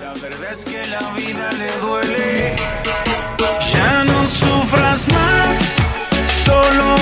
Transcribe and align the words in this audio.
La 0.00 0.12
verdad 0.14 0.52
es 0.52 0.64
que 0.64 0.86
la 0.86 1.10
vida 1.12 1.52
le 1.52 1.70
duele. 1.78 2.56
Ya 3.72 4.04
no 4.04 4.26
sufras 4.26 5.08
más, 5.12 5.74
solo 6.44 6.99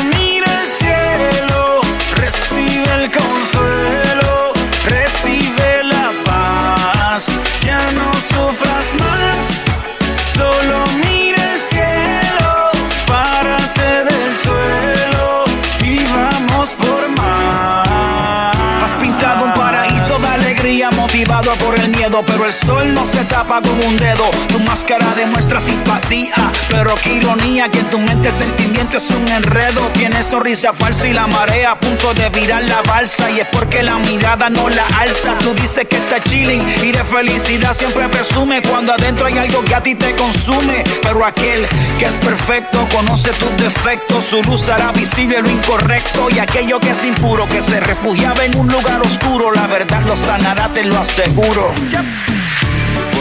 el 22.48 22.54
sol 22.54 22.94
no 22.94 23.04
se 23.04 23.22
tapa 23.24 23.60
con 23.60 23.78
un 23.84 23.98
dedo. 23.98 24.30
Tu 24.48 24.58
máscara 24.60 25.14
demuestra 25.14 25.60
simpatía, 25.60 26.50
pero 26.70 26.94
qué 26.94 27.14
ironía 27.14 27.68
que 27.68 27.80
en 27.80 27.90
tu 27.90 27.98
mente 27.98 28.30
sentimiento 28.30 28.96
es 28.96 29.10
un 29.10 29.28
enredo. 29.28 29.86
Tienes 29.92 30.26
sonrisa 30.26 30.72
falsa 30.72 31.06
y 31.06 31.12
la 31.12 31.26
marea 31.26 31.72
a 31.72 31.78
punto 31.78 32.14
de 32.14 32.30
virar 32.30 32.64
la 32.64 32.80
balsa 32.82 33.30
y 33.30 33.40
es 33.40 33.46
porque 33.48 33.82
la 33.82 33.98
mirada 33.98 34.48
no 34.48 34.70
la 34.70 34.86
alza. 34.98 35.36
Tú 35.40 35.52
dices 35.52 35.86
que 35.88 35.96
está 35.96 36.22
chilling 36.22 36.66
y 36.82 36.92
de 36.92 37.04
felicidad 37.04 37.74
siempre 37.74 38.08
presume 38.08 38.62
cuando 38.62 38.94
adentro 38.94 39.26
hay 39.26 39.36
algo 39.36 39.62
que 39.62 39.74
a 39.74 39.82
ti 39.82 39.94
te 39.94 40.14
consume. 40.16 40.84
Pero 41.02 41.26
aquel 41.26 41.66
que 41.98 42.06
es 42.06 42.16
perfecto 42.16 42.88
conoce 42.94 43.30
tus 43.32 43.54
defectos, 43.58 44.24
su 44.24 44.42
luz 44.44 44.70
hará 44.70 44.90
visible 44.92 45.42
lo 45.42 45.50
incorrecto 45.50 46.30
y 46.30 46.38
aquello 46.38 46.80
que 46.80 46.90
es 46.92 47.04
impuro 47.04 47.46
que 47.46 47.60
se 47.60 47.78
refugiaba 47.78 48.42
en 48.46 48.56
un 48.56 48.68
lugar 48.68 49.02
oscuro, 49.02 49.52
la 49.52 49.66
verdad 49.66 50.00
lo 50.06 50.16
sanará, 50.16 50.68
te 50.68 50.84
lo 50.84 50.98
aseguro. 50.98 51.72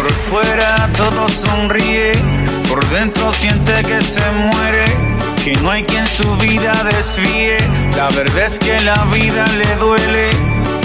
Por 0.07 0.45
fuera 0.45 0.89
todo 0.95 1.27
sonríe, 1.27 2.13
por 2.69 2.81
dentro 2.91 3.29
siente 3.33 3.73
que 3.83 3.99
se 4.01 4.21
muere, 4.31 4.85
que 5.43 5.53
no 5.57 5.69
hay 5.69 5.83
quien 5.83 6.07
su 6.07 6.33
vida 6.37 6.71
desvíe. 6.89 7.57
La 7.93 8.07
verdad 8.11 8.45
es 8.45 8.57
que 8.57 8.79
la 8.79 9.03
vida 9.11 9.45
le 9.47 9.75
duele. 9.75 10.29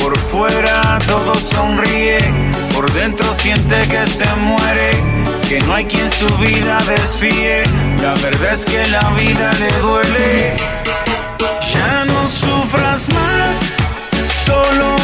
Por 0.01 0.19
fuera 0.19 0.99
todo 1.07 1.37
sonríe, 1.37 2.19
por 2.75 2.91
dentro 2.95 3.33
siente 3.35 3.87
que 3.87 4.05
se 4.07 4.27
muere, 4.41 4.91
que 5.49 5.61
no 5.61 5.75
hay 5.75 5.85
quien 5.85 6.11
su 6.11 6.27
vida 6.39 6.79
desvíe. 6.89 7.63
La 8.03 8.15
verdad 8.15 8.55
es 8.55 8.65
que 8.65 8.89
la 8.89 9.09
vida 9.11 9.53
le 9.53 9.71
duele. 9.79 10.57
Ya 11.73 12.05
no 12.07 12.27
sufras 12.27 13.09
más, 13.11 13.77
solo 14.45 15.02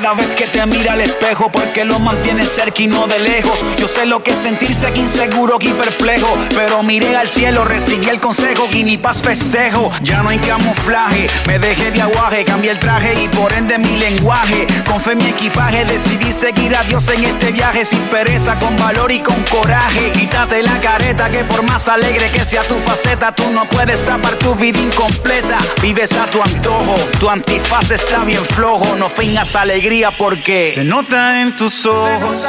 cada 0.00 0.14
vez 0.14 0.32
que 0.36 0.46
te 0.46 0.64
mira 0.64 0.92
al 0.92 1.00
espejo, 1.00 1.50
porque 1.50 1.84
lo 1.84 1.98
mantiene 1.98 2.46
cerca 2.46 2.82
y 2.82 2.86
no 2.86 3.08
de 3.08 3.18
lejos. 3.18 3.64
Yo 3.78 3.88
sé 3.88 4.06
lo 4.06 4.22
que 4.22 4.30
es 4.30 4.38
sentirse 4.38 4.86
aquí 4.86 5.00
inseguro, 5.00 5.56
aquí 5.56 5.70
perplejo, 5.70 6.32
pero 6.50 6.84
miré 6.84 7.16
al 7.16 7.26
cielo, 7.26 7.64
recibí 7.64 8.08
el 8.08 8.20
consejo 8.20 8.68
y 8.72 8.84
mi 8.84 8.96
paz 8.96 9.20
festejo. 9.20 9.90
Ya 10.02 10.22
no 10.22 10.28
hay 10.28 10.38
camuflaje, 10.38 11.26
me 11.48 11.58
dejé 11.58 11.90
de 11.90 12.00
aguaje, 12.00 12.44
cambié 12.44 12.70
el 12.70 12.78
traje 12.78 13.24
y 13.24 13.28
por 13.28 13.52
ende 13.52 13.76
mi 13.76 13.96
lenguaje. 13.96 14.68
Con 14.86 15.00
fe 15.00 15.16
mi 15.16 15.30
equipaje, 15.30 15.84
decidí 15.84 16.32
seguir 16.32 16.76
a 16.76 16.84
Dios 16.84 17.08
en 17.08 17.24
este 17.24 17.50
viaje 17.50 17.84
sin 17.84 18.02
pereza, 18.02 18.56
con 18.60 18.76
valor 18.76 19.10
y 19.10 19.18
con 19.18 19.42
coraje. 19.50 20.12
Quítate 20.12 20.62
la 20.62 20.78
careta 20.80 21.28
que 21.28 21.42
por 21.42 21.64
más 21.64 21.88
alegre 21.88 22.30
que 22.30 22.44
sea 22.44 22.62
tu 22.62 22.76
faceta, 22.76 23.32
tú 23.32 23.50
no 23.50 23.64
puedes 23.64 24.04
tapar 24.04 24.36
tu 24.36 24.54
vida 24.54 24.78
incompleta. 24.78 25.58
Vives 25.82 26.12
a 26.12 26.26
tu 26.26 26.40
antojo, 26.40 26.94
tu 27.18 27.28
antifaz 27.28 27.90
está 27.90 28.22
bien 28.22 28.44
flojo, 28.44 28.94
no 28.94 29.08
fingas 29.08 29.56
alegría 29.56 29.87
porque 30.16 30.72
Se 30.74 30.84
nota 30.84 31.40
en 31.40 31.56
tus 31.56 31.86
ojos, 31.86 32.46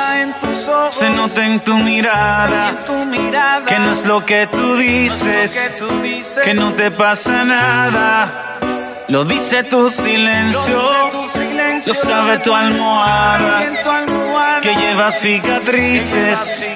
se 0.89 1.09
nota 1.09 1.45
en 1.45 1.59
tu 1.61 1.75
mirada, 1.75 2.83
que 3.65 3.79
no 3.79 3.91
es 3.91 4.05
lo 4.05 4.25
que 4.25 4.47
tú 4.47 4.75
dices, 4.75 5.85
que 6.43 6.53
no 6.53 6.73
te 6.73 6.91
pasa 6.91 7.43
nada. 7.43 8.57
Lo 9.07 9.23
dice 9.23 9.63
tu 9.63 9.89
silencio, 9.89 10.79
lo 11.87 11.93
sabe 11.93 12.39
tu 12.39 12.53
almohada, 12.53 13.63
que 14.61 14.75
lleva 14.75 15.09
cicatrices. 15.11 16.67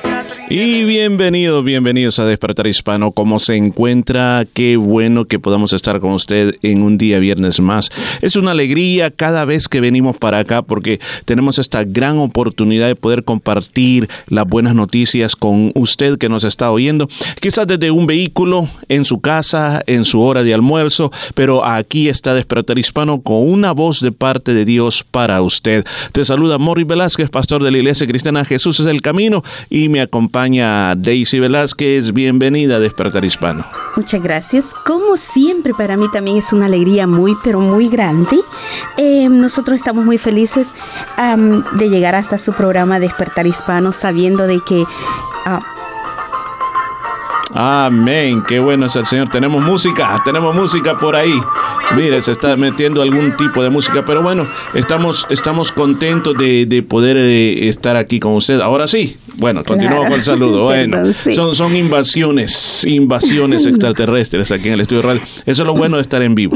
Y 0.50 0.84
bienvenidos, 0.84 1.64
bienvenidos 1.64 2.20
a 2.20 2.26
Despertar 2.26 2.68
Hispano. 2.68 3.12
¿Cómo 3.14 3.40
se 3.40 3.56
encuentra? 3.56 4.46
Qué 4.54 4.76
bueno 4.76 5.26
que 5.26 5.40
podamos 5.40 5.72
estar 5.72 6.00
con 6.00 6.12
usted 6.12 6.56
en 6.62 6.84
un 6.84 6.98
día 6.98 7.20
viernes 7.20 7.62
más. 7.62 7.90
Es 8.22 8.36
una 8.36 8.52
alegría 8.52 9.10
cada 9.10 9.46
vez 9.46 9.70
que 9.70 9.80
venimos 9.80 10.18
para 10.18 10.40
acá 10.40 10.62
porque 10.62 11.00
tenemos 11.26 11.60
esta 11.60 11.86
gran 11.86 12.18
oportunidad 12.18 12.88
de 12.88 12.96
poder 12.96 13.24
compartir 13.24 14.10
las 14.28 14.46
buenas 14.46 14.76
noticias 14.76 15.36
con 15.36 15.72
usted 15.76 16.18
que 16.18 16.30
nos 16.30 16.44
está 16.44 16.70
oyendo. 16.72 17.08
Quizás 17.40 17.66
desde 17.66 17.90
un 17.90 18.06
vehículo, 18.06 18.68
en 18.90 19.06
su 19.06 19.22
casa, 19.22 19.82
en 19.88 20.04
su 20.04 20.22
hora 20.22 20.44
de 20.44 20.54
almuerzo, 20.54 21.12
pero 21.36 21.66
aquí 21.66 22.10
está 22.10 22.34
Despertar 22.34 22.78
Hispano 22.78 23.22
con 23.22 23.50
una 23.50 23.72
voz 23.72 24.02
de 24.02 24.12
parte 24.12 24.54
de 24.54 24.66
Dios 24.66 25.06
para 25.10 25.42
usted. 25.42 25.86
Te 26.12 26.26
saluda 26.26 26.58
Morris 26.58 26.86
Velázquez, 26.86 27.30
pastor 27.30 27.64
de 27.64 27.72
la 27.72 27.78
Iglesia 27.78 28.06
Cristiana 28.06 28.44
Jesús 28.44 28.82
es 28.82 28.88
el 28.88 29.02
Camino 29.02 29.42
y 29.70 29.88
me 29.88 30.02
acompaña 30.02 30.33
Daisy 30.34 31.40
Velázquez. 31.40 32.12
Bienvenida 32.12 32.78
a 32.78 32.80
Despertar 32.80 33.24
Hispano. 33.24 33.66
Muchas 33.96 34.24
gracias. 34.24 34.74
Como 34.84 35.16
siempre, 35.16 35.76
para 35.76 35.96
mí 35.96 36.08
también 36.12 36.38
es 36.38 36.52
una 36.52 36.66
alegría 36.66 37.06
muy, 37.06 37.36
pero 37.44 37.60
muy 37.60 37.88
grande. 37.88 38.40
Eh, 38.98 39.30
nosotros 39.30 39.76
estamos 39.76 40.04
muy 40.04 40.18
felices 40.18 40.68
de 41.74 41.90
llegar 41.90 42.16
hasta 42.16 42.40
su 42.40 42.52
programa 42.52 43.00
Despertar 43.00 43.46
Hispano, 43.46 43.92
sabiendo 43.92 44.48
de 44.48 44.60
que 44.62 44.84
ah, 45.46 45.60
Amén, 47.56 48.44
qué 48.48 48.60
bueno 48.60 48.88
es 48.88 48.96
el 48.96 49.06
Señor. 49.06 49.30
Tenemos 49.30 49.64
música, 49.64 50.20
tenemos 50.26 50.56
música 50.56 50.98
por 50.98 51.16
ahí. 51.16 51.40
Mire, 51.96 52.20
se 52.24 52.32
está 52.32 52.56
metiendo 52.56 53.04
algún 53.04 53.38
tipo 53.38 53.62
de 53.62 53.70
música, 53.70 54.04
pero 54.04 54.24
bueno, 54.24 54.48
estamos, 54.74 55.28
estamos 55.30 55.72
contentos 55.72 56.36
de, 56.36 56.66
de 56.66 56.82
poder 56.82 57.18
eh, 57.18 57.70
estar 57.70 57.96
aquí 57.96 58.20
con 58.20 58.34
usted. 58.34 58.60
Ahora 58.60 58.88
sí, 58.88 59.18
bueno, 59.36 59.64
continuamos 59.64 60.08
con 60.08 60.14
el 60.14 60.24
saludo. 60.24 60.64
Bueno, 60.74 61.12
sí. 61.14 61.34
son, 61.34 61.54
son 61.54 61.76
invasiones, 61.76 62.84
invasiones 62.86 63.66
extraterrestres 63.68 64.52
aquí 64.52 64.70
en 64.70 64.76
el 64.76 64.82
estudio 64.82 65.02
radio. 65.02 65.22
Eso 65.46 65.64
es 65.64 65.68
lo 65.68 65.74
bueno 65.74 65.98
de 65.98 66.02
estar 66.02 66.22
en 66.22 66.36
vivo. 66.36 66.56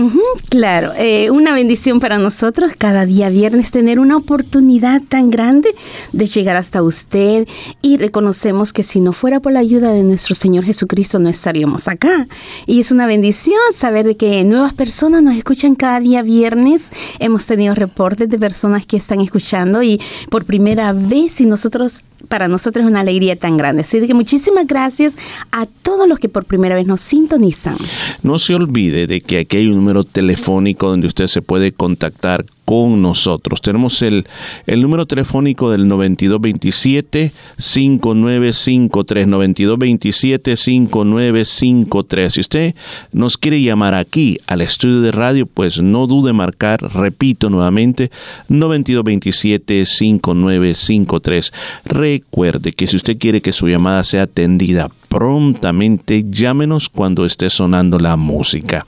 Claro, 0.50 0.94
eh, 0.98 1.30
una 1.30 1.54
bendición 1.54 2.00
para 2.00 2.18
nosotros 2.18 2.72
cada 2.78 3.06
día 3.06 3.30
viernes 3.30 3.72
tener 3.72 4.00
una 4.00 4.18
oportunidad 4.18 5.02
tan 5.08 5.30
grande 5.30 5.74
de 6.14 6.26
llegar 6.26 6.56
hasta 6.56 6.82
usted 6.82 7.48
y 7.82 7.98
reconocemos 7.98 8.74
que 8.74 8.84
si 8.84 9.02
no 9.02 9.14
fuera 9.14 9.40
por 9.40 9.52
la 9.52 9.60
ayuda 9.60 9.92
de 9.92 10.04
nuestro 10.04 10.36
Señor 10.36 10.64
Jesucristo 10.66 11.20
no 11.20 11.30
estaríamos 11.30 11.88
acá. 11.88 12.28
Y 12.66 12.80
es 12.80 12.92
una 12.92 13.08
bendición 13.08 13.60
saber 13.76 14.06
de 14.06 14.18
que 14.18 14.44
nuevas 14.44 14.74
personas 14.74 15.22
nos 15.22 15.36
escuchan 15.36 15.76
cada 15.76 16.00
día 16.00 16.22
viernes. 16.22 16.92
Hemos 17.20 17.46
tenido 17.46 17.76
reportes 17.76 18.30
de 18.30 18.40
personas 18.40 18.86
que 18.86 18.98
están 18.98 19.22
escuchando 19.22 19.84
y 19.84 20.02
por 20.30 20.46
primera 20.46 20.94
vez 20.94 21.42
y 21.42 21.46
nosotros 21.46 22.04
para 22.28 22.48
nosotros 22.48 22.86
es 22.86 22.90
una 22.90 23.02
alegría 23.02 23.36
tan 23.36 23.58
grande. 23.58 23.82
Así 23.82 24.06
que 24.06 24.14
muchísimas 24.14 24.68
gracias 24.68 25.16
a 25.52 25.66
todos 25.66 26.08
los 26.08 26.20
que 26.20 26.30
por 26.30 26.46
primera 26.46 26.76
vez 26.76 26.88
nos 26.88 27.02
sintonizan. 27.02 27.78
No 28.24 28.40
se 28.40 28.56
olvide 28.56 29.08
de 29.08 29.22
que 29.22 29.40
aquí 29.40 29.58
hay 29.58 29.68
un 29.68 29.76
número 29.76 30.04
telefónico 30.04 30.90
donde 30.90 31.08
usted 31.08 31.28
se 31.28 31.42
puede 31.42 31.72
contactar 31.72 32.46
con 32.68 33.02
nosotros. 33.02 33.62
Tenemos 33.62 34.02
el, 34.02 34.28
el 34.66 34.82
número 34.82 35.06
telefónico 35.06 35.72
del 35.72 35.88
9227 35.88 37.32
5953 37.58 39.26
9227 39.26 40.58
5953. 40.58 42.34
Si 42.34 42.42
usted 42.42 42.76
nos 43.14 43.38
quiere 43.38 43.62
llamar 43.62 43.96
aquí 43.96 44.38
al 44.48 44.60
estudio 44.60 45.00
de 45.00 45.14
radio, 45.14 45.46
pues 45.46 45.82
no 45.82 46.08
dude 46.08 46.34
marcar, 46.34 46.82
repito 46.94 47.50
nuevamente, 47.50 48.12
9227 48.50 49.86
5953. 49.86 51.54
Recuerde 51.86 52.74
que 52.74 52.88
si 52.88 52.98
usted 52.98 53.18
quiere 53.18 53.40
que 53.40 53.54
su 53.54 53.70
llamada 53.70 54.04
sea 54.04 54.24
atendida 54.24 54.90
prontamente, 55.10 56.26
llámenos 56.30 56.90
cuando 56.90 57.26
esté 57.26 57.50
sonando 57.50 58.00
la 58.00 58.16
música. 58.16 58.86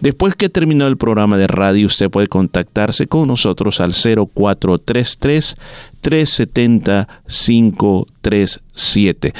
Después 0.00 0.34
que 0.34 0.48
terminó 0.48 0.86
el 0.86 0.96
programa 0.96 1.36
de 1.36 1.46
radio, 1.46 1.86
usted 1.86 2.10
puede 2.10 2.28
contactarse 2.28 3.06
con 3.06 3.28
nosotros 3.28 3.80
al 3.80 3.92
0433 3.92 5.56
370 6.00 7.08
537 7.26 9.34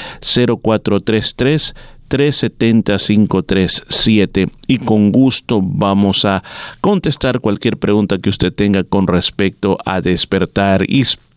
0433 0.61 1.75
370-537 2.09 4.49
y 4.67 4.79
con 4.79 5.11
gusto 5.11 5.61
vamos 5.61 6.25
a 6.25 6.43
contestar 6.81 7.39
cualquier 7.39 7.77
pregunta 7.77 8.17
que 8.17 8.31
usted 8.31 8.51
tenga 8.51 8.83
con 8.83 9.05
respecto 9.07 9.77
a 9.85 10.01
despertar 10.01 10.89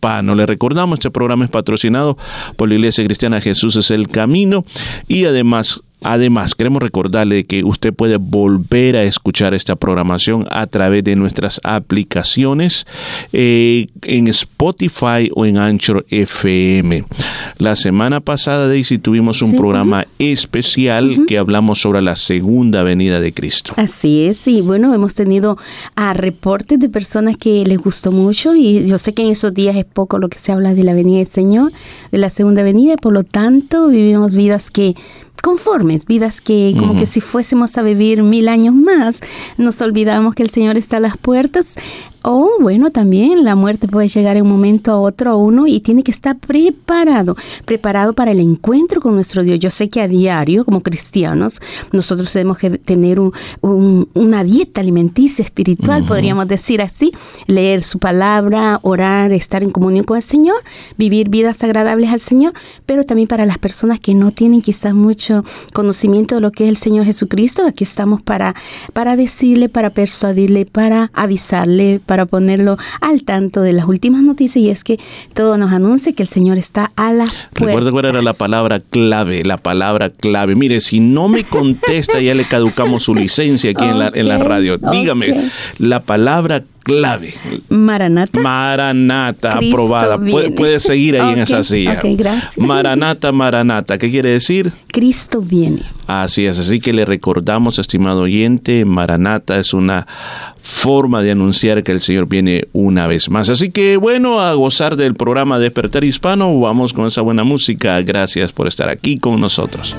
hispano. 0.03 0.35
Le 0.35 0.45
recordamos, 0.45 0.99
este 0.99 1.11
programa 1.11 1.45
es 1.45 1.51
patrocinado 1.51 2.17
por 2.57 2.67
la 2.67 2.75
Iglesia 2.75 3.05
Cristiana 3.05 3.39
Jesús 3.39 3.75
es 3.77 3.89
el 3.89 4.09
Camino 4.09 4.65
y 5.07 5.25
además 5.25 5.81
Además, 6.03 6.53
queremos 6.53 6.81
recordarle 6.81 7.45
que 7.45 7.63
usted 7.63 7.93
puede 7.93 8.17
volver 8.17 8.97
a 8.97 9.03
escuchar 9.03 9.53
esta 9.53 9.75
programación 9.77 10.45
a 10.51 10.67
través 10.67 11.03
de 11.03 11.15
nuestras 11.15 11.61
aplicaciones 11.63 12.85
eh, 13.31 13.87
en 14.01 14.27
Spotify 14.27 15.29
o 15.33 15.45
en 15.45 15.57
Anchor 15.57 16.05
FM. 16.09 17.05
La 17.57 17.75
semana 17.75 18.19
pasada, 18.19 18.67
Daisy, 18.67 18.97
tuvimos 18.97 19.41
un 19.41 19.55
programa 19.55 20.05
especial 20.19 21.25
que 21.25 21.37
hablamos 21.37 21.79
sobre 21.79 22.01
la 22.01 22.17
segunda 22.17 22.83
venida 22.83 23.21
de 23.21 23.33
Cristo. 23.33 23.73
Así 23.77 24.25
es, 24.25 24.47
y 24.47 24.61
bueno, 24.61 24.93
hemos 24.93 25.15
tenido 25.15 25.57
a 25.95 26.13
reportes 26.13 26.79
de 26.79 26.89
personas 26.89 27.37
que 27.37 27.63
les 27.65 27.77
gustó 27.77 28.11
mucho 28.11 28.55
y 28.55 28.85
yo 28.87 28.97
sé 28.97 29.13
que 29.13 29.23
en 29.23 29.31
esos 29.31 29.53
días 29.53 29.77
es 29.77 29.85
poco 29.93 30.17
lo 30.17 30.29
que 30.29 30.39
se 30.39 30.51
habla 30.51 30.73
de 30.73 30.83
la 30.83 30.93
venida 30.93 31.17
del 31.17 31.27
Señor, 31.27 31.71
de 32.11 32.17
la 32.17 32.29
segunda 32.29 32.63
venida, 32.63 32.97
por 32.97 33.13
lo 33.13 33.23
tanto 33.23 33.87
vivimos 33.87 34.33
vidas 34.33 34.69
que 34.69 34.95
conformes, 35.41 36.05
vidas 36.05 36.39
que 36.39 36.73
como 36.79 36.95
que 36.95 37.05
si 37.05 37.19
fuésemos 37.19 37.77
a 37.77 37.81
vivir 37.81 38.23
mil 38.23 38.47
años 38.47 38.73
más, 38.73 39.19
nos 39.57 39.81
olvidamos 39.81 40.35
que 40.35 40.43
el 40.43 40.49
Señor 40.49 40.77
está 40.77 40.97
a 40.97 40.99
las 41.01 41.17
puertas 41.17 41.75
o 42.23 42.51
bueno, 42.59 42.89
también 42.89 43.43
la 43.43 43.55
muerte 43.55 43.87
puede 43.87 44.07
llegar 44.07 44.37
en 44.37 44.43
un 44.43 44.49
momento 44.49 44.91
a 44.91 44.99
otro 44.99 45.31
a 45.31 45.35
uno 45.35 45.67
y 45.67 45.81
tiene 45.81 46.03
que 46.03 46.11
estar 46.11 46.37
preparado, 46.37 47.35
preparado 47.65 48.13
para 48.13 48.31
el 48.31 48.39
encuentro 48.39 49.01
con 49.01 49.15
nuestro 49.15 49.43
Dios. 49.43 49.59
Yo 49.59 49.69
sé 49.69 49.89
que 49.89 50.01
a 50.01 50.07
diario, 50.07 50.63
como 50.63 50.81
cristianos, 50.81 51.59
nosotros 51.91 52.31
tenemos 52.31 52.57
que 52.57 52.71
tener 52.71 53.19
una 53.61 54.43
dieta 54.45 54.79
alimenticia 54.79 55.43
espiritual, 55.43 56.05
podríamos 56.05 56.47
decir 56.47 56.81
así, 56.81 57.11
leer 57.47 57.83
su 57.83 57.99
palabra, 57.99 58.79
orar, 58.83 59.33
estar 59.33 59.61
en 59.61 59.71
comunión 59.71 60.05
con 60.05 60.15
el 60.15 60.23
Señor, 60.23 60.55
vivir 60.97 61.27
vidas 61.27 61.61
agradables 61.61 62.09
al 62.09 62.21
Señor, 62.21 62.53
pero 62.85 63.03
también 63.03 63.27
para 63.27 63.45
las 63.45 63.57
personas 63.57 63.99
que 63.99 64.13
no 64.13 64.31
tienen 64.31 64.61
quizás 64.61 64.93
mucho 64.93 65.43
conocimiento 65.73 66.35
de 66.35 66.41
lo 66.41 66.51
que 66.51 66.63
es 66.63 66.69
el 66.69 66.77
Señor 66.77 67.05
Jesucristo, 67.05 67.63
aquí 67.67 67.83
estamos 67.83 68.21
para, 68.21 68.55
para 68.93 69.17
decirle, 69.17 69.67
para 69.67 69.89
persuadirle, 69.89 70.65
para 70.65 71.11
avisarle, 71.13 71.99
para 72.05 72.12
ponerlo 72.25 72.77
al 73.01 73.23
tanto 73.23 73.61
de 73.61 73.73
las 73.73 73.85
últimas 73.85 74.23
noticias 74.23 74.63
y 74.63 74.69
es 74.69 74.83
que 74.83 74.99
todo 75.33 75.57
nos 75.57 75.71
anuncia 75.71 76.13
que 76.13 76.23
el 76.23 76.29
Señor 76.29 76.57
está 76.57 76.91
a 76.95 77.13
la 77.13 77.25
puerta. 77.25 77.65
Recuerda 77.65 77.91
cuál 77.91 78.05
era 78.05 78.21
la 78.21 78.33
palabra 78.33 78.79
clave, 78.79 79.43
la 79.43 79.57
palabra 79.57 80.09
clave. 80.09 80.55
Mire, 80.55 80.79
si 80.79 80.99
no 80.99 81.27
me 81.27 81.43
contesta 81.43 82.21
ya 82.21 82.33
le 82.33 82.45
caducamos 82.45 83.03
su 83.03 83.15
licencia 83.15 83.71
aquí 83.71 83.83
en, 83.83 83.99
la, 83.99 84.11
en 84.13 84.27
la 84.27 84.37
radio. 84.37 84.77
Dígame, 84.77 85.49
la 85.77 86.01
palabra 86.01 86.63
clave. 86.83 87.33
Maranata. 87.69 88.39
Maranata, 88.39 89.57
aprobada. 89.57 90.17
Puede, 90.17 90.79
seguir 90.79 91.19
ahí 91.19 91.33
en 91.33 91.39
esa 91.39 91.63
silla. 91.63 92.01
Maranata, 92.57 93.31
Maranata. 93.31 93.97
¿Qué 93.97 94.09
quiere 94.09 94.29
decir? 94.29 94.71
Cristo 94.87 95.41
viene. 95.41 95.81
Así 96.07 96.45
es, 96.45 96.59
así 96.59 96.79
que 96.79 96.91
le 96.93 97.05
recordamos, 97.05 97.79
estimado 97.79 98.21
oyente, 98.21 98.83
Maranata 98.83 99.57
es 99.57 99.73
una 99.73 100.05
forma 100.61 101.21
de 101.21 101.31
anunciar 101.31 101.83
que 101.83 101.93
el 101.93 102.01
Señor 102.01 102.27
viene 102.27 102.67
una 102.73 103.07
vez 103.07 103.29
más. 103.29 103.49
Así 103.49 103.71
que 103.71 103.97
bueno, 103.97 104.41
a 104.41 104.53
gozar 104.53 104.95
del 104.97 105.15
programa 105.15 105.59
Despertar 105.59 106.03
Hispano, 106.03 106.59
vamos 106.59 106.93
con 106.93 107.07
esa 107.07 107.21
buena 107.21 107.43
música. 107.43 108.01
Gracias 108.01 108.51
por 108.51 108.67
estar 108.67 108.89
aquí 108.89 109.17
con 109.17 109.39
nosotros. 109.39 109.95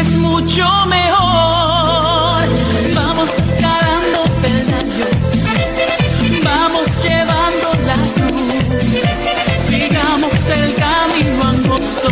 es 0.00 0.16
mucho 0.16 0.64
mejor. 0.86 2.48
Vamos 2.94 3.30
escalando 3.38 4.24
peldaños, 4.40 5.44
vamos 6.42 6.86
llevando 7.02 7.68
la 7.86 7.96
luz, 7.96 8.94
sigamos 9.68 10.48
el 10.48 10.74
camino 10.74 11.42
angosto. 11.44 12.10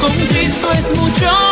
Con 0.00 0.12
Cristo 0.28 0.72
es 0.78 0.90
mucho 0.96 1.30
mejor. 1.30 1.51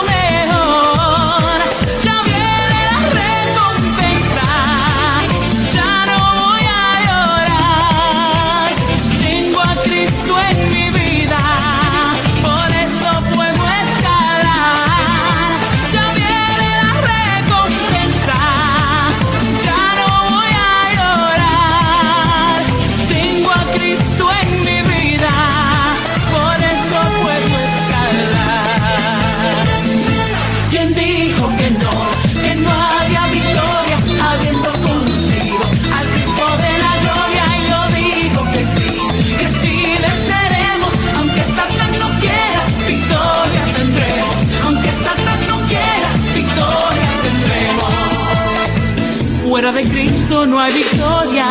Fuera 49.70 49.82
de 49.84 49.88
Cristo 49.88 50.46
no 50.46 50.58
hay 50.58 50.72
victoria. 50.72 51.46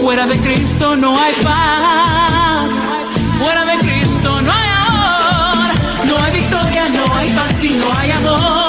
Fuera 0.00 0.24
de 0.24 0.38
Cristo 0.38 0.94
no 0.94 1.18
hay 1.18 1.34
paz. 1.42 2.70
Fuera 3.40 3.64
de 3.64 3.78
Cristo 3.78 4.40
no 4.40 4.52
hay 4.52 4.68
amor. 4.68 6.06
No 6.06 6.24
hay 6.24 6.32
victoria, 6.32 6.88
no 6.90 7.14
hay 7.16 7.28
paz 7.30 7.64
y 7.64 7.70
no 7.70 7.92
hay 7.98 8.10
amor. 8.12 8.59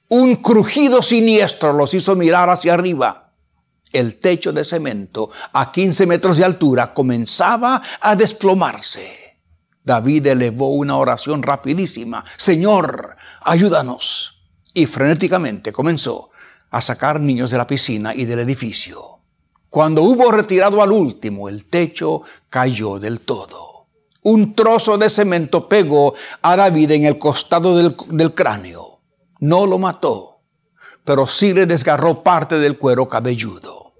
un 0.09 0.37
crujido 0.37 1.01
siniestro 1.01 1.71
los 1.71 1.93
hizo 1.93 2.17
mirar 2.17 2.49
hacia 2.49 2.73
arriba. 2.73 3.31
El 3.93 4.19
techo 4.19 4.51
de 4.51 4.65
cemento 4.65 5.29
a 5.53 5.71
15 5.71 6.05
metros 6.05 6.35
de 6.35 6.43
altura 6.43 6.93
comenzaba 6.93 7.81
a 8.01 8.15
desplomarse. 8.17 9.18
David 9.89 10.27
elevó 10.27 10.69
una 10.75 10.97
oración 10.97 11.41
rapidísima. 11.41 12.23
Señor, 12.37 13.17
ayúdanos 13.41 14.35
y 14.71 14.85
frenéticamente 14.85 15.71
comenzó 15.71 16.29
a 16.69 16.79
sacar 16.79 17.19
niños 17.19 17.49
de 17.49 17.57
la 17.57 17.65
piscina 17.65 18.13
y 18.13 18.25
del 18.25 18.37
edificio. 18.37 19.17
Cuando 19.67 20.03
hubo 20.03 20.31
retirado 20.31 20.83
al 20.83 20.91
último, 20.91 21.49
el 21.49 21.65
techo 21.65 22.21
cayó 22.51 22.99
del 22.99 23.21
todo. 23.21 23.87
Un 24.21 24.53
trozo 24.53 24.99
de 24.99 25.09
cemento 25.09 25.67
pegó 25.67 26.13
a 26.43 26.55
David 26.55 26.91
en 26.91 27.05
el 27.05 27.17
costado 27.17 27.75
del, 27.75 28.35
cráneo. 28.35 28.99
No 29.39 29.65
lo 29.65 29.79
mató, 29.79 30.41
pero 31.03 31.25
sí 31.25 31.51
le 31.51 31.65
desgarró 31.65 32.21
parte 32.21 32.59
del 32.59 32.77
cuero 32.77 33.09
cabelludo. 33.09 33.93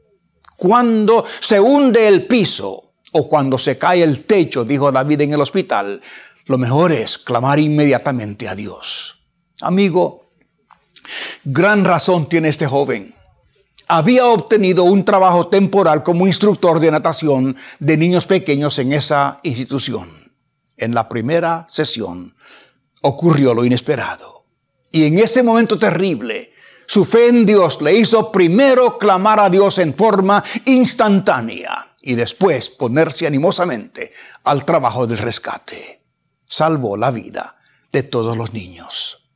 Cuando 0.55 1.25
se 1.39 1.59
hunde 1.59 2.07
el 2.07 2.27
piso 2.27 2.88
o 3.13 3.27
cuando 3.27 3.57
se 3.57 3.77
cae 3.77 4.03
el 4.03 4.25
techo, 4.25 4.63
dijo 4.63 4.91
David 4.91 5.21
en 5.21 5.33
el 5.33 5.41
hospital, 5.41 6.01
lo 6.45 6.57
mejor 6.57 6.91
es 6.91 7.17
clamar 7.17 7.59
inmediatamente 7.59 8.47
a 8.47 8.55
Dios. 8.55 9.17
Amigo, 9.61 10.29
Gran 11.43 11.85
razón 11.85 12.27
tiene 12.27 12.49
este 12.49 12.67
joven. 12.67 13.13
Había 13.87 14.27
obtenido 14.27 14.83
un 14.83 15.03
trabajo 15.03 15.47
temporal 15.47 16.03
como 16.03 16.27
instructor 16.27 16.79
de 16.79 16.91
natación 16.91 17.55
de 17.79 17.97
niños 17.97 18.25
pequeños 18.25 18.77
en 18.79 18.93
esa 18.93 19.39
institución. 19.43 20.09
En 20.77 20.93
la 20.93 21.09
primera 21.09 21.65
sesión 21.69 22.35
ocurrió 23.01 23.53
lo 23.53 23.65
inesperado. 23.65 24.43
Y 24.91 25.05
en 25.05 25.17
ese 25.17 25.43
momento 25.43 25.77
terrible, 25.77 26.53
su 26.85 27.05
fe 27.05 27.29
en 27.29 27.45
Dios 27.45 27.81
le 27.81 27.93
hizo 27.95 28.31
primero 28.31 28.97
clamar 28.97 29.39
a 29.39 29.49
Dios 29.49 29.79
en 29.79 29.93
forma 29.93 30.43
instantánea 30.65 31.88
y 32.09 32.15
después 32.15 32.71
ponerse 32.71 33.27
animosamente 33.27 34.11
al 34.43 34.65
trabajo 34.65 35.05
del 35.05 35.19
rescate. 35.19 36.01
Salvó 36.47 36.97
la 36.97 37.11
vida 37.11 37.59
de 37.91 38.01
todos 38.01 38.35
los 38.35 38.51
niños. 38.51 39.29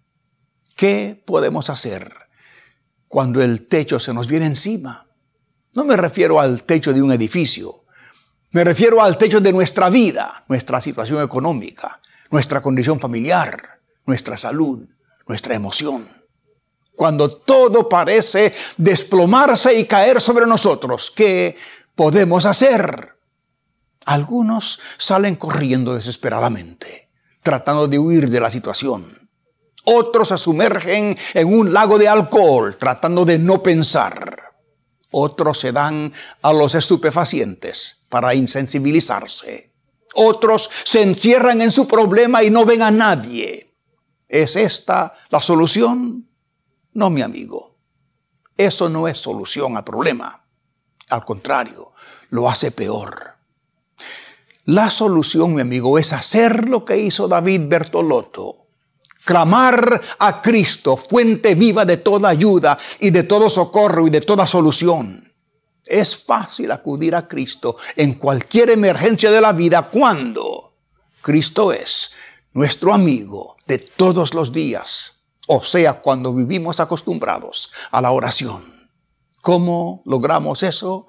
¿Qué 0.76 1.22
podemos 1.24 1.70
hacer 1.70 2.12
cuando 3.08 3.44
el 3.44 3.68
techo 3.68 4.00
se 4.00 4.12
nos 4.12 4.28
viene 4.28 4.48
encima? 4.48 5.06
No 5.74 5.84
me 5.84 5.96
refiero 5.96 6.40
al 6.40 6.64
techo 6.64 6.94
de 6.94 7.04
un 7.04 7.12
edificio, 7.12 7.86
me 8.50 8.64
refiero 8.64 9.04
al 9.04 9.20
techo 9.20 9.40
de 9.40 9.54
nuestra 9.54 9.92
vida, 9.92 10.44
nuestra 10.48 10.82
situación 10.82 11.22
económica, 11.22 12.02
nuestra 12.32 12.60
condición 12.60 13.00
familiar, 13.00 13.82
nuestra 14.08 14.36
salud, 14.36 14.80
nuestra 15.28 15.54
emoción. 15.54 16.08
Cuando 16.96 17.38
todo 17.38 17.88
parece 17.88 18.52
desplomarse 18.78 19.78
y 19.78 19.86
caer 19.86 20.20
sobre 20.20 20.48
nosotros, 20.48 21.12
¿qué 21.16 21.56
podemos 21.96 22.46
hacer? 22.46 23.18
Algunos 24.06 24.80
salen 24.98 25.36
corriendo 25.36 25.94
desesperadamente, 25.94 27.10
tratando 27.42 27.88
de 27.88 28.00
huir 28.00 28.30
de 28.30 28.40
la 28.40 28.52
situación. 28.52 29.30
Otros 29.86 30.30
se 30.30 30.38
sumergen 30.38 31.18
en 31.34 31.54
un 31.54 31.74
lago 31.74 31.98
de 31.98 32.08
alcohol 32.08 32.78
tratando 32.78 33.26
de 33.26 33.38
no 33.38 33.62
pensar. 33.62 34.54
Otros 35.12 35.60
se 35.60 35.72
dan 35.72 36.12
a 36.42 36.54
los 36.54 36.74
estupefacientes 36.74 38.04
para 38.10 38.34
insensibilizarse. 38.34 39.74
Otros 40.16 40.70
se 40.84 41.02
encierran 41.02 41.62
en 41.62 41.72
su 41.72 41.88
problema 41.88 42.44
y 42.44 42.50
no 42.50 42.66
ven 42.66 42.82
a 42.82 42.92
nadie. 42.92 43.76
¿Es 44.28 44.56
esta 44.56 45.14
la 45.30 45.40
solución? 45.42 46.30
No, 46.94 47.10
mi 47.10 47.22
amigo. 47.22 47.78
Eso 48.58 48.90
no 48.90 49.08
es 49.08 49.18
solución 49.18 49.76
al 49.76 49.84
problema. 49.84 50.43
Al 51.14 51.24
contrario, 51.24 51.92
lo 52.30 52.50
hace 52.50 52.72
peor. 52.72 53.36
La 54.66 54.90
solución, 54.90 55.54
mi 55.54 55.62
amigo, 55.62 56.00
es 56.00 56.12
hacer 56.12 56.68
lo 56.68 56.84
que 56.84 56.98
hizo 56.98 57.28
David 57.28 57.62
Bertolotto 57.66 58.64
clamar 59.24 60.02
a 60.18 60.42
Cristo, 60.42 60.98
fuente 60.98 61.54
viva 61.54 61.86
de 61.86 61.98
toda 61.98 62.30
ayuda 62.30 62.78
y 63.00 63.12
de 63.12 63.24
todo 63.24 63.48
socorro 63.48 64.08
y 64.08 64.10
de 64.10 64.22
toda 64.22 64.48
solución. 64.48 65.32
Es 65.86 66.18
fácil 66.18 66.72
acudir 66.72 67.16
a 67.16 67.28
Cristo 67.28 67.76
en 67.96 68.16
cualquier 68.16 68.72
emergencia 68.72 69.32
de 69.32 69.40
la 69.40 69.54
vida 69.54 69.84
cuando 69.84 70.74
Cristo 71.22 71.72
es 71.72 72.10
nuestro 72.54 72.92
amigo 72.92 73.56
de 73.68 73.78
todos 73.78 74.34
los 74.34 74.52
días, 74.52 75.14
o 75.48 75.62
sea, 75.62 76.02
cuando 76.02 76.34
vivimos 76.34 76.80
acostumbrados 76.80 77.70
a 77.92 78.02
la 78.02 78.10
oración. 78.10 78.73
¿Cómo 79.44 80.02
logramos 80.06 80.64
eso? 80.64 81.08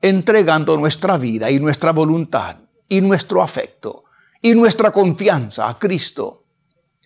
Entregando 0.00 0.78
nuestra 0.78 1.18
vida 1.18 1.50
y 1.50 1.60
nuestra 1.60 1.92
voluntad 1.92 2.56
y 2.88 3.02
nuestro 3.02 3.42
afecto 3.42 4.04
y 4.40 4.54
nuestra 4.54 4.90
confianza 4.90 5.68
a 5.68 5.78
Cristo 5.78 6.46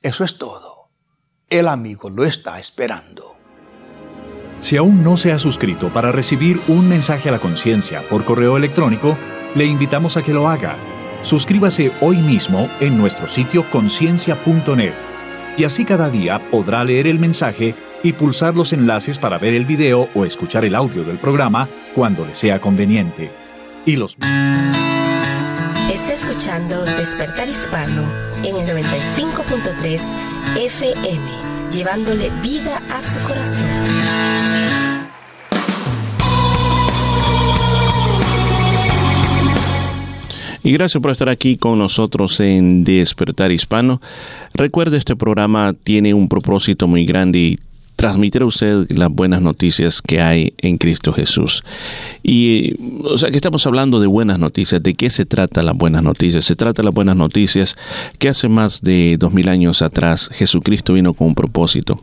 eso 0.03 0.23
es 0.23 0.39
todo. 0.39 0.91
El 1.51 1.67
amigo 1.67 2.11
lo 2.11 2.25
está 2.25 2.61
esperando. 2.61 3.37
Si 4.61 4.77
aún 4.77 5.03
no 5.03 5.17
se 5.17 5.33
ha 5.33 5.39
suscrito 5.41 5.93
para 5.93 6.13
recibir 6.13 6.61
un 6.69 6.89
mensaje 6.89 7.29
a 7.29 7.33
la 7.33 7.41
conciencia 7.41 8.03
por 8.09 8.25
correo 8.25 8.57
electrónico, 8.57 9.19
le 9.57 9.65
invitamos 9.65 10.17
a 10.17 10.23
que 10.23 10.33
lo 10.33 10.49
haga. 10.49 10.77
Suscríbase 11.23 11.91
hoy 12.01 12.19
mismo 12.19 12.69
en 12.79 12.97
nuestro 12.97 13.27
sitio 13.27 13.69
conciencia.net 13.71 14.95
y 15.57 15.65
así 15.65 15.85
cada 15.85 16.09
día 16.09 16.41
podrá 16.53 16.85
leer 16.85 17.09
el 17.09 17.19
mensaje 17.19 17.75
y 18.03 18.13
pulsar 18.13 18.55
los 18.55 18.73
enlaces 18.73 19.19
para 19.19 19.39
ver 19.39 19.55
el 19.55 19.65
video 19.65 20.09
o 20.15 20.25
escuchar 20.25 20.65
el 20.65 20.75
audio 20.75 21.05
del 21.05 21.19
programa 21.19 21.69
cuando 21.95 22.27
le 22.27 22.35
sea 22.35 22.61
conveniente. 22.61 23.31
Y 23.87 23.97
los 23.97 24.17
Está 25.93 26.13
escuchando 26.13 26.85
Despertar 26.85 27.49
Hispano 27.49 28.03
en 28.43 28.57
el 28.57 28.67
95.3 28.67 30.01
FM, 30.57 31.23
llevándole 31.73 32.31
vida 32.43 32.81
a 32.91 33.03
su 33.03 33.29
corazón. 33.29 34.33
Y 40.65 40.73
gracias 40.73 41.03
por 41.03 41.11
estar 41.11 41.29
aquí 41.29 41.57
con 41.57 41.79
nosotros 41.81 42.39
en 42.39 42.85
Despertar 42.85 43.51
Hispano. 43.51 44.01
Recuerde, 44.55 44.97
este 44.97 45.17
programa 45.17 45.73
tiene 45.73 46.15
un 46.15 46.29
propósito 46.29 46.87
muy 46.87 47.05
grande 47.05 47.39
y 47.39 47.59
transmitir 48.03 48.43
a 48.43 48.47
usted 48.47 48.91
las 48.91 49.11
buenas 49.11 49.41
noticias 49.43 50.03
que 50.03 50.21
hay 50.21 50.55
en 50.59 50.77
Cristo 50.77 51.13
Jesús. 51.13 51.63
Y, 52.25 52.75
o 53.05 53.17
sea, 53.17 53.31
que 53.31 53.37
estamos 53.37 53.65
hablando 53.65 54.01
de 54.01 54.09
buenas 54.09 54.41
noticias. 54.41 54.83
¿De 54.83 54.95
qué 54.95 55.09
se 55.09 55.25
trata 55.25 55.63
las 55.63 55.77
buenas 55.77 56.03
noticias? 56.03 56.45
Se 56.45 56.57
trata 56.57 56.83
las 56.83 56.93
buenas 56.93 57.15
noticias 57.15 57.77
que 58.19 58.29
hace 58.29 58.49
más 58.49 58.83
de 58.83 59.15
dos 59.21 59.33
mil 59.33 59.49
años 59.49 59.83
atrás 59.83 60.31
Jesucristo 60.33 60.95
vino 60.95 61.15
con 61.15 61.29
un 61.29 61.37
propósito. 61.37 62.03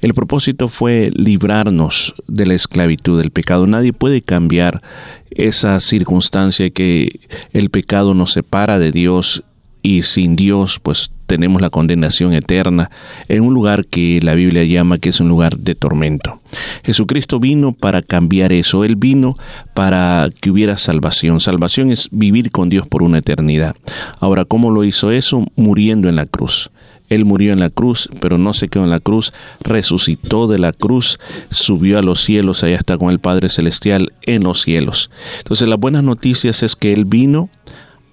El 0.00 0.12
propósito 0.12 0.66
fue 0.66 1.12
librarnos 1.14 2.16
de 2.26 2.44
la 2.44 2.54
esclavitud 2.54 3.20
del 3.20 3.30
pecado. 3.30 3.68
Nadie 3.68 3.92
puede 3.92 4.22
cambiar 4.22 4.82
esa 5.30 5.78
circunstancia 5.78 6.70
que 6.70 7.20
el 7.52 7.70
pecado 7.70 8.12
nos 8.12 8.32
separa 8.32 8.80
de 8.80 8.90
Dios 8.90 9.44
y 9.82 10.02
sin 10.02 10.36
Dios 10.36 10.80
pues 10.82 11.10
tenemos 11.26 11.60
la 11.60 11.70
condenación 11.70 12.32
eterna 12.32 12.90
en 13.28 13.42
un 13.42 13.52
lugar 13.52 13.86
que 13.86 14.18
la 14.22 14.34
Biblia 14.34 14.64
llama 14.64 14.98
que 14.98 15.10
es 15.10 15.20
un 15.20 15.28
lugar 15.28 15.58
de 15.58 15.74
tormento. 15.74 16.40
Jesucristo 16.84 17.38
vino 17.38 17.72
para 17.72 18.00
cambiar 18.02 18.52
eso, 18.52 18.82
Él 18.82 18.96
vino 18.96 19.36
para 19.74 20.30
que 20.40 20.50
hubiera 20.50 20.78
salvación. 20.78 21.40
Salvación 21.40 21.92
es 21.92 22.08
vivir 22.10 22.50
con 22.50 22.70
Dios 22.70 22.88
por 22.88 23.02
una 23.02 23.18
eternidad. 23.18 23.76
Ahora, 24.20 24.46
¿cómo 24.46 24.70
lo 24.70 24.84
hizo 24.84 25.10
eso? 25.10 25.44
Muriendo 25.54 26.08
en 26.08 26.16
la 26.16 26.24
cruz. 26.24 26.70
Él 27.08 27.24
murió 27.24 27.52
en 27.52 27.60
la 27.60 27.70
cruz, 27.70 28.08
pero 28.20 28.38
no 28.38 28.52
se 28.52 28.68
quedó 28.68 28.84
en 28.84 28.90
la 28.90 29.00
cruz, 29.00 29.32
resucitó 29.60 30.46
de 30.46 30.58
la 30.58 30.72
cruz, 30.72 31.18
subió 31.50 31.98
a 31.98 32.02
los 32.02 32.22
cielos, 32.22 32.62
allá 32.62 32.76
está 32.76 32.98
con 32.98 33.10
el 33.10 33.18
Padre 33.18 33.48
Celestial 33.48 34.12
en 34.22 34.44
los 34.44 34.62
cielos. 34.62 35.10
Entonces 35.38 35.68
las 35.68 35.78
buenas 35.78 36.04
noticias 36.04 36.62
es 36.62 36.76
que 36.76 36.92
Él 36.92 37.04
vino 37.04 37.48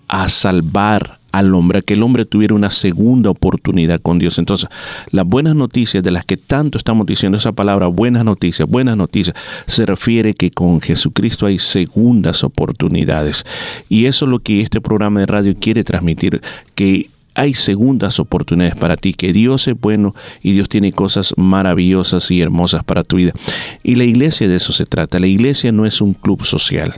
a 0.08 0.30
salvar 0.30 1.20
al 1.38 1.54
hombre, 1.54 1.80
a 1.80 1.82
que 1.82 1.96
el 1.96 2.04
hombre 2.04 2.26
tuviera 2.26 2.56
una 2.56 2.70
segunda 2.70 3.30
oportunidad 3.30 4.00
con 4.02 4.20
Dios. 4.20 4.40
Entonces, 4.40 4.70
las 5.12 5.26
buenas 5.26 5.56
noticias 5.56 6.04
de 6.04 6.12
las 6.12 6.26
que 6.26 6.38
tanto 6.38 6.78
estamos 6.78 7.06
diciendo, 7.06 7.38
esa 7.38 7.52
palabra 7.52 7.88
buenas 7.88 8.24
noticias, 8.24 8.68
buenas 8.70 8.96
noticias, 8.96 9.36
se 9.66 9.86
refiere 9.86 10.34
que 10.34 10.52
con 10.52 10.80
Jesucristo 10.80 11.46
hay 11.46 11.58
segundas 11.58 12.44
oportunidades. 12.44 13.46
Y 13.90 14.06
eso 14.06 14.26
es 14.26 14.32
lo 14.32 14.40
que 14.40 14.62
este 14.62 14.80
programa 14.80 15.20
de 15.20 15.26
radio 15.26 15.54
quiere 15.60 15.84
transmitir, 15.84 16.42
que 16.74 17.10
hay 17.36 17.54
segundas 17.54 18.20
oportunidades 18.20 18.76
para 18.76 18.98
ti, 18.98 19.14
que 19.14 19.34
Dios 19.34 19.68
es 19.68 19.80
bueno 19.80 20.16
y 20.42 20.54
Dios 20.54 20.70
tiene 20.70 20.92
cosas 20.92 21.34
maravillosas 21.38 22.32
y 22.32 22.42
hermosas 22.42 22.84
para 22.84 23.04
tu 23.04 23.18
vida. 23.18 23.34
Y 23.84 23.96
la 23.96 24.06
iglesia 24.06 24.48
de 24.48 24.56
eso 24.56 24.74
se 24.74 24.86
trata. 24.86 25.20
La 25.20 25.28
iglesia 25.28 25.72
no 25.72 25.86
es 25.86 26.02
un 26.02 26.14
club 26.14 26.44
social. 26.44 26.94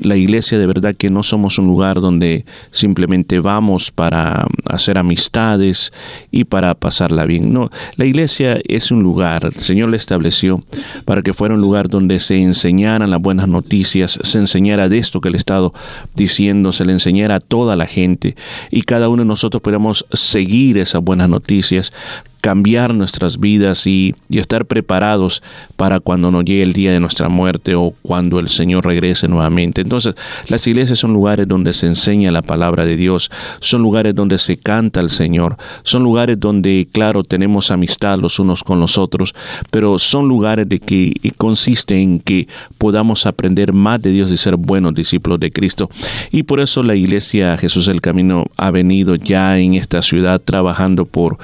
La 0.00 0.16
iglesia 0.16 0.58
de 0.58 0.66
verdad 0.66 0.94
que 0.94 1.10
no 1.10 1.22
somos 1.22 1.58
un 1.58 1.66
lugar 1.66 2.00
donde 2.00 2.44
simplemente 2.70 3.40
vamos 3.40 3.90
para 3.90 4.46
hacer 4.66 4.98
amistades 4.98 5.92
y 6.30 6.44
para 6.44 6.74
pasarla 6.74 7.24
bien. 7.24 7.52
No, 7.52 7.70
la 7.96 8.04
iglesia 8.04 8.58
es 8.66 8.90
un 8.90 9.02
lugar, 9.02 9.46
el 9.46 9.60
Señor 9.60 9.90
le 9.90 9.96
estableció 9.96 10.62
para 11.04 11.22
que 11.22 11.32
fuera 11.34 11.54
un 11.54 11.60
lugar 11.60 11.88
donde 11.88 12.18
se 12.18 12.40
enseñaran 12.40 13.10
las 13.10 13.20
buenas 13.20 13.48
noticias, 13.48 14.18
se 14.22 14.38
enseñara 14.38 14.88
de 14.88 14.98
esto 14.98 15.20
que 15.20 15.28
he 15.28 15.36
estado 15.36 15.72
diciendo, 16.14 16.72
se 16.72 16.84
le 16.84 16.92
enseñara 16.92 17.36
a 17.36 17.40
toda 17.40 17.76
la 17.76 17.86
gente 17.86 18.36
y 18.70 18.82
cada 18.82 19.08
uno 19.08 19.22
de 19.22 19.28
nosotros 19.28 19.62
podamos 19.70 20.04
seguir 20.12 20.78
esas 20.78 21.00
buenas 21.00 21.28
noticias, 21.28 21.92
cambiar 22.40 22.94
nuestras 22.94 23.38
vidas 23.38 23.86
y, 23.86 24.14
estar 24.30 24.64
preparados 24.64 25.42
para 25.76 26.00
cuando 26.00 26.30
nos 26.30 26.44
llegue 26.44 26.62
el 26.62 26.72
día 26.72 26.92
de 26.92 27.00
nuestra 27.00 27.28
muerte 27.28 27.74
o 27.74 27.92
cuando 28.02 28.38
el 28.38 28.48
Señor 28.48 28.86
regrese 28.86 29.28
nuevamente. 29.28 29.82
Entonces, 29.82 30.14
las 30.48 30.66
iglesias 30.66 30.98
son 30.98 31.12
lugares 31.12 31.46
donde 31.46 31.74
se 31.74 31.86
enseña 31.86 32.32
la 32.32 32.40
palabra 32.40 32.86
de 32.86 32.96
Dios, 32.96 33.30
son 33.60 33.82
lugares 33.82 34.14
donde 34.14 34.38
se 34.38 34.56
canta 34.56 35.00
al 35.00 35.10
Señor, 35.10 35.56
son 35.82 36.02
lugares 36.02 36.40
donde, 36.40 36.88
claro, 36.90 37.22
tenemos 37.22 37.70
amistad 37.70 38.18
los 38.18 38.38
unos 38.38 38.64
con 38.64 38.80
los 38.80 38.96
otros, 38.96 39.34
pero 39.70 39.98
son 39.98 40.26
lugares 40.26 40.68
de 40.68 40.78
que 40.78 41.12
consiste 41.36 42.00
en 42.00 42.18
que 42.18 42.48
podamos 42.78 43.26
aprender 43.26 43.74
más 43.74 44.00
de 44.00 44.10
Dios 44.10 44.32
y 44.32 44.38
ser 44.38 44.56
buenos 44.56 44.94
discípulos 44.94 45.38
de 45.38 45.50
Cristo. 45.50 45.90
Y 46.30 46.44
por 46.44 46.60
eso 46.60 46.82
la 46.82 46.94
iglesia 46.94 47.58
Jesús 47.58 47.88
el 47.88 48.00
Camino 48.00 48.46
ha 48.56 48.70
venido 48.70 49.16
ya 49.16 49.58
en 49.58 49.74
esta 49.74 50.00
ciudad 50.00 50.40
trabajando 50.40 51.04
por 51.04 51.38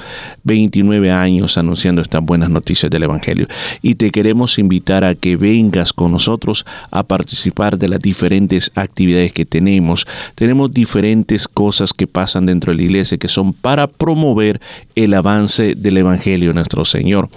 29 0.44 0.85
años 1.12 1.58
anunciando 1.58 2.00
estas 2.00 2.22
buenas 2.22 2.50
noticias 2.50 2.90
del 2.90 3.02
Evangelio 3.02 3.46
y 3.82 3.96
te 3.96 4.10
queremos 4.10 4.58
invitar 4.58 5.04
a 5.04 5.14
que 5.14 5.36
vengas 5.36 5.92
con 5.92 6.12
nosotros 6.12 6.64
a 6.90 7.02
participar 7.02 7.78
de 7.78 7.88
las 7.88 8.00
diferentes 8.00 8.70
actividades 8.74 9.32
que 9.32 9.44
tenemos. 9.44 10.06
Tenemos 10.34 10.72
diferentes 10.72 11.48
cosas 11.48 11.92
que 11.92 12.06
pasan 12.06 12.46
dentro 12.46 12.72
de 12.72 12.78
la 12.78 12.84
iglesia 12.84 13.18
que 13.18 13.28
son 13.28 13.52
para 13.52 13.86
promover 13.86 14.60
el 14.94 15.14
avance 15.14 15.74
del 15.76 15.98
Evangelio 15.98 16.50
de 16.50 16.54
nuestro 16.54 16.84
Señor. 16.84 17.28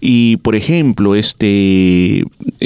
Y 0.00 0.36
por 0.38 0.54
ejemplo, 0.54 1.14
este 1.14 2.20
eh, 2.20 2.24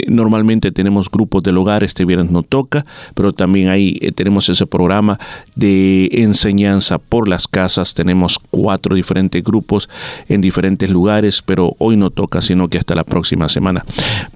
normalmente 0.09 0.73
tenemos 0.73 1.11
grupos 1.11 1.43
del 1.43 1.59
hogar, 1.59 1.85
este 1.85 2.05
viernes 2.05 2.31
no 2.31 2.43
toca, 2.43 2.85
pero 3.15 3.33
también 3.33 3.69
ahí 3.69 3.99
eh, 4.01 4.13
tenemos 4.13 4.49
ese 4.49 4.67
programa 4.67 5.19
de 5.55 6.09
enseñanza 6.13 6.99
por 6.99 7.29
las 7.29 7.49
casas, 7.49 7.95
tenemos 7.95 8.39
cuatro 8.51 8.95
diferentes 8.95 9.43
grupos 9.43 9.89
en 10.29 10.41
diferentes 10.41 10.91
lugares, 10.91 11.43
pero 11.43 11.75
hoy 11.79 11.97
no 11.97 12.11
toca, 12.11 12.41
sino 12.41 12.69
que 12.69 12.79
hasta 12.79 12.95
la 12.95 13.05
próxima 13.05 13.49
semana. 13.49 13.85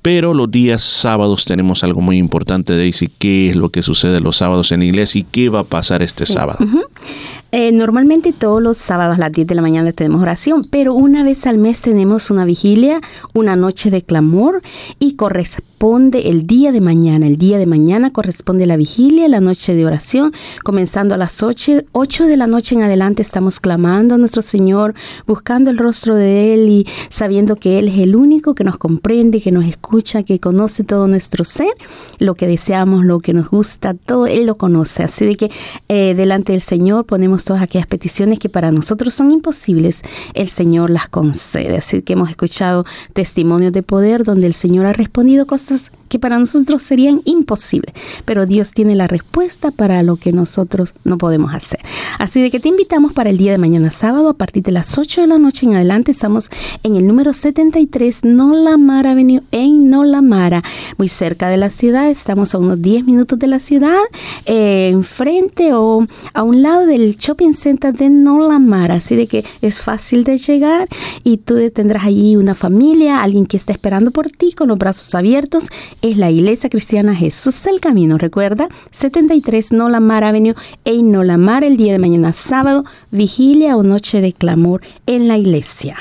Pero 0.03 0.35
los 0.35 0.51
días 0.51 0.83
sábados 0.83 1.45
tenemos 1.45 1.85
algo 1.85 2.01
muy 2.01 2.19
importante, 2.19 2.77
Daisy, 2.77 3.09
qué 3.19 3.51
es 3.51 3.57
lo 3.57 3.71
que 3.71 3.83
sucede 3.83 4.21
los 4.21 4.37
sábados 4.37 4.73
en 4.73 4.81
la 4.81 4.87
iglesia 4.87 5.21
y 5.21 5.25
qué 5.25 5.49
va 5.49 5.61
a 5.61 5.65
pasar 5.65 6.03
este 6.03 6.27
sábado. 6.27 6.59
Eh, 7.51 7.73
normalmente 7.73 8.35
todos 8.35 8.63
los 8.63 8.77
sábados 8.77 9.17
a 9.17 9.21
las 9.21 9.33
10 9.33 9.47
de 9.47 9.55
la 9.55 9.63
mañana 9.63 9.91
tenemos 9.93 10.21
oración, 10.21 10.67
pero 10.71 10.93
una 10.93 11.23
vez 11.23 11.47
al 11.47 11.57
mes 11.57 11.81
tenemos 11.81 12.31
una 12.31 12.45
vigilia, 12.45 13.01
una 13.33 13.55
noche 13.55 13.91
de 13.91 14.03
clamor 14.03 14.61
y 14.99 15.15
corresponde 15.15 16.29
el 16.29 16.47
día 16.47 16.73
de 16.73 16.83
mañana. 16.83 17.27
El 17.27 17.37
día 17.37 17.57
de 17.57 17.65
mañana 17.65 18.13
corresponde 18.13 18.67
la 18.67 18.77
vigilia, 18.77 19.29
la 19.29 19.41
noche 19.41 19.75
de 19.75 19.87
oración, 19.87 20.33
comenzando 20.63 21.15
a 21.15 21.19
las 21.19 21.43
8, 21.43 21.85
8 21.93 22.27
de 22.27 22.37
la 22.37 22.47
noche 22.47 22.75
en 22.75 22.83
adelante 22.83 23.23
estamos 23.23 23.61
clamando 23.61 24.17
a 24.17 24.19
nuestro 24.19 24.43
Señor, 24.43 24.95
buscando 25.27 25.71
el 25.71 25.79
rostro 25.79 26.17
de 26.17 26.53
Él 26.53 26.69
y 26.69 26.87
sabiendo 27.09 27.57
que 27.57 27.79
Él 27.79 27.89
es 27.89 27.99
el 27.99 28.15
único 28.15 28.55
que 28.55 28.65
nos 28.65 28.77
comprende, 28.77 29.41
que 29.41 29.53
nos 29.53 29.65
escucha, 29.65 30.23
que 30.23 30.39
conoce 30.39 30.85
todo 30.85 31.09
nuestro 31.09 31.45
ser, 31.45 31.73
lo 32.19 32.35
que 32.35 32.47
deseamos, 32.47 33.07
lo 33.07 33.21
que 33.21 33.33
nos 33.33 33.49
gusta, 33.49 33.95
todo 33.95 34.27
Él 34.27 34.45
lo 34.45 34.57
conoce. 34.57 35.05
Así 35.05 35.25
de 35.25 35.37
que 35.37 35.51
eh, 35.89 36.15
delante 36.15 36.53
del 36.53 36.61
Señor 36.61 37.07
ponemos 37.07 37.38
todas 37.45 37.63
aquellas 37.63 37.87
peticiones 37.87 38.39
que 38.39 38.49
para 38.49 38.71
nosotros 38.71 39.15
son 39.15 39.31
imposibles, 39.31 40.03
el 40.35 40.49
Señor 40.49 40.91
las 40.91 41.09
concede. 41.09 41.77
Así 41.77 42.03
que 42.03 42.15
hemos 42.15 42.31
escuchado 42.31 42.85
testimonios 43.13 43.73
de 43.73 43.83
poder 43.83 44.25
donde 44.25 44.47
el 44.47 44.55
Señor 44.55 44.87
ha 44.87 44.93
respondido 44.93 45.47
cosas 45.47 45.93
que 46.09 46.19
para 46.19 46.39
nosotros 46.39 46.83
serían 46.83 47.23
imposibles, 47.25 47.95
pero 48.25 48.47
Dios 48.47 48.73
tiene 48.73 48.95
la 48.95 49.07
respuesta 49.07 49.71
para 49.71 50.03
lo 50.03 50.17
que 50.17 50.33
nosotros 50.33 50.95
no 51.05 51.19
podemos 51.19 51.55
hacer. 51.55 51.81
Así 52.19 52.41
de 52.41 52.51
que 52.51 52.61
te 52.61 52.69
invitamos 52.69 53.13
para 53.13 53.31
el 53.31 53.39
día 53.39 53.53
de 53.53 53.59
mañana 53.59 53.91
sábado 53.91 54.29
a 54.29 54.35
partir 54.35 54.63
de 54.63 54.73
las 54.73 54.99
8 54.99 55.23
de 55.23 55.27
la 55.27 55.39
noche 55.39 55.67
en 55.67 55.75
adelante. 55.75 56.11
Estamos 56.11 56.51
en 56.83 56.97
el 56.97 57.07
número 57.07 57.33
73 57.33 58.25
Nolamara 58.25 59.13
Avenue 59.13 59.43
en 59.53 59.91
Nolamara, 59.91 60.63
muy 60.97 61.09
cerca 61.09 61.49
de 61.49 61.57
la 61.57 61.71
ciudad. 61.71 62.11
Estamos 62.11 62.55
a 62.55 62.59
unos 62.59 62.81
10 62.81 63.05
minutos 63.05 63.39
de 63.39 63.47
la 63.47 63.61
ciudad, 63.61 63.99
eh, 64.47 64.89
enfrente 64.93 65.73
o 65.75 66.07
a 66.33 66.43
un 66.43 66.63
lado 66.63 66.87
del 66.87 67.17
shopping 67.17 67.53
center 67.53 67.93
de 67.95 68.11
Nolamara. 68.11 68.95
Así 68.95 69.17
de 69.17 69.27
que 69.27 69.45
es 69.61 69.81
fácil 69.81 70.25
de 70.25 70.39
llegar 70.39 70.89
y 71.25 71.39
tú 71.39 71.57
tendrás 71.71 72.05
allí 72.05 72.37
una 72.37 72.55
familia, 72.55 73.23
alguien 73.23 73.47
que 73.47 73.57
está 73.57 73.73
esperando 73.73 74.11
por 74.11 74.31
ti 74.31 74.53
con 74.53 74.69
los 74.69 74.79
brazos 74.79 75.15
abiertos 75.15 75.65
es 76.03 76.17
la 76.17 76.31
Iglesia 76.31 76.71
Cristiana 76.71 77.15
Jesús 77.15 77.67
el 77.67 77.81
Camino. 77.81 78.19
Recuerda, 78.19 78.69
73 78.91 79.73
Nolamar 79.73 80.25
Avenue 80.25 80.55
en 80.85 81.11
Nolamar 81.11 81.65
el 81.65 81.77
día 81.77 81.93
de 81.93 81.99
mañana 81.99 82.33
sábado, 82.33 82.85
vigilia 83.11 83.77
o 83.77 83.83
noche 83.83 84.21
de 84.21 84.33
clamor 84.33 84.83
en 85.07 85.29
la 85.29 85.37
iglesia. 85.37 85.97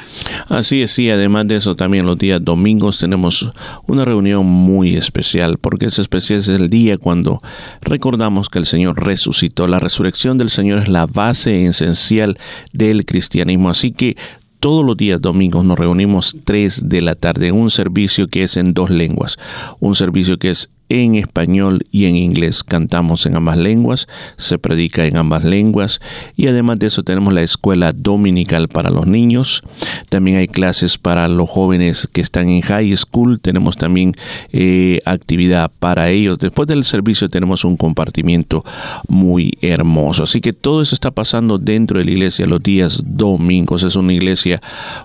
Así 0.49 0.81
es, 0.81 0.91
sí, 0.91 1.09
además 1.09 1.47
de 1.47 1.55
eso 1.55 1.75
también 1.75 2.05
los 2.05 2.17
días 2.17 2.43
domingos 2.43 2.99
tenemos 2.99 3.49
una 3.85 4.05
reunión 4.05 4.45
muy 4.45 4.95
especial, 4.95 5.57
porque 5.57 5.87
ese 5.87 6.01
especial 6.01 6.39
es 6.39 6.47
el 6.47 6.69
día 6.69 6.97
cuando 6.97 7.41
recordamos 7.81 8.49
que 8.49 8.59
el 8.59 8.65
Señor 8.65 9.03
resucitó. 9.03 9.67
La 9.67 9.79
resurrección 9.79 10.37
del 10.37 10.49
Señor 10.49 10.79
es 10.79 10.87
la 10.87 11.05
base 11.05 11.65
esencial 11.65 12.37
del 12.73 13.05
cristianismo, 13.05 13.69
así 13.69 13.91
que 13.91 14.15
todos 14.59 14.85
los 14.85 14.97
días 14.97 15.21
domingos 15.21 15.65
nos 15.65 15.77
reunimos 15.77 16.37
3 16.43 16.89
de 16.89 17.01
la 17.01 17.15
tarde 17.15 17.49
en 17.49 17.55
un 17.55 17.69
servicio 17.69 18.27
que 18.27 18.43
es 18.43 18.57
en 18.57 18.73
dos 18.73 18.89
lenguas, 18.89 19.37
un 19.79 19.95
servicio 19.95 20.37
que 20.37 20.49
es 20.49 20.69
en 20.89 21.15
español 21.15 21.83
y 21.91 22.05
en 22.05 22.15
inglés. 22.15 22.63
Cantamos 22.63 23.25
en 23.25 23.35
ambas 23.35 23.57
lenguas, 23.57 24.07
se 24.37 24.57
predica 24.57 25.05
en 25.05 25.17
ambas 25.17 25.43
lenguas 25.43 25.99
y 26.35 26.47
además 26.47 26.79
de 26.79 26.87
eso 26.87 27.03
tenemos 27.03 27.33
la 27.33 27.41
escuela 27.41 27.93
dominical 27.93 28.67
para 28.67 28.89
los 28.89 29.07
niños. 29.07 29.61
También 30.09 30.37
hay 30.37 30.47
clases 30.47 30.97
para 30.97 31.27
los 31.27 31.49
jóvenes 31.49 32.07
que 32.11 32.21
están 32.21 32.49
en 32.49 32.61
high 32.61 32.95
school. 32.95 33.39
Tenemos 33.39 33.77
también 33.77 34.13
eh, 34.51 34.99
actividad 35.05 35.71
para 35.79 36.09
ellos. 36.09 36.37
Después 36.37 36.67
del 36.67 36.83
servicio 36.83 37.29
tenemos 37.29 37.65
un 37.65 37.77
compartimiento 37.77 38.63
muy 39.07 39.57
hermoso. 39.61 40.23
Así 40.23 40.41
que 40.41 40.53
todo 40.53 40.81
eso 40.81 40.95
está 40.95 41.11
pasando 41.11 41.57
dentro 41.57 41.99
de 41.99 42.05
la 42.05 42.11
iglesia 42.11 42.45
los 42.45 42.63
días 42.63 43.03
domingos. 43.05 43.83
Es 43.83 43.95
una 43.95 44.13
iglesia 44.13 44.61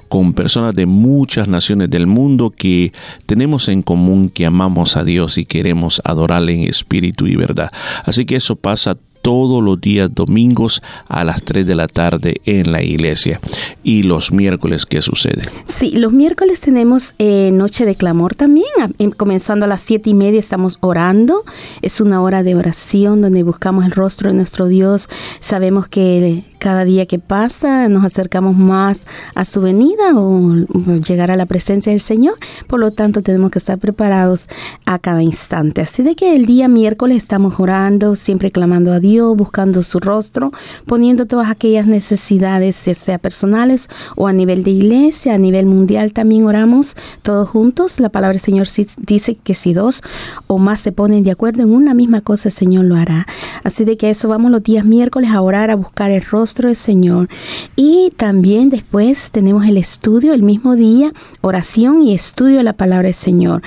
con 0.09 0.33
personas 0.35 0.75
de 0.75 0.87
muchas 0.87 1.49
naciones 1.49 1.91
del 1.91 2.07
mundo 2.07 2.51
que 2.51 2.93
tenemos 3.27 3.69
en 3.69 3.83
común 3.83 4.29
que 4.29 4.47
amamos 4.47 4.97
a 4.97 5.05
Dios 5.05 5.39
y 5.39 5.45
queremos 5.45 5.72
adorarle 6.05 6.55
en 6.55 6.69
espíritu 6.69 7.27
y 7.27 7.37
verdad. 7.37 7.71
Así 8.05 8.25
que 8.25 8.37
eso 8.37 8.57
pasa 8.57 8.97
todos 9.23 9.63
los 9.63 9.81
días 9.81 10.11
domingos 10.13 10.83
a 11.09 11.25
las 11.25 11.43
3 11.45 11.67
de 11.67 11.75
la 11.75 11.89
tarde 11.89 12.41
en 12.45 12.73
la 12.73 12.83
iglesia. 12.83 13.41
¿Y 13.83 14.03
los 14.03 14.33
miércoles 14.33 14.85
qué 14.85 15.01
sucede? 15.01 15.43
Sí, 15.65 15.93
los 15.97 16.13
miércoles 16.13 16.61
tenemos 16.61 17.15
eh, 17.19 17.51
Noche 17.53 17.87
de 17.87 17.95
Clamor 17.95 18.35
también. 18.35 18.67
Em, 18.99 19.13
comenzando 19.13 19.65
a 19.65 19.69
las 19.69 19.81
7 19.83 20.11
y 20.11 20.15
media 20.15 20.41
estamos 20.41 20.79
orando. 20.81 21.45
Es 21.81 22.01
una 22.01 22.21
hora 22.21 22.43
de 22.43 22.57
oración 22.57 23.21
donde 23.23 23.43
buscamos 23.45 23.85
el 23.85 23.93
rostro 23.93 24.31
de 24.31 24.37
nuestro 24.37 24.67
Dios. 24.67 25.09
Sabemos 25.41 25.89
que 25.89 26.45
cada 26.59 26.85
día 26.85 27.07
que 27.07 27.19
pasa 27.19 27.89
nos 27.89 28.05
acercamos 28.05 28.57
más 28.57 29.07
a 29.35 29.45
su 29.45 29.61
venida 29.61 30.15
o 30.15 30.55
llegar 31.07 31.31
a 31.31 31.37
la 31.37 31.47
presencia 31.47 31.93
del 31.93 32.01
Señor. 32.01 32.39
Por 32.67 32.81
lo 32.81 32.91
tanto, 32.91 33.23
tenemos 33.23 33.51
que 33.51 33.59
estar 33.59 33.79
preparados 33.79 34.49
a 34.85 34.99
cada 34.99 35.23
instante. 35.23 35.81
Así 35.81 36.03
de 36.03 36.17
que 36.17 36.35
el 36.35 36.47
día 36.47 36.69
miércoles 36.69 37.19
estamos 37.19 37.55
orando, 37.59 38.17
siempre 38.17 38.51
clamando 38.51 38.93
a 38.93 39.01
Dios 39.01 39.12
Buscando 39.21 39.83
su 39.83 40.01
rostro, 40.01 40.53
poniendo 40.87 41.27
todas 41.27 41.51
aquellas 41.51 41.87
necesidades, 41.87 42.77
sea 42.77 43.19
personales 43.19 43.89
o 44.17 44.27
a 44.27 44.33
nivel 44.33 44.65
de 44.65 44.71
iglesia, 44.71 45.35
a 45.35 45.39
nivel 45.39 45.67
mundial 45.67 46.13
también 46.13 46.47
oramos 46.47 46.97
todos 47.23 47.49
juntos. 47.49 48.01
La 48.01 48.09
palabra 48.09 48.33
del 48.33 48.41
Señor 48.41 48.69
dice 48.99 49.37
que 49.37 49.55
si 49.55 49.75
dos 49.75 50.03
o 50.47 50.59
más 50.59 50.81
se 50.81 50.93
ponen 50.93 51.25
de 51.25 51.31
acuerdo 51.31 51.63
en 51.63 51.75
una 51.75 51.93
misma 51.93 52.23
cosa, 52.23 52.49
el 52.49 52.55
Señor 52.55 52.87
lo 52.87 52.97
hará. 52.97 53.27
Así 53.65 53.85
de 53.85 53.97
que 53.97 54.11
eso 54.11 54.29
vamos 54.29 54.51
los 54.51 54.63
días 54.63 54.85
miércoles 54.85 55.31
a 55.31 55.43
orar, 55.43 55.71
a 55.71 55.77
buscar 55.77 56.11
el 56.11 56.23
rostro 56.23 56.69
del 56.69 56.77
Señor. 56.77 57.29
Y 57.77 58.13
también 58.17 58.71
después 58.71 59.31
tenemos 59.31 59.67
el 59.67 59.77
estudio, 59.77 60.33
el 60.33 60.43
mismo 60.43 60.75
día, 60.75 61.13
oración 61.43 62.03
y 62.03 62.15
estudio 62.15 62.59
de 62.59 62.63
la 62.63 62.73
palabra 62.73 63.09
del 63.09 63.15
Señor. 63.15 63.63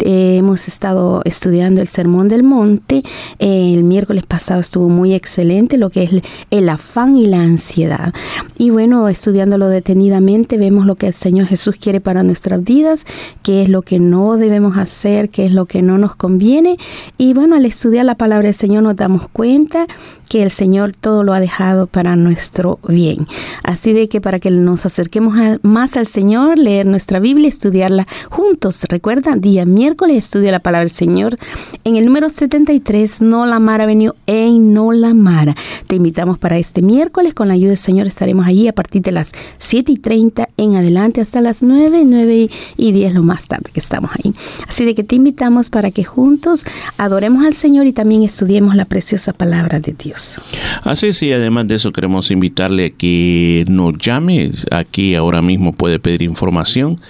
Eh, 0.00 0.36
hemos 0.38 0.66
estado 0.68 1.22
estudiando 1.24 1.80
el 1.80 1.88
Sermón 1.88 2.28
del 2.28 2.42
Monte. 2.42 3.02
Eh, 3.38 3.74
el 3.74 3.84
miércoles 3.84 4.24
pasado 4.26 4.60
estuvo 4.60 4.77
muy 4.86 5.14
excelente 5.14 5.78
lo 5.78 5.90
que 5.90 6.04
es 6.04 6.10
el 6.50 6.68
afán 6.68 7.16
y 7.16 7.26
la 7.26 7.40
ansiedad. 7.40 8.14
Y 8.56 8.70
bueno, 8.70 9.08
estudiándolo 9.08 9.68
detenidamente, 9.68 10.58
vemos 10.58 10.86
lo 10.86 10.94
que 10.94 11.08
el 11.08 11.14
Señor 11.14 11.46
Jesús 11.46 11.76
quiere 11.76 12.00
para 12.00 12.22
nuestras 12.22 12.62
vidas, 12.62 13.04
qué 13.42 13.62
es 13.62 13.68
lo 13.68 13.82
que 13.82 13.98
no 13.98 14.36
debemos 14.36 14.76
hacer, 14.76 15.30
qué 15.30 15.46
es 15.46 15.52
lo 15.52 15.66
que 15.66 15.82
no 15.82 15.98
nos 15.98 16.14
conviene. 16.14 16.76
Y 17.16 17.34
bueno, 17.34 17.56
al 17.56 17.64
estudiar 17.64 18.04
la 18.04 18.14
palabra 18.14 18.46
del 18.46 18.54
Señor 18.54 18.82
nos 18.82 18.96
damos 18.96 19.28
cuenta 19.28 19.86
que 20.28 20.42
el 20.42 20.50
Señor 20.50 20.92
todo 20.94 21.22
lo 21.22 21.32
ha 21.32 21.40
dejado 21.40 21.86
para 21.86 22.14
nuestro 22.16 22.78
bien. 22.86 23.26
Así 23.62 23.92
de 23.92 24.08
que 24.08 24.20
para 24.20 24.38
que 24.38 24.50
nos 24.50 24.84
acerquemos 24.86 25.34
más 25.62 25.96
al 25.96 26.06
Señor, 26.06 26.58
leer 26.58 26.86
nuestra 26.86 27.18
Biblia, 27.18 27.48
estudiarla 27.48 28.06
juntos. 28.30 28.84
Recuerda, 28.88 29.36
día 29.36 29.64
miércoles 29.64 30.18
estudia 30.18 30.52
la 30.52 30.60
palabra 30.60 30.84
del 30.84 30.94
Señor. 30.94 31.38
En 31.84 31.96
el 31.96 32.04
número 32.04 32.28
73, 32.28 33.22
No 33.22 33.46
la 33.46 33.58
Mara 33.58 33.86
venido 33.86 34.14
en 34.26 34.67
No 34.68 34.92
la 34.92 35.14
Mara. 35.14 35.56
Te 35.86 35.96
invitamos 35.96 36.38
para 36.38 36.58
este 36.58 36.82
miércoles. 36.82 37.34
Con 37.34 37.48
la 37.48 37.54
ayuda 37.54 37.70
del 37.70 37.78
Señor 37.78 38.06
estaremos 38.06 38.46
allí 38.46 38.68
a 38.68 38.72
partir 38.72 39.02
de 39.02 39.12
las 39.12 39.32
7 39.58 39.92
y 39.92 39.96
30 39.98 40.48
en 40.56 40.76
adelante 40.76 41.20
hasta 41.20 41.40
las 41.40 41.62
9, 41.62 42.02
9 42.04 42.48
y 42.76 42.92
10 42.92 43.14
lo 43.14 43.22
más 43.22 43.48
tarde 43.48 43.70
que 43.72 43.80
estamos 43.80 44.10
ahí. 44.12 44.34
Así 44.66 44.84
de 44.84 44.94
que 44.94 45.04
te 45.04 45.16
invitamos 45.16 45.70
para 45.70 45.90
que 45.90 46.04
juntos 46.04 46.64
adoremos 46.96 47.44
al 47.44 47.54
Señor 47.54 47.86
y 47.86 47.92
también 47.92 48.22
estudiemos 48.22 48.76
la 48.76 48.84
preciosa 48.84 49.32
palabra 49.32 49.80
de 49.80 49.94
Dios. 49.98 50.40
Así 50.82 51.12
sí, 51.12 51.32
además 51.32 51.68
de 51.68 51.76
eso 51.76 51.92
queremos 51.92 52.30
invitarle 52.30 52.86
a 52.86 52.90
que 52.90 53.64
nos 53.68 53.96
llame. 53.98 54.50
Aquí 54.70 55.14
ahora 55.14 55.42
mismo 55.42 55.72
puede 55.72 55.98
pedir 55.98 56.22
información. 56.22 57.00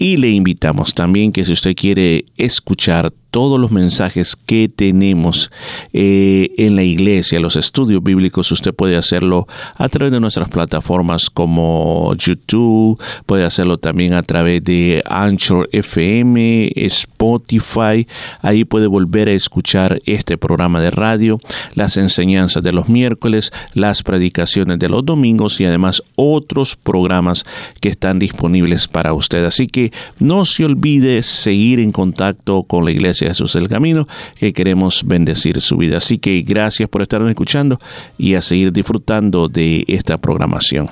Y 0.02 0.17
le 0.17 0.30
invitamos 0.30 0.93
también 0.93 1.34
que 1.34 1.43
si 1.43 1.52
usted 1.52 1.76
quiere 1.76 2.24
escuchar 2.38 3.12
todos 3.31 3.59
los 3.59 3.71
mensajes 3.71 4.35
que 4.35 4.69
tenemos 4.73 5.51
eh, 5.93 6.51
en 6.57 6.75
la 6.75 6.83
iglesia, 6.83 7.39
los 7.39 7.55
estudios 7.55 8.01
bíblicos, 8.03 8.51
usted 8.51 8.73
puede 8.73 8.97
hacerlo 8.97 9.47
a 9.75 9.89
través 9.89 10.11
de 10.11 10.19
nuestras 10.19 10.49
plataformas 10.49 11.29
como 11.29 12.13
YouTube, 12.15 13.01
puede 13.25 13.45
hacerlo 13.45 13.77
también 13.77 14.13
a 14.13 14.23
través 14.23 14.63
de 14.63 15.03
Anchor 15.05 15.69
FM, 15.71 16.71
Spotify, 16.75 18.07
ahí 18.41 18.65
puede 18.65 18.87
volver 18.87 19.29
a 19.29 19.33
escuchar 19.33 20.01
este 20.05 20.37
programa 20.37 20.81
de 20.81 20.91
radio, 20.91 21.39
las 21.75 21.97
enseñanzas 21.97 22.63
de 22.63 22.71
los 22.71 22.89
miércoles, 22.89 23.51
las 23.73 24.03
predicaciones 24.03 24.79
de 24.79 24.89
los 24.89 25.05
domingos 25.05 25.59
y 25.59 25.65
además 25.65 26.03
otros 26.15 26.75
programas 26.75 27.45
que 27.81 27.89
están 27.89 28.19
disponibles 28.19 28.87
para 28.87 29.13
usted. 29.13 29.45
Así 29.45 29.67
que 29.67 29.91
no 30.19 30.45
se 30.45 30.65
olvide 30.65 31.21
seguir 31.21 31.79
en 31.79 31.91
contacto 31.91 32.63
con 32.63 32.85
la 32.85 32.91
iglesia 32.91 33.18
Jesús 33.27 33.55
el 33.55 33.67
Camino, 33.67 34.08
que 34.36 34.53
queremos 34.53 35.03
bendecir 35.05 35.62
su 35.62 35.77
vida. 35.77 35.97
Así 35.97 36.17
que 36.17 36.41
gracias 36.41 36.89
por 36.89 37.01
estarnos 37.01 37.29
escuchando 37.29 37.79
y 38.17 38.36
a 38.36 38.41
seguir 38.41 38.71
disfrutando 38.71 39.47
de 39.47 39.86
esta 39.88 40.17
programación. 40.17 40.88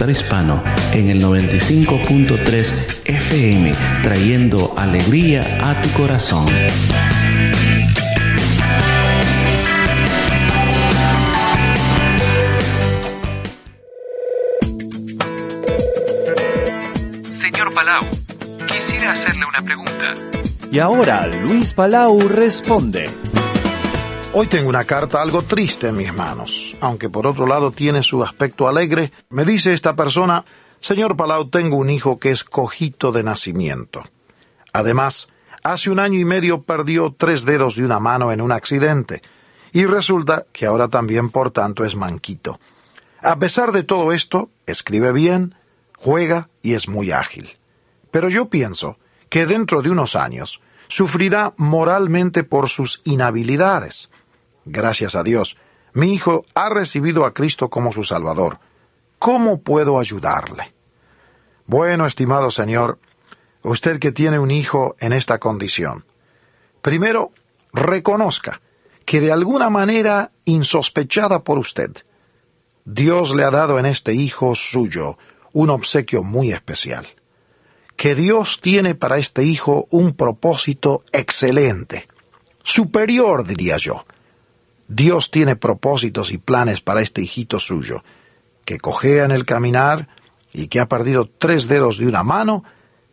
Despertar 0.00 0.10
Hispano 0.10 0.62
en 0.92 1.10
el 1.10 1.22
95.3 1.22 3.02
FM, 3.04 3.72
trayendo 4.02 4.72
alegría 4.76 5.42
a 5.62 5.82
tu 5.82 5.90
corazón. 5.90 6.46
Señor 17.32 17.74
Palau, 17.74 18.04
quisiera 18.68 19.12
hacerle 19.12 19.44
una 19.44 19.60
pregunta. 19.60 20.14
Y 20.72 20.78
ahora 20.78 21.26
Luis 21.26 21.74
Palau 21.74 22.26
responde. 22.26 23.10
Hoy 24.32 24.46
tengo 24.46 24.68
una 24.68 24.84
carta 24.84 25.20
algo 25.20 25.42
triste 25.42 25.88
en 25.88 25.96
mis 25.96 26.14
manos, 26.14 26.59
aunque 26.80 27.08
por 27.08 27.26
otro 27.26 27.46
lado 27.46 27.70
tiene 27.70 28.02
su 28.02 28.22
aspecto 28.22 28.68
alegre. 28.68 29.12
Me 29.28 29.44
dice 29.44 29.72
esta 29.72 29.94
persona, 29.94 30.44
Señor 30.80 31.16
Palau, 31.16 31.48
tengo 31.48 31.76
un 31.76 31.90
hijo 31.90 32.18
que 32.18 32.30
es 32.30 32.44
cojito 32.44 33.12
de 33.12 33.22
nacimiento. 33.22 34.02
Además, 34.72 35.28
hace 35.62 35.90
un 35.90 35.98
año 35.98 36.18
y 36.18 36.24
medio 36.24 36.62
perdió 36.62 37.14
tres 37.16 37.44
dedos 37.44 37.76
de 37.76 37.84
una 37.84 37.98
mano 37.98 38.32
en 38.32 38.40
un 38.40 38.52
accidente, 38.52 39.22
y 39.72 39.84
resulta 39.84 40.46
que 40.52 40.66
ahora 40.66 40.88
también 40.88 41.30
por 41.30 41.50
tanto 41.50 41.84
es 41.84 41.94
manquito. 41.94 42.58
A 43.22 43.38
pesar 43.38 43.72
de 43.72 43.82
todo 43.82 44.12
esto, 44.12 44.50
escribe 44.66 45.12
bien, 45.12 45.54
juega 45.96 46.48
y 46.62 46.74
es 46.74 46.88
muy 46.88 47.12
ágil. 47.12 47.58
Pero 48.10 48.28
yo 48.28 48.48
pienso 48.48 48.98
que 49.28 49.46
dentro 49.46 49.82
de 49.82 49.90
unos 49.90 50.16
años 50.16 50.60
sufrirá 50.88 51.52
moralmente 51.56 52.42
por 52.42 52.68
sus 52.68 53.00
inhabilidades. 53.04 54.10
Gracias 54.64 55.14
a 55.14 55.22
Dios, 55.22 55.56
mi 55.92 56.14
hijo 56.14 56.44
ha 56.54 56.68
recibido 56.68 57.24
a 57.24 57.34
Cristo 57.34 57.68
como 57.68 57.92
su 57.92 58.04
Salvador. 58.04 58.58
¿Cómo 59.18 59.60
puedo 59.60 59.98
ayudarle? 59.98 60.72
Bueno, 61.66 62.06
estimado 62.06 62.50
Señor, 62.50 62.98
usted 63.62 63.98
que 63.98 64.12
tiene 64.12 64.38
un 64.38 64.50
hijo 64.50 64.96
en 64.98 65.12
esta 65.12 65.38
condición, 65.38 66.04
primero, 66.82 67.32
reconozca 67.72 68.60
que 69.04 69.20
de 69.20 69.32
alguna 69.32 69.70
manera 69.70 70.32
insospechada 70.44 71.42
por 71.42 71.58
usted, 71.58 71.90
Dios 72.84 73.34
le 73.34 73.44
ha 73.44 73.50
dado 73.50 73.78
en 73.78 73.86
este 73.86 74.14
hijo 74.14 74.54
suyo 74.54 75.18
un 75.52 75.70
obsequio 75.70 76.22
muy 76.22 76.52
especial. 76.52 77.08
Que 77.96 78.14
Dios 78.14 78.60
tiene 78.62 78.94
para 78.94 79.18
este 79.18 79.44
hijo 79.44 79.86
un 79.90 80.14
propósito 80.14 81.04
excelente, 81.12 82.08
superior, 82.62 83.46
diría 83.46 83.76
yo. 83.76 84.06
Dios 84.90 85.30
tiene 85.30 85.54
propósitos 85.54 86.32
y 86.32 86.38
planes 86.38 86.80
para 86.80 87.00
este 87.00 87.22
hijito 87.22 87.60
suyo, 87.60 88.02
que 88.64 88.78
cojea 88.78 89.24
en 89.24 89.30
el 89.30 89.44
caminar 89.44 90.08
y 90.52 90.66
que 90.66 90.80
ha 90.80 90.88
perdido 90.88 91.30
tres 91.38 91.68
dedos 91.68 91.96
de 91.96 92.08
una 92.08 92.24
mano. 92.24 92.62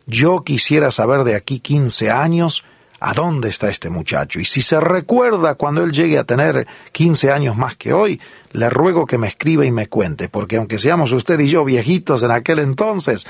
Yo 0.04 0.42
quisiera 0.42 0.90
saber 0.90 1.22
de 1.22 1.36
aquí 1.36 1.60
quince 1.60 2.10
años 2.10 2.64
a 2.98 3.14
dónde 3.14 3.48
está 3.48 3.68
este 3.70 3.90
muchacho. 3.90 4.40
Y 4.40 4.44
si 4.44 4.60
se 4.60 4.80
recuerda 4.80 5.54
cuando 5.54 5.84
él 5.84 5.92
llegue 5.92 6.18
a 6.18 6.24
tener 6.24 6.66
quince 6.90 7.30
años 7.30 7.56
más 7.56 7.76
que 7.76 7.92
hoy, 7.92 8.20
le 8.50 8.68
ruego 8.70 9.06
que 9.06 9.18
me 9.18 9.28
escriba 9.28 9.64
y 9.64 9.70
me 9.70 9.86
cuente, 9.86 10.28
porque 10.28 10.56
aunque 10.56 10.80
seamos 10.80 11.12
usted 11.12 11.38
y 11.38 11.48
yo 11.48 11.64
viejitos 11.64 12.24
en 12.24 12.32
aquel 12.32 12.58
entonces, 12.58 13.24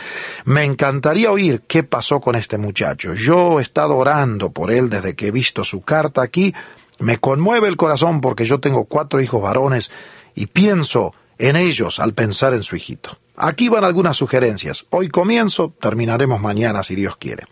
me 0.46 0.64
encantaría 0.64 1.30
oír 1.30 1.64
qué 1.68 1.82
pasó 1.82 2.22
con 2.22 2.34
este 2.34 2.56
muchacho. 2.56 3.12
Yo 3.12 3.58
he 3.58 3.62
estado 3.62 3.98
orando 3.98 4.52
por 4.52 4.70
él 4.70 4.88
desde 4.88 5.14
que 5.14 5.26
he 5.26 5.32
visto 5.32 5.64
su 5.64 5.82
carta 5.82 6.22
aquí 6.22 6.54
me 6.98 7.18
conmueve 7.18 7.68
el 7.68 7.76
corazón 7.76 8.20
porque 8.20 8.44
yo 8.44 8.61
tengo 8.61 8.84
cuatro 8.84 9.20
hijos 9.20 9.42
varones 9.42 9.90
y 10.34 10.46
pienso 10.46 11.14
en 11.38 11.56
ellos 11.56 12.00
al 12.00 12.14
pensar 12.14 12.54
en 12.54 12.62
su 12.62 12.76
hijito. 12.76 13.18
Aquí 13.37 13.68
van 13.68 13.84
algunas 13.84 14.16
sugerencias. 14.16 14.84
Hoy 14.90 15.08
comienzo, 15.08 15.72
terminaremos 15.80 16.40
mañana 16.40 16.82
si 16.82 16.96
Dios 16.96 17.16
quiere. 17.16 17.44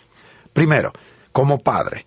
Primero, 0.53 0.93
como 1.33 1.61
padre, 1.61 2.07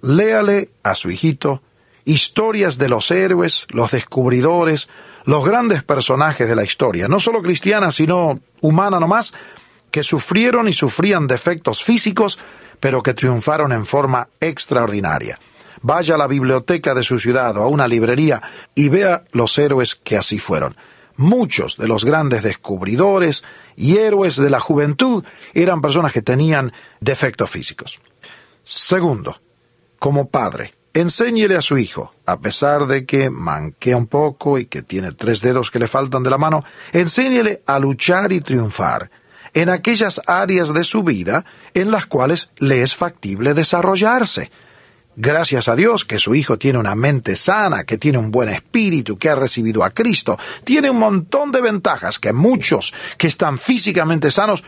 léale 0.00 0.70
a 0.82 0.94
su 0.94 1.10
hijito 1.10 1.62
historias 2.04 2.78
de 2.78 2.88
los 2.88 3.10
héroes, 3.10 3.66
los 3.70 3.90
descubridores, 3.90 4.88
los 5.24 5.44
grandes 5.44 5.82
personajes 5.82 6.48
de 6.48 6.54
la 6.54 6.62
historia, 6.62 7.08
no 7.08 7.18
solo 7.18 7.42
cristiana, 7.42 7.90
sino 7.90 8.38
humana 8.60 9.00
nomás, 9.00 9.34
que 9.90 10.04
sufrieron 10.04 10.68
y 10.68 10.72
sufrían 10.72 11.26
defectos 11.26 11.82
físicos, 11.82 12.38
pero 12.78 13.02
que 13.02 13.14
triunfaron 13.14 13.72
en 13.72 13.86
forma 13.86 14.28
extraordinaria. 14.40 15.38
Vaya 15.88 16.16
a 16.16 16.18
la 16.18 16.26
biblioteca 16.26 16.96
de 16.96 17.04
su 17.04 17.20
ciudad 17.20 17.56
o 17.56 17.62
a 17.62 17.68
una 17.68 17.86
librería 17.86 18.42
y 18.74 18.88
vea 18.88 19.22
los 19.30 19.56
héroes 19.56 19.94
que 19.94 20.16
así 20.16 20.40
fueron. 20.40 20.76
Muchos 21.14 21.76
de 21.76 21.86
los 21.86 22.04
grandes 22.04 22.42
descubridores 22.42 23.44
y 23.76 23.98
héroes 23.98 24.34
de 24.34 24.50
la 24.50 24.58
juventud 24.58 25.22
eran 25.54 25.80
personas 25.80 26.12
que 26.12 26.22
tenían 26.22 26.72
defectos 26.98 27.50
físicos. 27.50 28.00
Segundo, 28.64 29.40
como 30.00 30.28
padre, 30.28 30.74
enséñele 30.92 31.56
a 31.56 31.62
su 31.62 31.78
hijo, 31.78 32.12
a 32.26 32.40
pesar 32.40 32.88
de 32.88 33.06
que 33.06 33.30
manquea 33.30 33.96
un 33.96 34.08
poco 34.08 34.58
y 34.58 34.66
que 34.66 34.82
tiene 34.82 35.12
tres 35.12 35.40
dedos 35.40 35.70
que 35.70 35.78
le 35.78 35.86
faltan 35.86 36.24
de 36.24 36.30
la 36.30 36.38
mano, 36.38 36.64
enséñele 36.92 37.62
a 37.64 37.78
luchar 37.78 38.32
y 38.32 38.40
triunfar 38.40 39.08
en 39.54 39.68
aquellas 39.68 40.20
áreas 40.26 40.74
de 40.74 40.82
su 40.82 41.04
vida 41.04 41.44
en 41.74 41.92
las 41.92 42.06
cuales 42.06 42.48
le 42.56 42.82
es 42.82 42.96
factible 42.96 43.54
desarrollarse. 43.54 44.50
Gracias 45.18 45.68
a 45.68 45.76
Dios 45.76 46.04
que 46.04 46.18
su 46.18 46.34
hijo 46.34 46.58
tiene 46.58 46.78
una 46.78 46.94
mente 46.94 47.36
sana, 47.36 47.84
que 47.84 47.96
tiene 47.96 48.18
un 48.18 48.30
buen 48.30 48.50
espíritu, 48.50 49.16
que 49.16 49.30
ha 49.30 49.34
recibido 49.34 49.82
a 49.82 49.90
Cristo. 49.90 50.38
Tiene 50.62 50.90
un 50.90 50.98
montón 50.98 51.52
de 51.52 51.62
ventajas 51.62 52.18
que 52.18 52.34
muchos 52.34 52.92
que 53.16 53.26
están 53.26 53.56
físicamente 53.56 54.30
sanos 54.30 54.62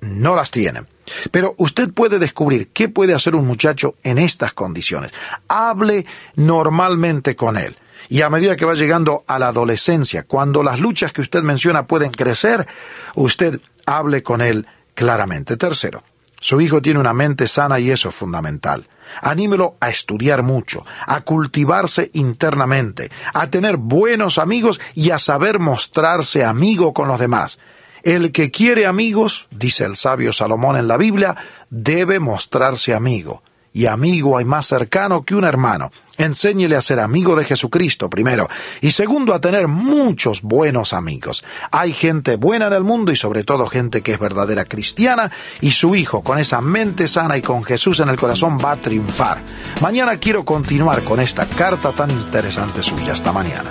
no 0.00 0.34
las 0.34 0.50
tienen. 0.50 0.88
Pero 1.30 1.54
usted 1.58 1.90
puede 1.90 2.18
descubrir 2.18 2.68
qué 2.68 2.88
puede 2.88 3.12
hacer 3.12 3.36
un 3.36 3.46
muchacho 3.46 3.96
en 4.02 4.16
estas 4.16 4.54
condiciones. 4.54 5.12
Hable 5.48 6.06
normalmente 6.36 7.36
con 7.36 7.58
él. 7.58 7.76
Y 8.08 8.22
a 8.22 8.30
medida 8.30 8.56
que 8.56 8.64
va 8.64 8.74
llegando 8.74 9.24
a 9.26 9.38
la 9.38 9.48
adolescencia, 9.48 10.24
cuando 10.24 10.62
las 10.62 10.80
luchas 10.80 11.12
que 11.12 11.20
usted 11.20 11.42
menciona 11.42 11.86
pueden 11.86 12.10
crecer, 12.10 12.66
usted 13.14 13.60
hable 13.84 14.22
con 14.22 14.40
él 14.40 14.66
claramente. 14.94 15.58
Tercero, 15.58 16.02
su 16.40 16.60
hijo 16.62 16.80
tiene 16.80 16.98
una 16.98 17.12
mente 17.12 17.46
sana 17.46 17.78
y 17.78 17.90
eso 17.90 18.08
es 18.08 18.14
fundamental. 18.14 18.88
Anímelo 19.20 19.76
a 19.80 19.90
estudiar 19.90 20.42
mucho, 20.42 20.84
a 21.06 21.20
cultivarse 21.20 22.10
internamente, 22.14 23.10
a 23.34 23.48
tener 23.48 23.76
buenos 23.76 24.38
amigos 24.38 24.80
y 24.94 25.10
a 25.10 25.18
saber 25.18 25.58
mostrarse 25.58 26.44
amigo 26.44 26.92
con 26.92 27.08
los 27.08 27.20
demás. 27.20 27.58
El 28.02 28.32
que 28.32 28.50
quiere 28.50 28.86
amigos, 28.86 29.46
dice 29.50 29.84
el 29.84 29.96
sabio 29.96 30.32
Salomón 30.32 30.76
en 30.76 30.88
la 30.88 30.96
Biblia, 30.96 31.36
debe 31.70 32.18
mostrarse 32.18 32.94
amigo 32.94 33.42
y 33.72 33.86
amigo 33.86 34.36
hay 34.36 34.44
más 34.44 34.66
cercano 34.66 35.24
que 35.24 35.34
un 35.34 35.44
hermano. 35.44 35.90
Enséñele 36.18 36.76
a 36.76 36.82
ser 36.82 37.00
amigo 37.00 37.34
de 37.36 37.44
Jesucristo 37.44 38.10
primero 38.10 38.48
y 38.80 38.92
segundo 38.92 39.34
a 39.34 39.40
tener 39.40 39.66
muchos 39.66 40.42
buenos 40.42 40.92
amigos. 40.92 41.42
Hay 41.70 41.92
gente 41.92 42.36
buena 42.36 42.66
en 42.66 42.74
el 42.74 42.84
mundo 42.84 43.12
y 43.12 43.16
sobre 43.16 43.44
todo 43.44 43.66
gente 43.66 44.02
que 44.02 44.12
es 44.12 44.18
verdadera 44.18 44.66
cristiana 44.66 45.30
y 45.60 45.70
su 45.70 45.94
hijo 45.94 46.22
con 46.22 46.38
esa 46.38 46.60
mente 46.60 47.08
sana 47.08 47.38
y 47.38 47.42
con 47.42 47.64
Jesús 47.64 48.00
en 48.00 48.08
el 48.08 48.18
corazón 48.18 48.58
va 48.62 48.72
a 48.72 48.76
triunfar. 48.76 49.38
Mañana 49.80 50.18
quiero 50.18 50.44
continuar 50.44 51.02
con 51.02 51.20
esta 51.20 51.46
carta 51.46 51.92
tan 51.92 52.10
interesante 52.10 52.82
suya. 52.82 53.12
Hasta 53.12 53.32
mañana. 53.32 53.70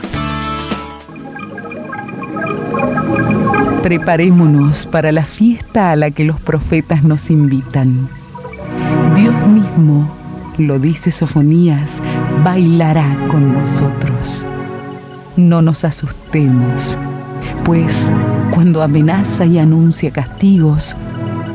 Preparémonos 3.82 4.86
para 4.86 5.12
la 5.12 5.26
fiesta 5.26 5.92
a 5.92 5.96
la 5.96 6.12
que 6.12 6.24
los 6.24 6.40
profetas 6.40 7.04
nos 7.04 7.30
invitan 7.30 8.10
Dios 9.22 9.36
mismo, 9.48 10.12
lo 10.58 10.80
dice 10.80 11.12
Sofonías, 11.12 12.02
bailará 12.44 13.06
con 13.28 13.54
nosotros. 13.54 14.48
No 15.38 15.62
nos 15.62 15.84
asustemos, 15.84 16.98
pues 17.64 18.12
cuando 18.52 18.82
amenaza 18.82 19.46
y 19.46 19.60
anuncia 19.60 20.10
castigos, 20.10 20.98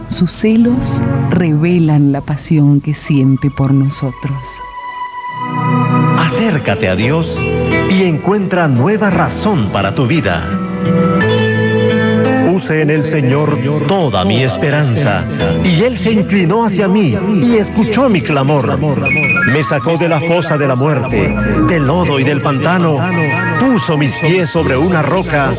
sus 0.07 0.31
celos 0.31 1.03
revelan 1.31 2.13
la 2.13 2.21
pasión 2.21 2.81
que 2.81 2.95
siente 2.95 3.51
por 3.51 3.75
nosotros. 3.75 4.61
Acércate 6.19 6.89
a 6.89 6.95
Dios 6.95 7.37
y 7.91 8.05
encuentra 8.05 8.69
nueva 8.69 9.11
razón 9.11 9.71
para 9.73 9.93
tu 9.93 10.07
vida 10.07 10.66
puse 12.57 12.81
en 12.81 12.89
el 12.89 13.05
Señor 13.05 13.59
toda 13.87 14.25
mi 14.25 14.43
esperanza. 14.43 15.23
Y 15.63 15.83
Él 15.83 15.99
se 15.99 16.13
inclinó 16.13 16.65
hacia 16.65 16.89
mí 16.89 17.15
y 17.43 17.57
escuchó 17.57 18.09
mi 18.09 18.23
clamor. 18.23 18.79
Me 19.53 19.63
sacó 19.63 19.99
de 19.99 20.09
la 20.09 20.21
fosa 20.21 20.57
de 20.57 20.67
la 20.67 20.75
muerte, 20.75 21.37
del 21.69 21.87
lodo 21.87 22.19
y 22.19 22.25
del 22.25 22.41
pantano. 22.41 22.99
Puso 23.61 23.99
mis 23.99 24.15
pies 24.21 24.49
sobre 24.49 24.75
una 24.75 25.03
roca 25.03 25.51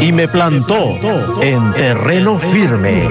y 0.00 0.12
me 0.12 0.28
plantó 0.28 0.94
en 1.42 1.74
terreno 1.74 2.38
firme. 2.38 3.06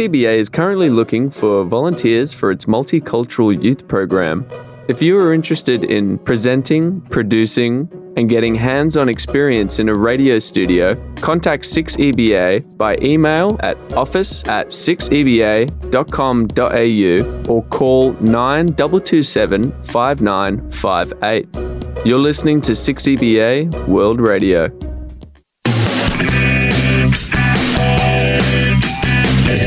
6EBA 0.00 0.38
is 0.38 0.48
currently 0.48 0.88
looking 0.88 1.30
for 1.30 1.62
volunteers 1.62 2.32
for 2.32 2.50
its 2.50 2.64
multicultural 2.64 3.62
youth 3.62 3.86
program. 3.86 4.46
If 4.88 5.02
you 5.02 5.18
are 5.18 5.34
interested 5.34 5.84
in 5.84 6.16
presenting, 6.20 7.02
producing, 7.10 7.86
and 8.16 8.30
getting 8.30 8.54
hands 8.54 8.96
on 8.96 9.10
experience 9.10 9.78
in 9.78 9.90
a 9.90 9.94
radio 9.94 10.38
studio, 10.38 10.94
contact 11.16 11.64
6EBA 11.64 12.78
by 12.78 12.96
email 13.02 13.58
at 13.60 13.76
office 13.92 14.42
at 14.48 14.68
6EBA.com.au 14.68 17.52
or 17.52 17.62
call 17.64 18.12
9227 18.14 19.82
5958. 19.82 22.06
You're 22.06 22.18
listening 22.18 22.62
to 22.62 22.72
6EBA 22.72 23.86
World 23.86 24.18
Radio. 24.18 24.89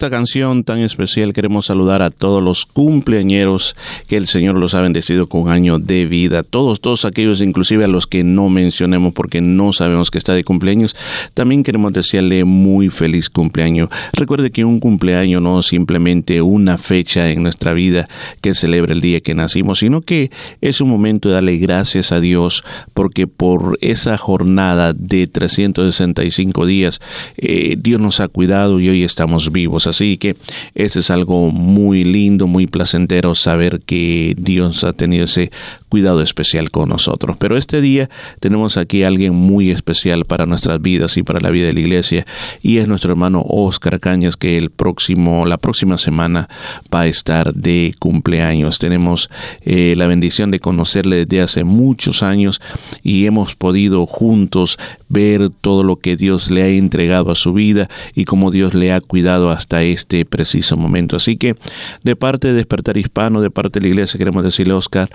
Esta 0.00 0.08
canción 0.08 0.64
tan 0.64 0.78
especial 0.78 1.34
queremos 1.34 1.66
saludar 1.66 2.00
a 2.00 2.08
todos 2.08 2.42
los 2.42 2.64
cumpleañeros 2.64 3.76
que 4.06 4.16
el 4.16 4.28
Señor 4.28 4.56
los 4.56 4.74
ha 4.74 4.80
bendecido 4.80 5.28
con 5.28 5.42
un 5.42 5.48
año 5.50 5.78
de 5.78 6.06
vida. 6.06 6.42
Todos, 6.42 6.80
todos 6.80 7.04
aquellos, 7.04 7.42
inclusive 7.42 7.84
a 7.84 7.86
los 7.86 8.06
que 8.06 8.24
no 8.24 8.48
mencionemos 8.48 9.12
porque 9.12 9.42
no 9.42 9.74
sabemos 9.74 10.10
que 10.10 10.16
está 10.16 10.32
de 10.32 10.42
cumpleaños, 10.42 10.96
también 11.34 11.62
queremos 11.62 11.92
desearle 11.92 12.46
muy 12.46 12.88
feliz 12.88 13.28
cumpleaños. 13.28 13.90
Recuerde 14.14 14.50
que 14.50 14.64
un 14.64 14.80
cumpleaños 14.80 15.42
no 15.42 15.58
es 15.58 15.66
simplemente 15.66 16.40
una 16.40 16.78
fecha 16.78 17.28
en 17.28 17.42
nuestra 17.42 17.74
vida 17.74 18.08
que 18.40 18.54
celebra 18.54 18.94
el 18.94 19.02
día 19.02 19.20
que 19.20 19.34
nacimos, 19.34 19.80
sino 19.80 20.00
que 20.00 20.30
es 20.62 20.80
un 20.80 20.88
momento 20.88 21.28
de 21.28 21.34
darle 21.34 21.58
gracias 21.58 22.10
a 22.10 22.20
Dios 22.20 22.64
porque 22.94 23.26
por 23.26 23.76
esa 23.82 24.16
jornada 24.16 24.94
de 24.94 25.26
365 25.26 26.64
días 26.64 27.02
eh, 27.36 27.76
Dios 27.78 28.00
nos 28.00 28.20
ha 28.20 28.28
cuidado 28.28 28.80
y 28.80 28.88
hoy 28.88 29.02
estamos 29.02 29.52
vivos. 29.52 29.89
Así 29.90 30.16
que 30.16 30.36
ese 30.74 31.00
es 31.00 31.10
algo 31.10 31.50
muy 31.50 32.04
lindo, 32.04 32.46
muy 32.46 32.66
placentero 32.66 33.34
saber 33.34 33.80
que 33.80 34.34
Dios 34.38 34.84
ha 34.84 34.92
tenido 34.92 35.24
ese 35.24 35.50
cuidado 35.90 36.22
especial 36.22 36.70
con 36.70 36.88
nosotros. 36.88 37.36
Pero 37.38 37.58
este 37.58 37.82
día 37.82 38.08
tenemos 38.40 38.78
aquí 38.78 39.02
a 39.02 39.08
alguien 39.08 39.34
muy 39.34 39.70
especial 39.70 40.24
para 40.24 40.46
nuestras 40.46 40.80
vidas 40.80 41.18
y 41.18 41.22
para 41.22 41.40
la 41.40 41.50
vida 41.50 41.66
de 41.66 41.74
la 41.74 41.80
iglesia 41.80 42.26
y 42.62 42.78
es 42.78 42.88
nuestro 42.88 43.10
hermano 43.10 43.44
Oscar 43.46 44.00
Cañas 44.00 44.36
que 44.36 44.56
el 44.56 44.70
próximo, 44.70 45.44
la 45.44 45.58
próxima 45.58 45.98
semana 45.98 46.48
va 46.94 47.02
a 47.02 47.06
estar 47.06 47.52
de 47.52 47.94
cumpleaños. 47.98 48.78
Tenemos 48.78 49.28
eh, 49.62 49.94
la 49.96 50.06
bendición 50.06 50.50
de 50.50 50.60
conocerle 50.60 51.26
desde 51.26 51.42
hace 51.42 51.64
muchos 51.64 52.22
años 52.22 52.62
y 53.02 53.26
hemos 53.26 53.56
podido 53.56 54.06
juntos 54.06 54.78
ver 55.08 55.50
todo 55.50 55.82
lo 55.82 55.96
que 55.96 56.16
Dios 56.16 56.50
le 56.50 56.62
ha 56.62 56.68
entregado 56.68 57.30
a 57.30 57.34
su 57.34 57.52
vida 57.52 57.88
y 58.14 58.24
cómo 58.24 58.50
Dios 58.50 58.74
le 58.74 58.92
ha 58.92 59.00
cuidado 59.00 59.50
hasta 59.50 59.82
este 59.82 60.24
preciso 60.24 60.76
momento. 60.76 61.16
Así 61.16 61.36
que 61.36 61.56
de 62.04 62.16
parte 62.16 62.48
de 62.48 62.54
Despertar 62.54 62.96
Hispano, 62.96 63.40
de 63.40 63.50
parte 63.50 63.80
de 63.80 63.86
la 63.86 63.88
iglesia, 63.90 64.18
queremos 64.18 64.44
decirle, 64.44 64.74
Oscar, 64.74 65.10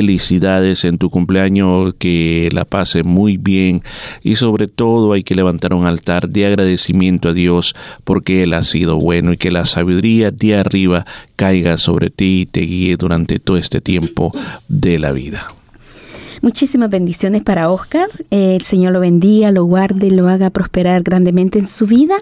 felicidades 0.00 0.86
en 0.86 0.96
tu 0.96 1.10
cumpleaños, 1.10 1.92
que 1.98 2.48
la 2.52 2.64
pase 2.64 3.02
muy 3.02 3.36
bien 3.36 3.82
y 4.22 4.36
sobre 4.36 4.66
todo 4.66 5.12
hay 5.12 5.22
que 5.22 5.34
levantar 5.34 5.74
un 5.74 5.84
altar 5.84 6.30
de 6.30 6.46
agradecimiento 6.46 7.28
a 7.28 7.32
Dios 7.34 7.74
porque 8.02 8.42
Él 8.42 8.54
ha 8.54 8.62
sido 8.62 8.96
bueno 8.96 9.34
y 9.34 9.36
que 9.36 9.50
la 9.50 9.66
sabiduría 9.66 10.30
de 10.30 10.56
arriba 10.56 11.04
caiga 11.36 11.76
sobre 11.76 12.08
ti 12.08 12.40
y 12.40 12.46
te 12.46 12.60
guíe 12.60 12.96
durante 12.96 13.40
todo 13.40 13.58
este 13.58 13.82
tiempo 13.82 14.32
de 14.68 14.98
la 14.98 15.12
vida. 15.12 15.59
Muchísimas 16.42 16.88
bendiciones 16.88 17.42
para 17.42 17.70
Oscar. 17.70 18.08
Eh, 18.30 18.56
el 18.56 18.62
Señor 18.62 18.92
lo 18.92 19.00
bendiga, 19.00 19.52
lo 19.52 19.64
guarde, 19.64 20.10
lo 20.10 20.26
haga 20.26 20.48
prosperar 20.48 21.02
grandemente 21.02 21.58
en 21.58 21.66
su 21.66 21.86
vida, 21.86 22.14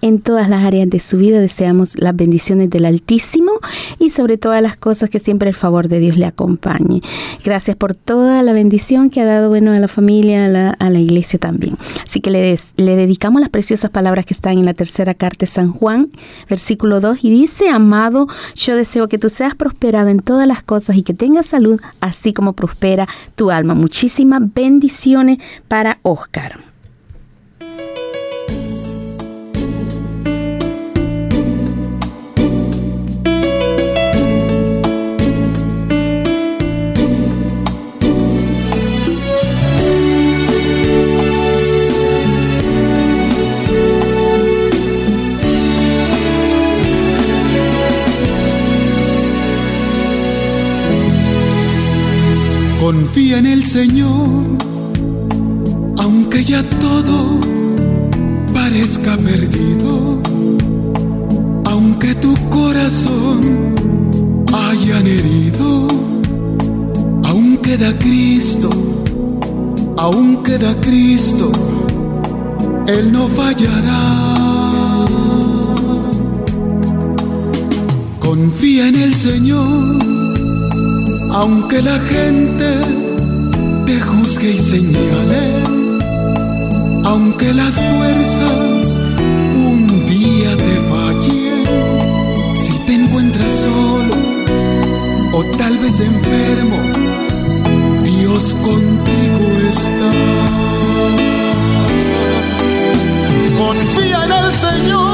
en 0.00 0.20
todas 0.20 0.48
las 0.48 0.64
áreas 0.64 0.88
de 0.88 0.98
su 0.98 1.18
vida. 1.18 1.40
Deseamos 1.40 1.98
las 2.00 2.16
bendiciones 2.16 2.70
del 2.70 2.86
Altísimo 2.86 3.52
y 3.98 4.08
sobre 4.10 4.38
todas 4.38 4.62
las 4.62 4.78
cosas 4.78 5.10
que 5.10 5.18
siempre 5.18 5.50
el 5.50 5.54
favor 5.54 5.88
de 5.88 5.98
Dios 6.00 6.16
le 6.16 6.24
acompañe. 6.24 7.02
Gracias 7.44 7.76
por 7.76 7.92
toda 7.92 8.42
la 8.42 8.54
bendición 8.54 9.10
que 9.10 9.20
ha 9.20 9.26
dado 9.26 9.50
bueno 9.50 9.72
a 9.72 9.78
la 9.78 9.88
familia, 9.88 10.46
a 10.46 10.48
la, 10.48 10.70
a 10.70 10.88
la 10.88 10.98
iglesia 10.98 11.38
también. 11.38 11.76
Así 12.02 12.20
que 12.20 12.30
le, 12.30 12.40
des- 12.40 12.72
le 12.78 12.96
dedicamos 12.96 13.42
las 13.42 13.50
preciosas 13.50 13.90
palabras 13.90 14.24
que 14.24 14.32
están 14.32 14.56
en 14.56 14.64
la 14.64 14.72
tercera 14.74 15.12
carta 15.12 15.40
de 15.40 15.48
San 15.52 15.72
Juan, 15.72 16.08
versículo 16.48 17.02
2, 17.02 17.22
y 17.24 17.30
dice, 17.30 17.68
amado, 17.68 18.26
yo 18.54 18.74
deseo 18.74 19.06
que 19.08 19.18
tú 19.18 19.28
seas 19.28 19.54
prosperado 19.54 20.08
en 20.08 20.20
todas 20.20 20.48
las 20.48 20.62
cosas 20.62 20.96
y 20.96 21.02
que 21.02 21.12
tengas 21.12 21.44
salud, 21.44 21.78
así 22.00 22.32
como 22.32 22.54
prospera 22.54 23.06
tu 23.34 23.50
alma. 23.50 23.65
Muchísimas 23.74 24.42
bendiciones 24.54 25.38
para 25.68 25.98
Oscar. 26.02 26.58
Confía 52.86 53.38
en 53.38 53.46
el 53.46 53.64
Señor, 53.64 54.46
aunque 55.98 56.44
ya 56.44 56.62
todo 56.78 57.40
parezca 58.54 59.16
perdido, 59.16 60.22
aunque 61.64 62.14
tu 62.14 62.36
corazón 62.48 63.40
hayan 64.52 65.04
herido, 65.04 65.88
aún 67.24 67.56
queda 67.56 67.92
Cristo, 67.98 68.70
aún 69.96 70.44
queda 70.44 70.72
Cristo, 70.80 71.50
Él 72.86 73.10
no 73.10 73.26
fallará. 73.26 75.06
Confía 78.20 78.86
en 78.86 78.94
el 78.94 79.12
Señor 79.16 80.15
aunque 81.38 81.82
la 81.82 81.98
gente 81.98 82.68
te 83.84 84.00
juzgue 84.00 84.52
y 84.52 84.58
señale, 84.58 85.44
aunque 87.04 87.52
las 87.52 87.74
fuerzas 87.74 89.02
un 89.54 89.86
día 90.08 90.56
te 90.56 90.76
fallen, 90.90 91.64
si 92.54 92.72
te 92.86 92.94
encuentras 92.94 93.52
solo 93.66 94.14
o 95.34 95.44
tal 95.58 95.76
vez 95.76 96.00
enfermo, 96.00 96.78
Dios 98.02 98.54
contigo 98.54 99.44
está. 99.68 100.10
Confía 103.58 104.24
en 104.24 104.32
el 104.32 104.52
Señor. 104.64 105.05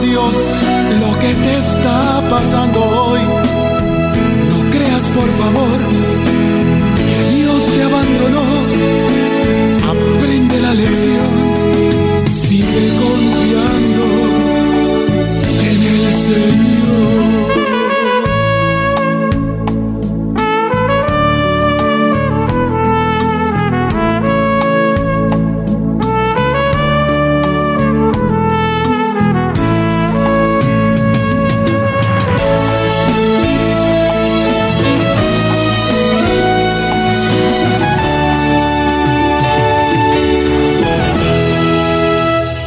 Dios 0.00 0.34
lo 1.00 1.18
que 1.18 1.34
te 1.34 1.58
está 1.58 2.22
pasando 2.28 2.80
hoy. 2.80 3.20
No 4.50 4.70
creas 4.70 5.04
por 5.10 5.28
favor 5.40 5.78
que 6.96 7.36
Dios 7.36 7.64
te 7.66 7.82
abandonó. 7.82 8.44
Aprende 9.92 10.60
la 10.60 10.74
lección, 10.74 11.32
sigue 12.30 12.88
confiando 13.02 14.04
en 15.60 15.82
el 15.82 16.12
Señor. 16.26 16.83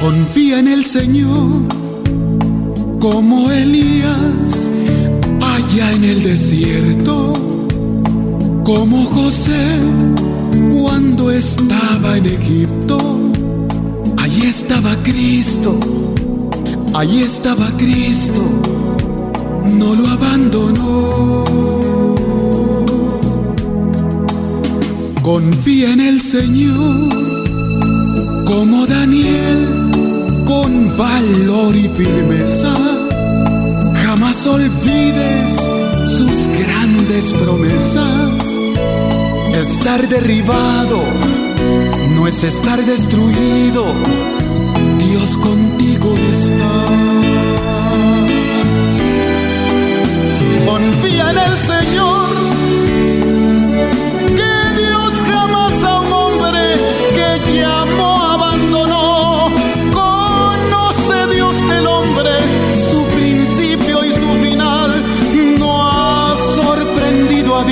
Confía 0.08 0.60
en 0.60 0.70
el 0.70 0.86
Señor 0.86 1.68
como 2.98 3.52
Elías 3.52 4.72
allá 5.42 5.92
en 5.92 6.06
el 6.06 6.24
desierto, 6.24 7.34
como 8.64 9.04
José 9.04 9.66
cuando 10.72 11.30
estaba 11.30 12.16
en 12.16 12.26
Egipto. 12.26 12.98
Allí 14.16 14.44
estaba 14.44 14.96
Cristo, 15.04 15.78
allí 16.94 17.24
estaba 17.24 17.70
Cristo, 17.76 18.44
no 19.78 19.94
lo 19.94 20.08
abandonó. 20.08 21.44
Confía 25.22 25.92
en 25.92 26.00
el 26.00 26.22
Señor 26.22 27.28
como 28.46 28.86
Daniel, 28.88 29.77
con 30.48 30.98
valor 30.98 31.76
y 31.76 31.90
firmeza. 31.90 32.74
Jamás 34.06 34.48
olvides 34.48 35.56
sus 36.06 36.48
grandes 36.48 37.34
promesas. 37.34 38.58
Estar 39.54 40.08
derribado 40.08 41.02
no 42.16 42.28
es 42.28 42.44
estar 42.46 42.84
destruido. 42.86 43.84
Dios 45.00 45.38
contigo 45.38 46.16
está. 46.32 46.74
Confía 50.66 51.32
en 51.32 51.38
el 51.38 51.58
Señor. 51.60 51.77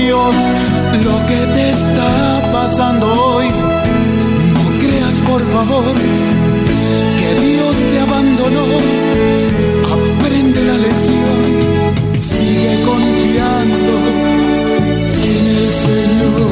Lo 0.08 1.18
que 1.28 1.48
te 1.54 1.72
está 1.72 2.42
pasando 2.54 3.08
hoy. 3.08 3.48
No 3.50 4.80
creas 4.80 5.20
por 5.28 5.42
favor 5.52 5.96
que 7.20 7.30
Dios 7.42 7.76
te 7.76 8.00
abandonó. 8.00 8.66
Aprende 9.92 10.64
la 10.64 10.78
lección, 10.78 11.40
sigue 12.20 12.84
confiando 12.86 13.94
en 15.24 15.46
el 15.58 15.72
Señor. 15.74 16.52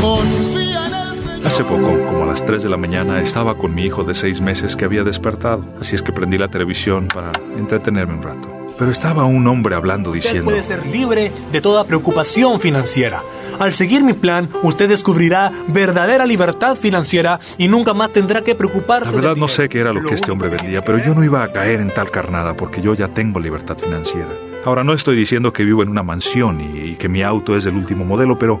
Confía 0.00 0.86
en 0.86 0.94
el 0.94 1.14
Señor. 1.22 1.46
Hace 1.46 1.64
poco, 1.64 2.06
como 2.06 2.22
a 2.22 2.26
las 2.26 2.44
3 2.44 2.62
de 2.62 2.68
la 2.70 2.78
mañana, 2.78 3.20
estaba 3.20 3.56
con 3.56 3.74
mi 3.74 3.84
hijo 3.84 4.02
de 4.02 4.14
6 4.14 4.40
meses 4.40 4.76
que 4.76 4.86
había 4.86 5.04
despertado, 5.04 5.64
así 5.78 5.94
es 5.94 6.02
que 6.02 6.12
prendí 6.12 6.38
la 6.38 6.48
televisión 6.48 7.06
para 7.08 7.32
entretenerme 7.58 8.14
un 8.14 8.22
rato. 8.22 8.53
Pero 8.78 8.90
estaba 8.90 9.24
un 9.24 9.46
hombre 9.46 9.74
hablando 9.74 10.10
Usted 10.10 10.22
diciendo... 10.22 10.50
puede 10.50 10.62
ser 10.62 10.84
libre 10.86 11.30
de 11.52 11.60
toda 11.60 11.84
preocupación 11.84 12.60
financiera. 12.60 13.22
Al 13.58 13.72
seguir 13.72 14.02
mi 14.02 14.14
plan, 14.14 14.48
usted 14.62 14.88
descubrirá 14.88 15.52
verdadera 15.68 16.26
libertad 16.26 16.74
financiera 16.76 17.38
y 17.56 17.68
nunca 17.68 17.94
más 17.94 18.12
tendrá 18.12 18.42
que 18.42 18.54
preocuparse. 18.54 19.12
La 19.12 19.16
verdad 19.16 19.36
no 19.36 19.46
sé 19.46 19.68
qué 19.68 19.80
era 19.80 19.92
lo 19.92 20.02
que 20.02 20.14
este 20.14 20.30
hombre 20.30 20.48
vendía, 20.48 20.84
pero 20.84 20.98
yo 20.98 21.14
no 21.14 21.22
iba 21.22 21.42
a 21.42 21.52
caer 21.52 21.80
en 21.80 21.90
tal 21.90 22.10
carnada 22.10 22.56
porque 22.56 22.82
yo 22.82 22.94
ya 22.94 23.08
tengo 23.08 23.38
libertad 23.38 23.78
financiera. 23.78 24.30
Ahora 24.64 24.82
no 24.82 24.94
estoy 24.94 25.14
diciendo 25.14 25.52
que 25.52 25.62
vivo 25.62 25.82
en 25.82 25.90
una 25.90 26.02
mansión 26.02 26.60
y, 26.60 26.78
y 26.78 26.94
que 26.96 27.08
mi 27.08 27.22
auto 27.22 27.54
es 27.54 27.64
del 27.64 27.76
último 27.76 28.04
modelo, 28.04 28.38
pero 28.38 28.60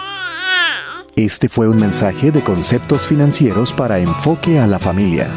Este 1.15 1.49
fue 1.49 1.67
un 1.67 1.75
mensaje 1.77 2.31
de 2.31 2.41
conceptos 2.41 3.05
financieros 3.05 3.73
para 3.73 3.99
enfoque 3.99 4.59
a 4.59 4.67
la 4.67 4.79
familia. 4.79 5.29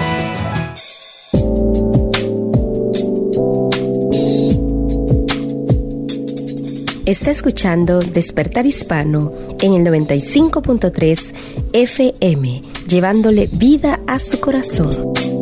Está 7.07 7.33
escuchando 7.33 7.99
Despertar 8.01 8.66
Hispano 8.66 9.33
en 9.61 9.75
el 9.75 9.85
95.3 9.85 11.35
FM, 11.72 12.62
llevándole 12.89 13.49
vida 13.53 14.01
a 14.07 14.18
su 14.18 14.41
corazón. 14.41 15.34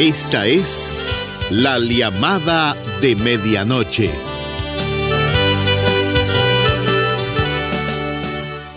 Esta 0.00 0.46
es 0.46 0.90
la 1.50 1.78
llamada 1.78 2.74
de 3.02 3.16
medianoche. 3.16 4.10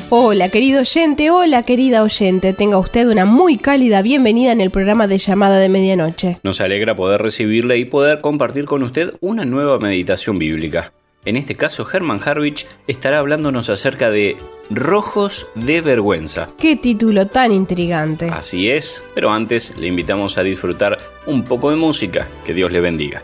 Hola 0.09 0.49
querido 0.49 0.82
oyente, 0.82 1.32
hola 1.32 1.63
querida 1.63 2.03
oyente, 2.03 2.51
tenga 2.51 2.78
usted 2.78 3.07
una 3.07 3.24
muy 3.24 3.55
cálida 3.55 4.01
bienvenida 4.01 4.51
en 4.51 4.59
el 4.59 4.69
programa 4.69 5.07
de 5.07 5.17
llamada 5.17 5.59
de 5.59 5.69
medianoche. 5.69 6.39
Nos 6.43 6.59
alegra 6.59 6.93
poder 6.93 7.21
recibirle 7.21 7.78
y 7.78 7.86
poder 7.86 8.19
compartir 8.19 8.65
con 8.65 8.84
usted 8.84 9.13
una 9.21 9.45
nueva 9.45 9.80
meditación 9.80 10.38
bíblica. 10.38 10.91
En 11.24 11.38
este 11.38 11.55
caso, 11.55 11.88
Herman 11.89 12.19
Harwich 12.21 12.67
estará 12.86 13.19
hablándonos 13.19 13.69
acerca 13.69 14.11
de 14.11 14.36
rojos 14.76 15.47
de 15.55 15.82
vergüenza. 15.82 16.47
Qué 16.57 16.76
título 16.76 17.28
tan 17.28 17.51
intrigante. 17.51 18.30
Así 18.30 18.69
es, 18.69 19.03
pero 19.13 19.32
antes 19.32 19.78
le 19.78 19.88
invitamos 19.88 20.38
a 20.38 20.43
disfrutar 20.43 20.97
un 21.26 21.43
poco 21.43 21.69
de 21.69 21.76
música. 21.76 22.28
Que 22.45 22.53
Dios 22.53 22.71
le 22.71 22.80
bendiga. 22.80 23.24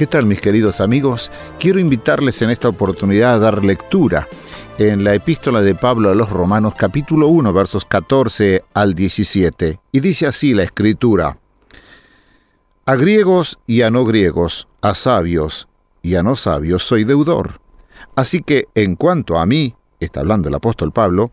¿Qué 0.00 0.06
tal 0.06 0.24
mis 0.24 0.40
queridos 0.40 0.80
amigos? 0.80 1.30
Quiero 1.58 1.78
invitarles 1.78 2.40
en 2.40 2.48
esta 2.48 2.70
oportunidad 2.70 3.34
a 3.34 3.38
dar 3.38 3.62
lectura 3.62 4.28
en 4.78 5.04
la 5.04 5.14
epístola 5.14 5.60
de 5.60 5.74
Pablo 5.74 6.08
a 6.08 6.14
los 6.14 6.30
Romanos 6.30 6.72
capítulo 6.74 7.28
1 7.28 7.52
versos 7.52 7.84
14 7.84 8.64
al 8.72 8.94
17. 8.94 9.78
Y 9.92 10.00
dice 10.00 10.26
así 10.26 10.54
la 10.54 10.62
escritura, 10.62 11.36
A 12.86 12.96
griegos 12.96 13.58
y 13.66 13.82
a 13.82 13.90
no 13.90 14.06
griegos, 14.06 14.68
a 14.80 14.94
sabios 14.94 15.68
y 16.00 16.14
a 16.14 16.22
no 16.22 16.34
sabios 16.34 16.82
soy 16.82 17.04
deudor. 17.04 17.60
Así 18.16 18.40
que 18.40 18.68
en 18.74 18.96
cuanto 18.96 19.38
a 19.38 19.44
mí, 19.44 19.74
está 20.00 20.20
hablando 20.20 20.48
el 20.48 20.54
apóstol 20.54 20.92
Pablo, 20.92 21.30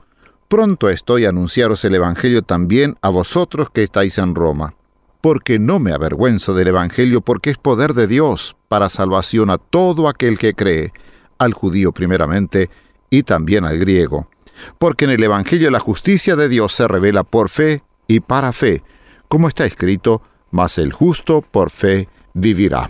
pronto 0.50 0.90
estoy 0.90 1.24
a 1.24 1.30
anunciaros 1.30 1.86
el 1.86 1.96
Evangelio 1.96 2.42
también 2.42 2.98
a 3.02 3.08
vosotros 3.08 3.70
que 3.70 3.84
estáis 3.84 4.18
en 4.18 4.36
Roma. 4.36 4.76
Porque 5.22 5.60
no 5.60 5.80
me 5.80 5.94
avergüenzo 5.94 6.54
del 6.54 6.70
Evangelio, 6.70 7.22
porque 7.22 7.50
es 7.50 7.58
poder 7.58 7.94
de 7.94 8.08
Dios 8.08 8.56
para 8.68 8.90
salvación 8.90 9.50
a 9.50 9.58
todo 9.58 10.08
aquel 10.08 10.38
que 10.38 10.54
cree, 10.54 10.94
al 11.38 11.54
judío 11.54 11.92
primeramente 11.92 12.70
y 13.10 13.24
también 13.24 13.66
al 13.66 13.80
griego. 13.80 14.30
Porque 14.78 15.06
en 15.06 15.12
el 15.12 15.24
Evangelio 15.24 15.70
la 15.72 15.80
justicia 15.80 16.36
de 16.36 16.50
Dios 16.50 16.74
se 16.74 16.88
revela 16.88 17.24
por 17.24 17.50
fe 17.50 17.84
y 18.08 18.20
para 18.20 18.54
fe, 18.54 18.84
como 19.28 19.48
está 19.48 19.66
escrito, 19.66 20.22
mas 20.52 20.78
el 20.78 20.94
justo 20.94 21.42
por 21.42 21.70
fe 21.70 22.08
vivirá. 22.34 22.90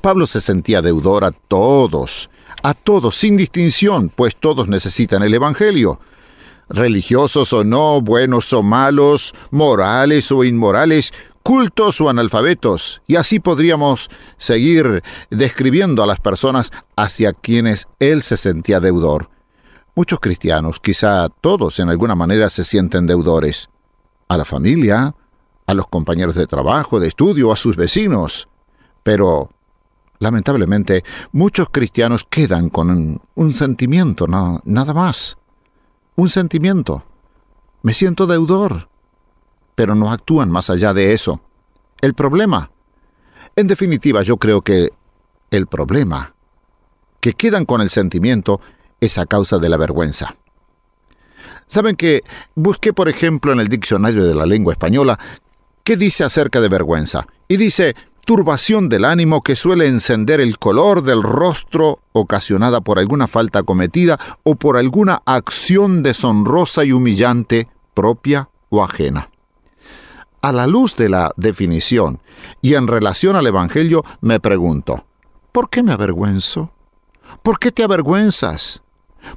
Pablo 0.00 0.26
se 0.26 0.40
sentía 0.40 0.82
deudor 0.82 1.24
a 1.24 1.30
todos, 1.30 2.30
a 2.62 2.74
todos, 2.74 3.16
sin 3.16 3.36
distinción, 3.36 4.08
pues 4.08 4.36
todos 4.36 4.68
necesitan 4.68 5.22
el 5.22 5.34
Evangelio. 5.34 6.00
Religiosos 6.68 7.52
o 7.52 7.64
no, 7.64 8.00
buenos 8.02 8.52
o 8.52 8.62
malos, 8.62 9.34
morales 9.50 10.30
o 10.30 10.44
inmorales, 10.44 11.12
cultos 11.42 11.98
o 12.02 12.10
analfabetos, 12.10 13.00
y 13.06 13.16
así 13.16 13.40
podríamos 13.40 14.10
seguir 14.36 15.02
describiendo 15.30 16.02
a 16.02 16.06
las 16.06 16.20
personas 16.20 16.70
hacia 16.94 17.32
quienes 17.32 17.88
él 18.00 18.22
se 18.22 18.36
sentía 18.36 18.80
deudor. 18.80 19.30
Muchos 19.94 20.20
cristianos, 20.20 20.78
quizá 20.78 21.30
todos 21.40 21.80
en 21.80 21.88
alguna 21.88 22.14
manera 22.14 22.50
se 22.50 22.64
sienten 22.64 23.06
deudores. 23.06 23.70
A 24.28 24.36
la 24.36 24.44
familia, 24.44 25.14
a 25.66 25.72
los 25.72 25.86
compañeros 25.88 26.34
de 26.34 26.46
trabajo, 26.46 27.00
de 27.00 27.08
estudio, 27.08 27.50
a 27.50 27.56
sus 27.56 27.76
vecinos. 27.76 28.46
Pero, 29.02 29.48
lamentablemente, 30.18 31.02
muchos 31.32 31.68
cristianos 31.72 32.26
quedan 32.28 32.68
con 32.68 33.20
un, 33.34 33.52
sentimiento, 33.54 34.26
nada 34.28 34.92
más. 34.92 35.37
Un 36.18 36.28
sentimiento. 36.28 37.04
Me 37.82 37.94
siento 37.94 38.26
deudor. 38.26 38.88
Pero 39.76 39.94
no 39.94 40.10
actúan 40.10 40.50
más 40.50 40.68
allá 40.68 40.92
de 40.92 41.12
eso. 41.12 41.40
El 42.00 42.14
problema. 42.14 42.72
En 43.54 43.68
definitiva, 43.68 44.24
yo 44.24 44.36
creo 44.36 44.62
que 44.62 44.90
el 45.52 45.68
problema 45.68 46.34
que 47.20 47.34
quedan 47.34 47.64
con 47.64 47.80
el 47.82 47.90
sentimiento 47.90 48.60
es 49.00 49.16
a 49.16 49.26
causa 49.26 49.58
de 49.58 49.68
la 49.68 49.76
vergüenza. 49.76 50.34
Saben 51.68 51.94
que 51.94 52.24
busqué, 52.56 52.92
por 52.92 53.08
ejemplo, 53.08 53.52
en 53.52 53.60
el 53.60 53.68
diccionario 53.68 54.26
de 54.26 54.34
la 54.34 54.44
lengua 54.44 54.72
española 54.72 55.20
qué 55.84 55.96
dice 55.96 56.24
acerca 56.24 56.60
de 56.60 56.68
vergüenza. 56.68 57.28
Y 57.46 57.58
dice, 57.58 57.94
turbación 58.28 58.90
del 58.90 59.06
ánimo 59.06 59.40
que 59.40 59.56
suele 59.56 59.86
encender 59.86 60.38
el 60.38 60.58
color 60.58 61.02
del 61.02 61.22
rostro 61.22 62.00
ocasionada 62.12 62.82
por 62.82 62.98
alguna 62.98 63.26
falta 63.26 63.62
cometida 63.62 64.18
o 64.42 64.54
por 64.54 64.76
alguna 64.76 65.22
acción 65.24 66.02
deshonrosa 66.02 66.84
y 66.84 66.92
humillante 66.92 67.68
propia 67.94 68.50
o 68.68 68.84
ajena. 68.84 69.30
A 70.42 70.52
la 70.52 70.66
luz 70.66 70.94
de 70.94 71.08
la 71.08 71.32
definición 71.38 72.20
y 72.60 72.74
en 72.74 72.86
relación 72.86 73.34
al 73.34 73.46
Evangelio 73.46 74.04
me 74.20 74.40
pregunto, 74.40 75.06
¿por 75.50 75.70
qué 75.70 75.82
me 75.82 75.94
avergüenzo? 75.94 76.70
¿Por 77.42 77.58
qué 77.58 77.72
te 77.72 77.82
avergüenzas? 77.82 78.82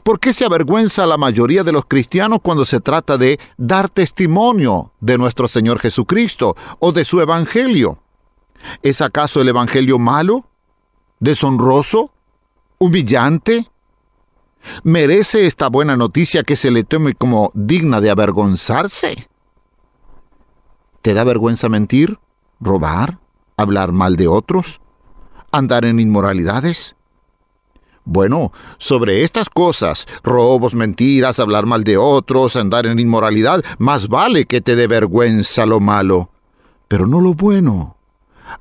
¿Por 0.03 0.19
qué 0.19 0.33
se 0.33 0.43
avergüenza 0.43 1.05
la 1.05 1.15
mayoría 1.15 1.63
de 1.63 1.71
los 1.71 1.85
cristianos 1.85 2.39
cuando 2.43 2.65
se 2.65 2.81
trata 2.81 3.17
de 3.17 3.39
dar 3.55 3.87
testimonio 3.87 4.91
de 4.99 5.17
nuestro 5.17 5.47
Señor 5.47 5.79
Jesucristo 5.79 6.57
o 6.79 6.91
de 6.91 7.05
su 7.05 7.21
Evangelio? 7.21 8.00
¿Es 8.81 9.01
acaso 9.01 9.41
el 9.41 9.49
Evangelio 9.49 9.99
malo? 9.99 10.45
¿Deshonroso? 11.19 12.11
¿Humillante? 12.77 13.69
¿Merece 14.83 15.47
esta 15.47 15.69
buena 15.69 15.95
noticia 15.95 16.43
que 16.43 16.55
se 16.55 16.71
le 16.71 16.83
tome 16.83 17.13
como 17.13 17.51
digna 17.53 18.01
de 18.01 18.09
avergonzarse? 18.09 19.27
¿Te 21.01 21.13
da 21.13 21.23
vergüenza 21.23 21.69
mentir? 21.69 22.19
¿Robar? 22.59 23.19
¿Hablar 23.57 23.91
mal 23.91 24.15
de 24.15 24.27
otros? 24.27 24.81
¿Andar 25.51 25.85
en 25.85 25.99
inmoralidades? 25.99 26.95
Bueno, 28.03 28.51
sobre 28.77 29.23
estas 29.23 29.49
cosas, 29.49 30.07
robos, 30.23 30.73
mentiras, 30.73 31.39
hablar 31.39 31.65
mal 31.65 31.83
de 31.83 31.97
otros, 31.97 32.55
andar 32.55 32.87
en 32.87 32.99
inmoralidad, 32.99 33.63
más 33.77 34.07
vale 34.07 34.45
que 34.45 34.61
te 34.61 34.75
dé 34.75 34.87
vergüenza 34.87 35.67
lo 35.67 35.79
malo, 35.79 36.31
pero 36.87 37.05
no 37.05 37.21
lo 37.21 37.35
bueno. 37.35 37.97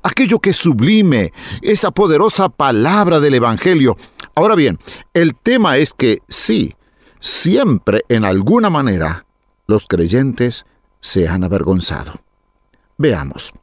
Aquello 0.03 0.39
que 0.39 0.51
es 0.51 0.57
sublime, 0.57 1.33
esa 1.61 1.91
poderosa 1.91 2.49
palabra 2.49 3.19
del 3.19 3.35
Evangelio. 3.35 3.97
Ahora 4.35 4.55
bien, 4.55 4.79
el 5.13 5.35
tema 5.35 5.77
es 5.77 5.93
que 5.93 6.19
sí, 6.27 6.75
siempre 7.19 8.03
en 8.09 8.25
alguna 8.25 8.69
manera 8.69 9.25
los 9.67 9.87
creyentes 9.87 10.65
se 10.99 11.27
han 11.27 11.43
avergonzado. 11.43 12.21
Veamos. 12.97 13.53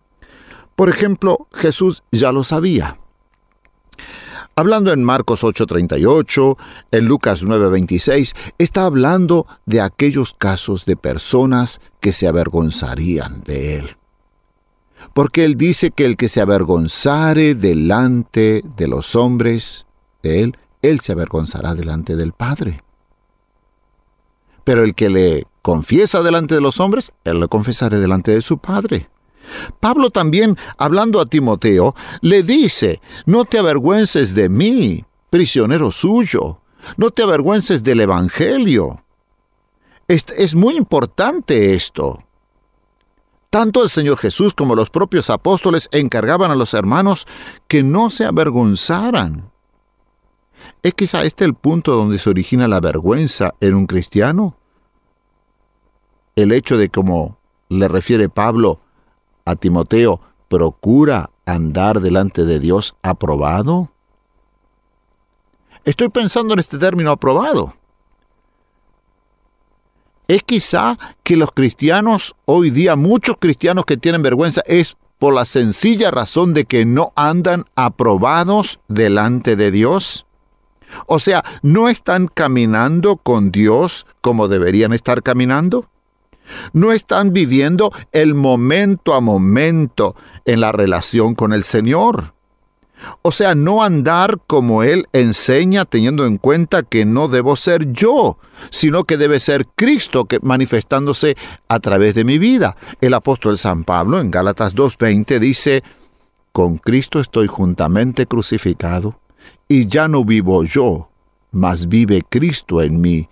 Por 0.75 0.89
ejemplo, 0.89 1.49
Jesús 1.53 2.03
ya 2.13 2.33
lo 2.33 2.45
sabía. 2.45 2.99
Hablando 4.59 4.93
en 4.93 5.05
Marcos 5.05 5.45
8:38, 5.45 6.57
en 6.91 7.05
Lucas 7.05 7.45
9:26, 7.45 8.35
está 8.59 8.87
hablando 8.87 9.47
de 9.67 9.81
aquellos 9.81 10.35
casos 10.35 10.85
de 10.85 10.97
personas 10.97 11.81
que 12.01 12.13
se 12.13 12.27
avergonzarían 12.27 13.43
de 13.45 13.77
él. 13.77 13.98
Porque 15.19 15.45
él 15.45 15.57
dice 15.57 15.91
que 15.91 16.05
el 16.05 16.17
que 16.17 16.29
se 16.29 16.41
avergonzare 16.41 17.57
delante 17.57 18.63
de 18.77 18.87
los 18.87 19.17
hombres, 19.17 19.85
de 20.23 20.45
él, 20.45 20.57
él 20.81 21.01
se 21.01 21.11
avergonzará 21.11 21.75
delante 21.75 22.15
del 22.15 22.33
Padre. 22.33 22.85
Pero 24.63 24.85
el 24.85 24.95
que 24.95 25.11
le 25.11 25.49
confiesa 25.61 26.23
delante 26.23 26.55
de 26.55 26.61
los 26.61 26.79
hombres, 26.79 27.11
él 27.25 27.41
lo 27.41 27.49
confesará 27.49 27.99
delante 27.99 28.31
de 28.31 28.43
su 28.43 28.59
Padre. 28.59 29.09
Pablo 29.81 30.11
también, 30.11 30.57
hablando 30.77 31.21
a 31.21 31.27
Timoteo, 31.27 31.97
le 32.21 32.45
dice, 32.45 33.01
no 33.27 33.45
te 33.45 33.59
avergüences 33.59 34.37
de 34.37 34.49
mí, 34.49 35.05
prisionero 35.31 35.91
suyo, 35.91 36.61
no 36.97 37.11
te 37.11 37.25
avergüences 37.25 37.83
del 37.83 38.03
Evangelio. 38.03 39.03
Es, 40.07 40.25
es, 40.37 40.55
muy 40.55 40.77
importante 40.77 41.75
esto. 41.75 42.23
Tanto 43.51 43.83
el 43.83 43.89
Señor 43.89 44.19
Jesús 44.19 44.53
como 44.53 44.75
los 44.75 44.91
propios 44.91 45.31
apóstoles 45.31 45.89
encargaban 45.91 46.51
a 46.51 46.55
los 46.55 46.75
hermanos 46.75 47.27
que 47.67 47.83
no 47.83 48.11
se 48.11 48.27
avergonzaran. 48.27 49.51
¿Es 50.83 50.93
quizá 50.93 51.23
este 51.23 51.45
el 51.45 51.55
punto 51.55 51.97
donde 51.97 52.19
se 52.19 52.29
origina 52.29 52.69
la 52.69 52.81
vergüenza 52.81 53.55
en 53.61 53.75
un 53.75 53.87
cristiano? 53.87 54.57
El 56.37 56.53
hecho 56.53 56.77
de, 56.77 56.91
como 56.91 57.39
le 57.71 57.89
refiere 57.89 58.29
Pablo, 58.29 58.81
a 59.47 59.57
Timoteo, 59.57 60.21
procura 60.49 61.31
andar 61.47 62.01
delante 62.01 62.45
de 62.45 62.61
Dios 62.61 62.97
aprobado? 63.03 63.91
Estoy 65.85 66.11
pensando 66.11 66.53
en 66.53 66.61
este 66.61 66.77
término 66.77 67.11
aprobado. 67.11 67.78
Es 70.29 70.43
quizá 70.43 70.99
que 71.23 71.37
los 71.37 71.53
cristianos, 71.53 72.37
hoy 72.45 72.69
día 72.69 72.97
muchos 72.97 73.39
cristianos 73.39 73.87
que 73.87 73.97
tienen 73.97 74.21
vergüenza, 74.21 74.61
es 74.67 74.99
por 75.19 75.33
la 75.33 75.47
sencilla 75.47 76.11
razón 76.11 76.53
de 76.53 76.67
que 76.67 76.85
no 76.85 77.15
andan 77.17 77.65
aprobados 77.77 78.79
delante 78.89 79.57
de 79.57 79.71
Dios. 79.71 80.27
O 81.07 81.19
sea, 81.19 81.43
no 81.63 81.89
están 81.89 82.29
caminando 82.29 83.17
con 83.17 83.51
Dios 83.51 84.07
como 84.21 84.49
deberían 84.49 84.93
estar 84.93 85.23
caminando. 85.23 85.87
No 86.75 86.93
están 86.93 87.33
viviendo 87.33 87.91
el 88.13 88.35
momento 88.35 89.15
a 89.15 89.23
momento 89.23 90.15
en 90.45 90.61
la 90.61 90.73
relación 90.73 91.35
con 91.35 91.55
el 91.55 91.65
Señor. 91.65 92.35
O 93.23 93.33
sea, 93.33 93.55
no 93.55 93.83
andar 93.83 94.41
como 94.47 94.83
Él 94.83 95.07
enseña 95.13 95.85
teniendo 95.85 96.27
en 96.27 96.39
cuenta 96.39 96.83
que 96.83 97.05
no 97.05 97.29
debo 97.29 97.57
ser 97.57 97.93
yo, 97.93 98.39
sino 98.71 99.05
que 99.05 99.17
debe 99.17 99.41
ser 99.41 99.67
Cristo 99.75 100.25
que 100.25 100.39
manifestándose 100.41 101.37
a 101.69 101.81
través 101.81 102.15
de 102.15 102.25
mi 102.25 102.39
vida. 102.39 102.77
El 103.01 103.15
apóstol 103.15 103.59
San 103.59 103.85
Pablo 103.85 104.21
en 104.21 104.31
Gálatas 104.31 104.75
2.20 104.75 105.39
dice, 105.39 105.83
con 106.53 106.79
Cristo 106.79 107.21
estoy 107.21 107.47
juntamente 107.47 108.27
crucificado, 108.27 109.21
y 109.69 109.87
ya 109.87 110.09
no 110.09 110.25
vivo 110.25 110.65
yo, 110.65 111.09
mas 111.53 111.89
vive 111.89 112.23
Cristo 112.29 112.83
en 112.83 113.01
mí, 113.01 113.29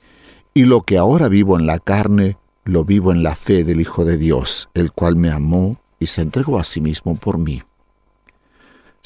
y 0.54 0.64
lo 0.64 0.82
que 0.82 0.98
ahora 0.98 1.28
vivo 1.28 1.58
en 1.58 1.66
la 1.66 1.78
carne, 1.78 2.36
lo 2.64 2.84
vivo 2.84 3.12
en 3.12 3.22
la 3.22 3.34
fe 3.34 3.64
del 3.64 3.80
Hijo 3.80 4.04
de 4.04 4.16
Dios, 4.16 4.68
el 4.74 4.92
cual 4.92 5.16
me 5.16 5.30
amó 5.30 5.76
y 5.98 6.06
se 6.06 6.22
entregó 6.22 6.58
a 6.58 6.64
sí 6.64 6.80
mismo 6.80 7.16
por 7.16 7.38
mí. 7.38 7.62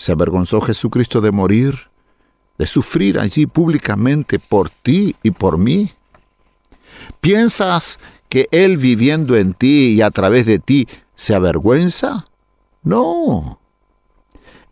¿Se 0.01 0.12
avergonzó 0.12 0.62
Jesucristo 0.62 1.20
de 1.20 1.30
morir, 1.30 1.90
de 2.57 2.64
sufrir 2.64 3.18
allí 3.18 3.44
públicamente 3.44 4.38
por 4.38 4.70
ti 4.70 5.14
y 5.22 5.30
por 5.30 5.59
mí? 5.59 5.92
¿Piensas 7.20 8.01
que 8.30 8.48
Él 8.51 8.78
viviendo 8.78 9.36
en 9.36 9.53
ti 9.53 9.92
y 9.92 10.01
a 10.01 10.11
través 10.11 10.46
de 10.46 10.59
ti 10.59 10.88
se 11.14 11.34
avergüenza? 11.34 12.24
No. 12.82 13.61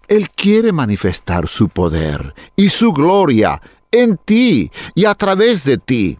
Él 0.08 0.30
quiere 0.30 0.72
manifestar 0.72 1.46
su 1.46 1.68
poder 1.68 2.34
y 2.56 2.70
su 2.70 2.94
gloria 2.94 3.60
en 3.90 4.16
ti 4.16 4.72
y 4.94 5.04
a 5.04 5.14
través 5.14 5.62
de 5.62 5.76
ti. 5.76 6.18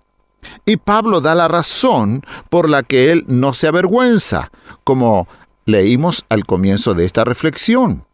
Y 0.67 0.77
Pablo 0.77 1.23
da 1.23 1.35
la 1.35 1.49
razón 1.49 2.23
por 2.51 2.69
la 2.69 2.83
que 2.83 3.11
él 3.11 3.25
no 3.27 3.55
se 3.55 3.69
avergüenza, 3.69 4.53
como 4.85 5.29
leímos 5.65 6.27
al 6.29 6.45
comienzo 6.45 6.93
de 6.93 7.07
esta 7.07 7.25
reflexión. 7.25 8.05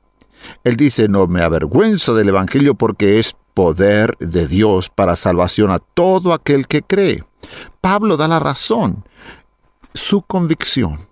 Él 0.64 0.76
dice, 0.76 1.08
no 1.08 1.26
me 1.26 1.42
avergüenzo 1.42 2.14
del 2.14 2.28
Evangelio 2.28 2.74
porque 2.74 3.18
es 3.18 3.36
poder 3.54 4.16
de 4.18 4.46
Dios 4.48 4.90
para 4.90 5.16
salvación 5.16 5.70
a 5.70 5.78
todo 5.78 6.32
aquel 6.32 6.66
que 6.66 6.82
cree. 6.82 7.24
Pablo 7.80 8.16
da 8.16 8.28
la 8.28 8.40
razón, 8.40 9.04
su 9.94 10.22
convicción. 10.22 11.06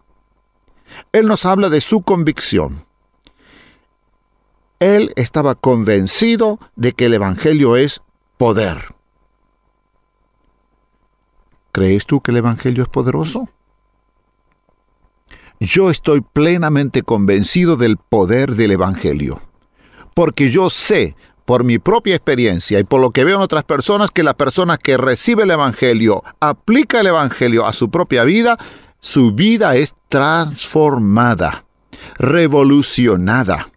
Él 1.12 1.26
nos 1.26 1.44
habla 1.44 1.68
de 1.68 1.80
su 1.80 2.02
convicción. 2.02 2.84
Él 4.80 5.12
estaba 5.14 5.54
convencido 5.54 6.58
de 6.74 6.92
que 6.92 7.06
el 7.06 7.14
Evangelio 7.14 7.76
es 7.76 8.02
poder. 8.36 8.94
¿Crees 11.70 12.04
tú 12.04 12.20
que 12.20 12.32
el 12.32 12.38
Evangelio 12.38 12.82
es 12.82 12.88
poderoso? 12.88 13.48
Yo 15.62 15.90
estoy 15.90 16.22
plenamente 16.22 17.02
convencido 17.02 17.76
del 17.76 17.96
poder 17.96 18.56
del 18.56 18.72
Evangelio, 18.72 19.40
porque 20.12 20.50
yo 20.50 20.70
sé 20.70 21.14
por 21.44 21.62
mi 21.62 21.78
propia 21.78 22.16
experiencia 22.16 22.80
y 22.80 22.84
por 22.84 23.00
lo 23.00 23.12
que 23.12 23.22
veo 23.22 23.36
en 23.36 23.42
otras 23.42 23.62
personas 23.62 24.10
que 24.10 24.24
la 24.24 24.34
persona 24.34 24.76
que 24.76 24.96
recibe 24.96 25.44
el 25.44 25.52
Evangelio, 25.52 26.24
aplica 26.40 26.98
el 26.98 27.06
Evangelio 27.06 27.64
a 27.64 27.72
su 27.74 27.90
propia 27.90 28.24
vida, 28.24 28.58
su 28.98 29.30
vida 29.34 29.76
es 29.76 29.94
transformada, 30.08 31.64
revolucionada. 32.18 33.68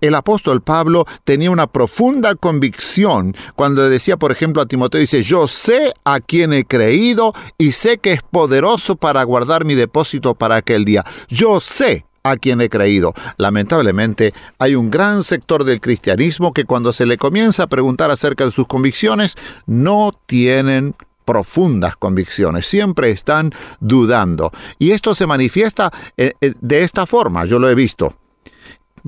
El 0.00 0.14
apóstol 0.14 0.62
Pablo 0.62 1.06
tenía 1.24 1.50
una 1.50 1.66
profunda 1.66 2.34
convicción 2.34 3.34
cuando 3.54 3.88
decía, 3.88 4.16
por 4.16 4.32
ejemplo, 4.32 4.62
a 4.62 4.66
Timoteo, 4.66 5.00
dice, 5.00 5.22
yo 5.22 5.48
sé 5.48 5.92
a 6.04 6.20
quien 6.20 6.52
he 6.52 6.64
creído 6.64 7.34
y 7.58 7.72
sé 7.72 7.98
que 7.98 8.12
es 8.12 8.22
poderoso 8.22 8.96
para 8.96 9.22
guardar 9.24 9.64
mi 9.64 9.74
depósito 9.74 10.34
para 10.34 10.56
aquel 10.56 10.84
día. 10.84 11.04
Yo 11.28 11.60
sé 11.60 12.06
a 12.22 12.36
quien 12.36 12.60
he 12.60 12.68
creído. 12.68 13.14
Lamentablemente, 13.38 14.34
hay 14.58 14.74
un 14.74 14.90
gran 14.90 15.24
sector 15.24 15.64
del 15.64 15.80
cristianismo 15.80 16.52
que 16.52 16.64
cuando 16.64 16.92
se 16.92 17.06
le 17.06 17.16
comienza 17.16 17.64
a 17.64 17.66
preguntar 17.68 18.10
acerca 18.10 18.44
de 18.44 18.50
sus 18.50 18.66
convicciones, 18.66 19.36
no 19.66 20.12
tienen 20.26 20.94
profundas 21.24 21.96
convicciones, 21.96 22.66
siempre 22.66 23.10
están 23.10 23.52
dudando. 23.78 24.50
Y 24.78 24.90
esto 24.90 25.14
se 25.14 25.26
manifiesta 25.26 25.92
eh, 26.16 26.32
eh, 26.40 26.54
de 26.60 26.82
esta 26.82 27.06
forma, 27.06 27.44
yo 27.44 27.58
lo 27.58 27.68
he 27.68 27.74
visto 27.74 28.14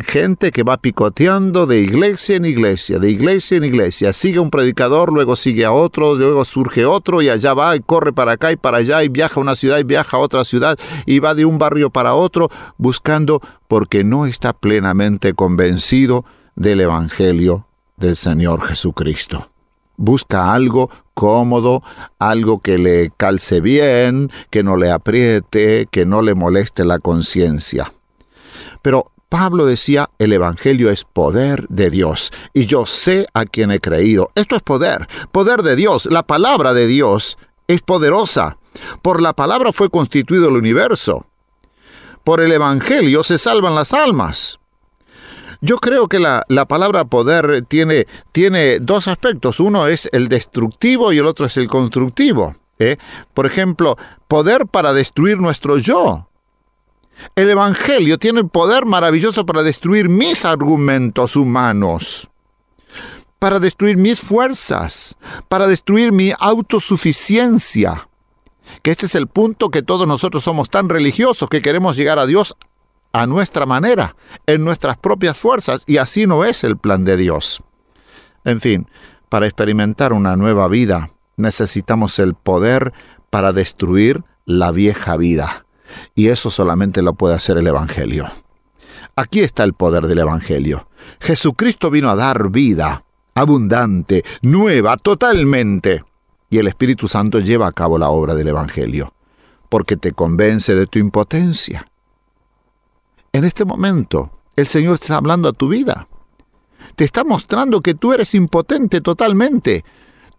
gente 0.01 0.53
que 0.53 0.63
va 0.63 0.77
picoteando 0.77 1.67
de 1.67 1.81
iglesia 1.81 2.37
en 2.37 2.45
iglesia, 2.45 2.99
de 2.99 3.11
iglesia 3.11 3.57
en 3.59 3.65
iglesia. 3.65 4.13
Sigue 4.13 4.39
un 4.39 4.51
predicador, 4.51 5.13
luego 5.13 5.37
sigue 5.37 5.65
a 5.65 5.73
otro, 5.73 6.15
luego 6.15 6.45
surge 6.45 6.87
otro 6.87 7.23
y 7.23 7.29
allá 7.29 7.55
va 7.55 7.77
y 7.77 7.81
corre 7.81 8.13
para 8.13 8.33
acá 8.33 8.53
y 8.53 8.57
para 8.57 8.79
allá 8.79 9.03
y 9.03 9.09
viaja 9.09 9.37
a 9.37 9.43
una 9.43 9.55
ciudad 9.55 9.79
y 9.79 9.85
viaja 9.85 10.17
a 10.17 10.21
otra 10.21 10.45
ciudad 10.45 10.79
y 11.07 11.19
va 11.19 11.35
de 11.35 11.45
un 11.45 11.59
barrio 11.59 11.91
para 11.91 12.15
otro 12.15 12.51
buscando 12.79 13.41
porque 13.69 14.05
no 14.05 14.27
está 14.27 14.53
plenamente 14.53 15.35
convencido 15.35 16.25
del 16.57 16.81
Evangelio 16.81 17.67
del 17.97 18.17
Señor 18.17 18.63
Jesucristo. 18.63 19.49
Busca 19.97 20.53
algo 20.53 20.91
cómodo, 21.15 21.83
algo 22.19 22.61
que 22.61 22.79
le 22.79 23.13
calce 23.17 23.61
bien, 23.61 24.31
que 24.51 24.63
no 24.63 24.77
le 24.77 24.91
apriete, 24.91 25.87
que 25.91 26.07
no 26.07 26.23
le 26.23 26.35
moleste 26.35 26.85
la 26.85 26.99
conciencia. 26.99 27.93
Pero 28.81 29.12
Pablo 29.33 29.65
decía, 29.65 30.11
el 30.19 30.35
Evangelio 30.35 30.91
es 30.91 31.05
poder 31.05 31.67
de 31.71 31.89
Dios 31.89 32.31
y 32.53 32.67
yo 32.67 32.85
sé 32.85 33.27
a 33.33 33.47
quien 33.47 33.71
he 33.71 33.81
creído. 33.81 34.31
Esto 34.35 34.57
es 34.57 34.63
poder, 34.63 35.09
poder 35.33 35.63
de 35.63 35.75
Dios. 35.75 36.05
La 36.05 36.23
palabra 36.23 36.75
de 36.75 36.87
Dios 36.87 37.39
es 37.67 37.81
poderosa. 37.81 38.59
Por 39.01 39.23
la 39.23 39.33
palabra 39.33 39.73
fue 39.73 39.89
constituido 39.89 40.51
el 40.51 40.57
universo. 40.57 41.25
Por 42.25 42.43
el 42.43 42.53
Evangelio 42.53 43.25
se 43.25 43.39
salvan 43.39 43.75
las 43.75 43.95
almas. 43.95 44.59
Yo 45.63 45.79
creo 45.79 46.09
que 46.09 46.19
la, 46.19 46.45
la, 46.49 46.67
palabra 46.67 47.07
poder 47.07 47.65
tiene, 47.67 48.07
tiene 48.33 48.81
dos 48.81 49.09
aspectos. 49.09 49.61
Uno 49.61 49.87
es 49.87 50.11
el 50.13 50.29
destructivo 50.29 51.11
y 51.11 51.17
el 51.17 51.27
otro 51.27 51.47
es 51.47 51.57
el 51.57 51.69
constructivo. 51.69 52.55
¿eh? 52.79 52.99
Por 53.33 53.47
ejemplo, 53.47 53.97
poder 54.29 54.67
para 54.67 54.93
destruir 54.93 55.39
nuestro 55.39 55.79
yo. 55.79 56.29
El 57.35 57.49
Evangelio 57.49 58.19
tiene 58.19 58.41
el 58.41 58.49
poder 58.49 58.85
maravilloso 58.85 59.47
para 59.47 59.63
destruir 59.63 60.09
mis 60.09 60.45
argumentos 60.45 61.37
humanos, 61.37 62.29
para 63.39 63.59
destruir 63.59 63.97
mis 63.97 64.21
fuerzas, 64.21 65.17
para 65.49 65.67
destruir 65.67 66.13
mi 66.13 66.33
autosuficiencia. 66.39 68.09
Que 68.83 68.91
este 68.91 69.07
es 69.07 69.15
el 69.15 69.29
punto 69.29 69.71
que 69.71 69.83
todos 69.83 70.07
nosotros 70.07 70.45
somos 70.45 70.71
tan 70.71 70.89
religiosos 70.89 71.49
que 71.49 71.63
queremos 71.63 71.97
llegar 71.97 72.19
a 72.19 72.27
Dios 72.27 72.57
a 73.13 73.27
nuestra 73.27 73.67
manera, 73.67 74.17
en 74.47 74.65
nuestras 74.65 74.97
propias 74.97 75.37
fuerzas, 75.37 75.85
y 75.87 75.99
así 75.99 76.27
no 76.27 76.45
es 76.45 76.65
el 76.65 76.79
plan 76.79 77.05
de 77.05 77.17
Dios. 77.17 77.63
En 78.45 78.61
fin, 78.61 78.89
para 79.29 79.47
experimentar 79.47 80.13
una 80.13 80.37
nueva 80.37 80.69
vida 80.69 81.11
necesitamos 81.37 82.19
el 82.19 82.35
poder 82.35 82.93
para 83.31 83.53
destruir 83.53 84.25
la 84.45 84.71
vieja 84.71 85.17
vida 85.17 85.62
y 86.15 86.29
eso 86.29 86.51
solamente 86.51 87.03
lo 87.03 87.15
puede 87.15 87.35
hacer 87.35 87.59
el 87.59 87.67
Evangelio. 87.67 88.31
Aquí 89.17 89.41
está 89.41 89.65
el 89.65 89.75
poder 89.75 90.07
del 90.07 90.21
Evangelio. 90.21 90.89
Jesucristo 91.21 91.91
vino 91.91 92.09
a 92.11 92.17
dar 92.17 92.51
vida, 92.51 93.05
abundante, 93.35 94.25
nueva, 94.43 94.97
totalmente. 94.97 96.05
Y 96.49 96.59
el 96.59 96.69
Espíritu 96.69 97.09
Santo 97.09 97.39
lleva 97.39 97.67
a 97.67 97.73
cabo 97.73 97.99
la 97.99 98.11
obra 98.11 98.35
del 98.35 98.49
Evangelio, 98.49 99.13
porque 99.69 99.97
te 99.97 100.13
convence 100.13 100.75
de 100.75 100.87
tu 100.87 100.99
impotencia. 100.99 101.87
En 103.33 103.45
este 103.45 103.65
momento, 103.65 104.31
el 104.57 104.67
Señor 104.67 104.95
está 104.95 105.17
hablando 105.17 105.49
a 105.49 105.55
tu 105.55 105.69
vida. 105.69 106.09
Te 106.97 107.05
está 107.05 107.25
mostrando 107.25 107.81
que 107.81 107.95
tú 107.95 108.13
eres 108.13 108.35
impotente 108.35 109.01
totalmente. 109.01 109.85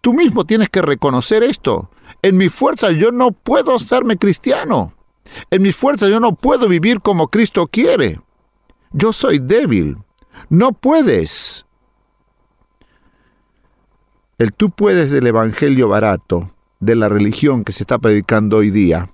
Tú 0.00 0.14
mismo 0.14 0.44
tienes 0.44 0.68
que 0.68 0.82
reconocer 0.82 1.42
esto. 1.42 1.90
En 2.22 2.36
mi 2.36 2.48
fuerza 2.48 2.90
yo 2.92 3.10
no 3.10 3.32
puedo 3.32 3.74
hacerme 3.74 4.16
cristiano. 4.16 4.93
En 5.50 5.62
mi 5.62 5.72
fuerza 5.72 6.08
yo 6.08 6.20
no 6.20 6.34
puedo 6.34 6.68
vivir 6.68 7.00
como 7.00 7.28
Cristo 7.28 7.66
quiere. 7.66 8.20
Yo 8.92 9.12
soy 9.12 9.38
débil. 9.38 9.96
No 10.48 10.72
puedes. 10.72 11.66
El 14.38 14.52
tú 14.52 14.70
puedes 14.70 15.10
del 15.10 15.26
Evangelio 15.26 15.88
barato, 15.88 16.50
de 16.80 16.96
la 16.96 17.08
religión 17.08 17.64
que 17.64 17.72
se 17.72 17.84
está 17.84 17.98
predicando 17.98 18.56
hoy 18.56 18.70
día, 18.70 19.10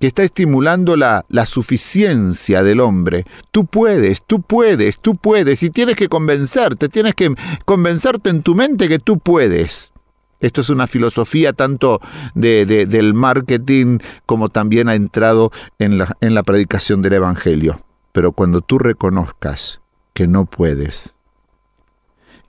que 0.00 0.06
está 0.06 0.22
estimulando 0.22 0.96
la, 0.96 1.26
la, 1.28 1.44
suficiencia 1.44 2.62
del 2.62 2.80
hombre. 2.80 3.26
Tú 3.50 3.66
puedes, 3.66 4.22
tú 4.26 4.40
puedes, 4.40 4.98
tú 4.98 5.14
puedes, 5.16 5.62
y 5.62 5.68
tienes 5.70 5.96
que 5.96 6.08
convencerte, 6.08 6.88
tienes 6.88 7.14
que 7.14 7.34
convencerte 7.66 8.30
en 8.30 8.42
tu 8.42 8.54
mente 8.54 8.88
que 8.88 8.98
tú 8.98 9.18
puedes. 9.18 9.92
Esto 10.40 10.60
es 10.60 10.70
una 10.70 10.86
filosofía 10.86 11.52
tanto 11.52 12.00
de, 12.34 12.66
de, 12.66 12.86
del 12.86 13.14
marketing 13.14 13.98
como 14.26 14.48
también 14.48 14.88
ha 14.88 14.94
entrado 14.94 15.50
en 15.78 15.98
la, 15.98 16.16
en 16.20 16.34
la 16.34 16.42
predicación 16.42 17.02
del 17.02 17.14
Evangelio. 17.14 17.80
Pero 18.12 18.32
cuando 18.32 18.60
tú 18.60 18.78
reconozcas 18.78 19.80
que 20.12 20.26
no 20.26 20.46
puedes 20.46 21.14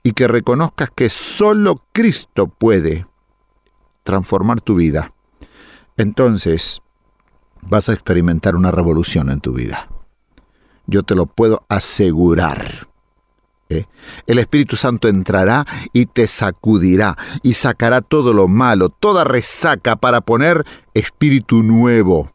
y 0.02 0.12
que 0.12 0.28
reconozcas 0.28 0.90
que 0.90 1.10
solo 1.10 1.84
Cristo 1.92 2.46
puede 2.46 3.06
transformar 4.02 4.60
tu 4.60 4.74
vida, 4.74 5.12
entonces 5.96 6.80
vas 7.62 7.88
a 7.88 7.92
experimentar 7.92 8.56
una 8.56 8.70
revolución 8.70 9.30
en 9.30 9.40
tu 9.40 9.52
vida. 9.52 9.88
Yo 10.86 11.02
te 11.02 11.14
lo 11.14 11.26
puedo 11.26 11.64
asegurar. 11.68 12.88
El 13.68 14.38
Espíritu 14.38 14.76
Santo 14.76 15.08
entrará 15.08 15.66
y 15.92 16.06
te 16.06 16.26
sacudirá 16.26 17.16
y 17.42 17.52
sacará 17.54 18.00
todo 18.00 18.32
lo 18.32 18.48
malo, 18.48 18.88
toda 18.88 19.24
resaca 19.24 19.96
para 19.96 20.22
poner 20.22 20.64
espíritu 20.94 21.62
nuevo. 21.62 22.32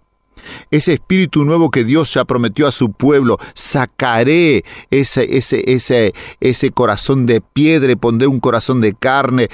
Ese 0.71 0.93
espíritu 0.93 1.45
nuevo 1.45 1.71
que 1.71 1.83
Dios 1.83 2.13
ya 2.13 2.25
prometió 2.25 2.67
a 2.67 2.71
su 2.71 2.91
pueblo, 2.91 3.39
sacaré 3.53 4.63
ese, 4.91 5.37
ese, 5.37 5.63
ese, 5.71 6.13
ese 6.39 6.71
corazón 6.71 7.25
de 7.25 7.41
piedra, 7.41 7.95
pondré 7.95 8.27
un 8.27 8.39
corazón 8.39 8.81
de 8.81 8.93
carne, 8.93 9.49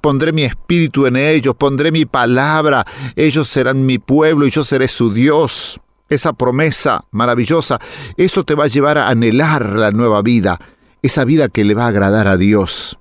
pondré 0.00 0.32
mi 0.32 0.44
espíritu 0.44 1.06
en 1.06 1.16
ellos, 1.16 1.54
pondré 1.56 1.92
mi 1.92 2.06
palabra, 2.06 2.86
ellos 3.16 3.48
serán 3.48 3.84
mi 3.84 3.98
pueblo 3.98 4.46
y 4.46 4.50
yo 4.50 4.64
seré 4.64 4.88
su 4.88 5.12
Dios. 5.12 5.80
Esa 6.08 6.34
promesa 6.34 7.04
maravillosa, 7.10 7.80
eso 8.16 8.44
te 8.44 8.54
va 8.54 8.64
a 8.64 8.68
llevar 8.68 8.98
a 8.98 9.08
anhelar 9.08 9.70
la 9.70 9.90
nueva 9.90 10.20
vida, 10.20 10.60
esa 11.02 11.24
vida 11.24 11.48
que 11.48 11.64
le 11.64 11.74
va 11.74 11.84
a 11.84 11.88
agradar 11.88 12.28
a 12.28 12.36
Dios 12.36 12.98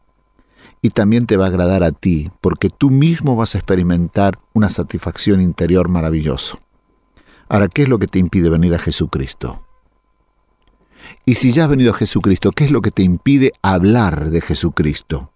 y 0.81 0.89
también 0.89 1.27
te 1.27 1.37
va 1.37 1.45
a 1.45 1.49
agradar 1.49 1.83
a 1.83 1.91
ti, 1.91 2.31
porque 2.41 2.69
tú 2.69 2.89
mismo 2.89 3.35
vas 3.35 3.53
a 3.53 3.59
experimentar 3.59 4.39
una 4.53 4.69
satisfacción 4.69 5.39
interior 5.39 5.89
maravillosa. 5.89 6.57
Ahora, 7.47 7.67
¿qué 7.67 7.83
es 7.83 7.89
lo 7.89 7.99
que 7.99 8.07
te 8.07 8.19
impide 8.19 8.49
venir 8.49 8.73
a 8.73 8.79
Jesucristo? 8.79 9.65
Y 11.25 11.35
si 11.35 11.51
ya 11.51 11.65
has 11.65 11.69
venido 11.69 11.91
a 11.91 11.97
Jesucristo, 11.97 12.51
¿qué 12.51 12.65
es 12.65 12.71
lo 12.71 12.81
que 12.81 12.91
te 12.91 13.03
impide 13.03 13.53
hablar 13.61 14.29
de 14.29 14.41
Jesucristo? 14.41 15.31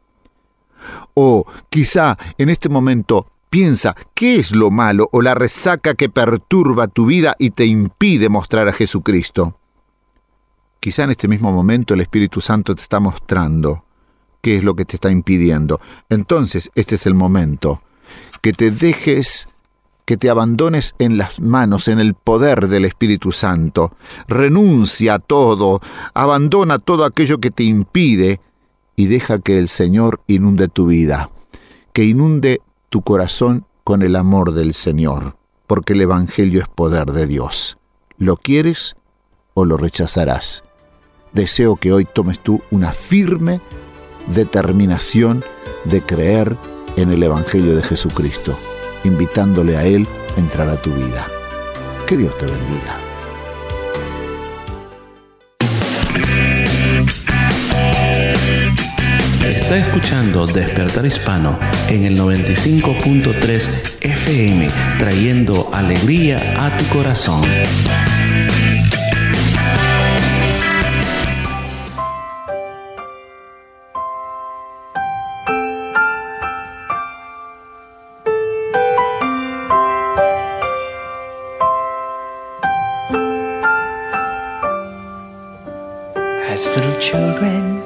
O 1.13 1.45
quizá 1.69 2.17
en 2.37 2.49
este 2.49 2.69
momento 2.69 3.27
Piensa, 3.55 3.95
¿qué 4.13 4.35
es 4.35 4.51
lo 4.51 4.69
malo 4.69 5.07
o 5.13 5.21
la 5.21 5.33
resaca 5.33 5.93
que 5.93 6.09
perturba 6.09 6.89
tu 6.89 7.05
vida 7.05 7.37
y 7.39 7.51
te 7.51 7.65
impide 7.65 8.27
mostrar 8.27 8.67
a 8.67 8.73
Jesucristo? 8.73 9.57
Quizá 10.79 11.03
en 11.03 11.11
este 11.11 11.27
mismo 11.27 11.51
momento 11.51 11.93
el 11.93 12.01
Espíritu 12.01 12.41
Santo 12.41 12.75
te 12.75 12.81
está 12.81 12.99
mostrando 12.99 13.85
qué 14.41 14.57
es 14.57 14.63
lo 14.63 14.75
que 14.75 14.85
te 14.85 14.97
está 14.97 15.09
impidiendo. 15.09 15.81
Entonces, 16.09 16.69
este 16.75 16.95
es 16.95 17.07
el 17.07 17.15
momento 17.15 17.81
que 18.43 18.53
te 18.53 18.69
dejes, 18.69 19.47
que 20.05 20.17
te 20.17 20.29
abandones 20.29 20.93
en 20.99 21.17
las 21.17 21.39
manos, 21.39 21.87
en 21.87 21.99
el 21.99 22.13
poder 22.13 22.67
del 22.67 22.85
Espíritu 22.85 23.31
Santo. 23.31 23.95
Renuncia 24.27 25.15
a 25.15 25.19
todo, 25.19 25.81
abandona 26.13 26.77
todo 26.77 27.05
aquello 27.05 27.39
que 27.39 27.49
te 27.49 27.63
impide 27.63 28.39
y 28.95 29.07
deja 29.07 29.39
que 29.39 29.57
el 29.57 29.67
Señor 29.67 30.21
inunde 30.27 30.67
tu 30.67 30.85
vida, 30.85 31.31
que 31.91 32.03
inunde 32.03 32.61
tu 32.89 33.01
corazón 33.01 33.65
con 33.83 34.03
el 34.03 34.15
amor 34.15 34.53
del 34.53 34.75
Señor, 34.75 35.37
porque 35.65 35.93
el 35.93 36.01
Evangelio 36.01 36.61
es 36.61 36.67
poder 36.67 37.13
de 37.13 37.25
Dios. 37.25 37.79
¿Lo 38.17 38.37
quieres 38.37 38.95
o 39.55 39.65
lo 39.65 39.77
rechazarás? 39.77 40.64
Deseo 41.35 41.75
que 41.75 41.91
hoy 41.91 42.05
tomes 42.05 42.39
tú 42.39 42.61
una 42.71 42.93
firme 42.93 43.59
determinación 44.27 45.43
de 45.83 46.01
creer 46.01 46.55
en 46.95 47.11
el 47.11 47.21
Evangelio 47.21 47.75
de 47.75 47.83
Jesucristo, 47.83 48.57
invitándole 49.03 49.75
a 49.75 49.83
Él 49.83 50.07
a 50.35 50.39
entrar 50.39 50.69
a 50.69 50.81
tu 50.81 50.93
vida. 50.93 51.27
Que 52.07 52.15
Dios 52.15 52.37
te 52.37 52.45
bendiga. 52.45 52.99
Está 59.43 59.77
escuchando 59.77 60.47
Despertar 60.47 61.05
Hispano 61.05 61.59
en 61.89 62.05
el 62.05 62.17
95.3 62.17 63.97
FM, 63.99 64.67
trayendo 64.97 65.69
alegría 65.73 66.65
a 66.65 66.77
tu 66.77 66.85
corazón. 66.85 67.43
Children, 87.11 87.83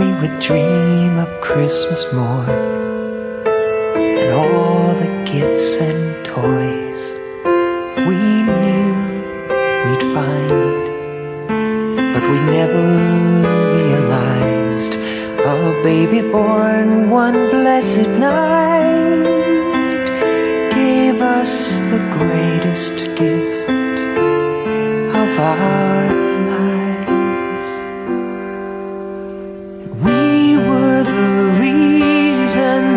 we 0.00 0.12
would 0.18 0.40
dream 0.40 1.18
of 1.18 1.28
Christmas 1.40 2.12
morn 2.12 2.48
and 3.96 4.32
all 4.32 4.88
the 5.02 5.10
gifts 5.32 5.76
and 5.78 6.26
toys 6.26 7.02
we 8.08 8.18
knew 8.58 8.90
we'd 9.84 10.06
find. 10.16 10.62
But 12.12 12.24
we 12.30 12.38
never 12.58 12.84
realized 13.78 14.94
a 15.54 15.82
baby 15.84 16.20
born 16.28 17.08
one 17.08 17.50
blessed 17.50 18.08
night 18.18 19.26
gave 20.74 21.20
us 21.20 21.78
the 21.92 22.02
greatest 22.18 22.96
gift 23.16 23.70
of 25.14 25.38
our 25.38 26.29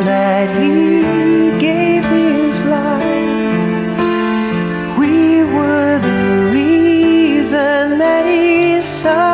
that 0.05 0.49
he 0.61 1.57
gave 1.59 2.05
his 2.05 2.61
life. 2.63 3.03
We 4.97 5.43
were 5.43 5.99
the 5.99 6.51
reason 6.51 7.97
that 7.99 8.25
he 8.25 8.81
suffered 8.81 9.32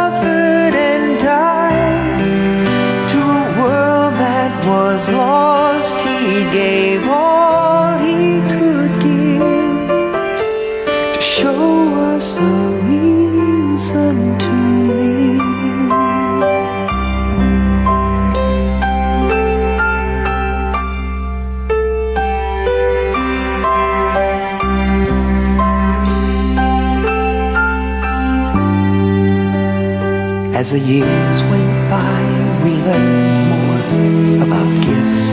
As 30.70 30.74
the 30.74 30.88
years 30.88 31.42
went 31.50 31.90
by, 31.90 32.22
we 32.64 32.70
learned 32.70 33.50
more 33.50 34.46
about 34.46 34.70
gifts, 34.86 35.30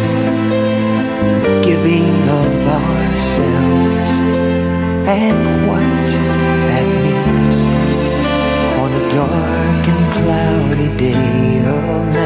the 1.45 1.61
giving 1.62 2.16
of 2.41 2.53
ourselves, 2.80 4.12
and 5.07 5.68
what 5.68 6.09
that 6.68 6.89
means. 7.05 7.57
On 8.80 8.91
a 8.95 9.05
dark 9.11 9.89
and 9.93 10.05
cloudy 10.14 10.89
day, 10.97 11.59
a 11.59 12.05
man 12.14 12.25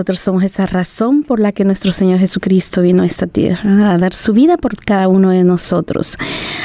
nosotros 0.00 0.20
somos 0.20 0.44
esa 0.44 0.64
razón 0.64 1.24
por 1.24 1.40
la 1.40 1.52
que 1.52 1.62
nuestro 1.62 1.92
Señor 1.92 2.20
Jesucristo 2.20 2.80
vino 2.80 3.02
a 3.02 3.06
esta 3.06 3.26
tierra, 3.26 3.92
a 3.92 3.98
dar 3.98 4.14
su 4.14 4.32
vida 4.32 4.56
por 4.56 4.74
cada 4.78 5.08
uno 5.08 5.28
de 5.28 5.44
nosotros. 5.44 6.16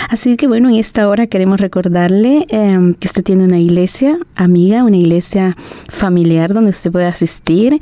Así 0.08 0.38
que 0.38 0.48
bueno, 0.48 0.70
en 0.70 0.76
esta 0.76 1.10
hora 1.10 1.28
queremos 1.28 1.60
recordarle 1.60 2.46
eh, 2.48 2.96
que 2.98 3.08
usted 3.08 3.26
tiene 3.26 3.44
una 3.44 3.60
iglesia 3.60 4.18
amiga, 4.38 4.86
una 4.86 4.96
iglesia 4.96 5.58
familiar 5.90 6.54
donde 6.54 6.70
usted 6.70 6.94
puede 6.94 7.08
asistir 7.08 7.78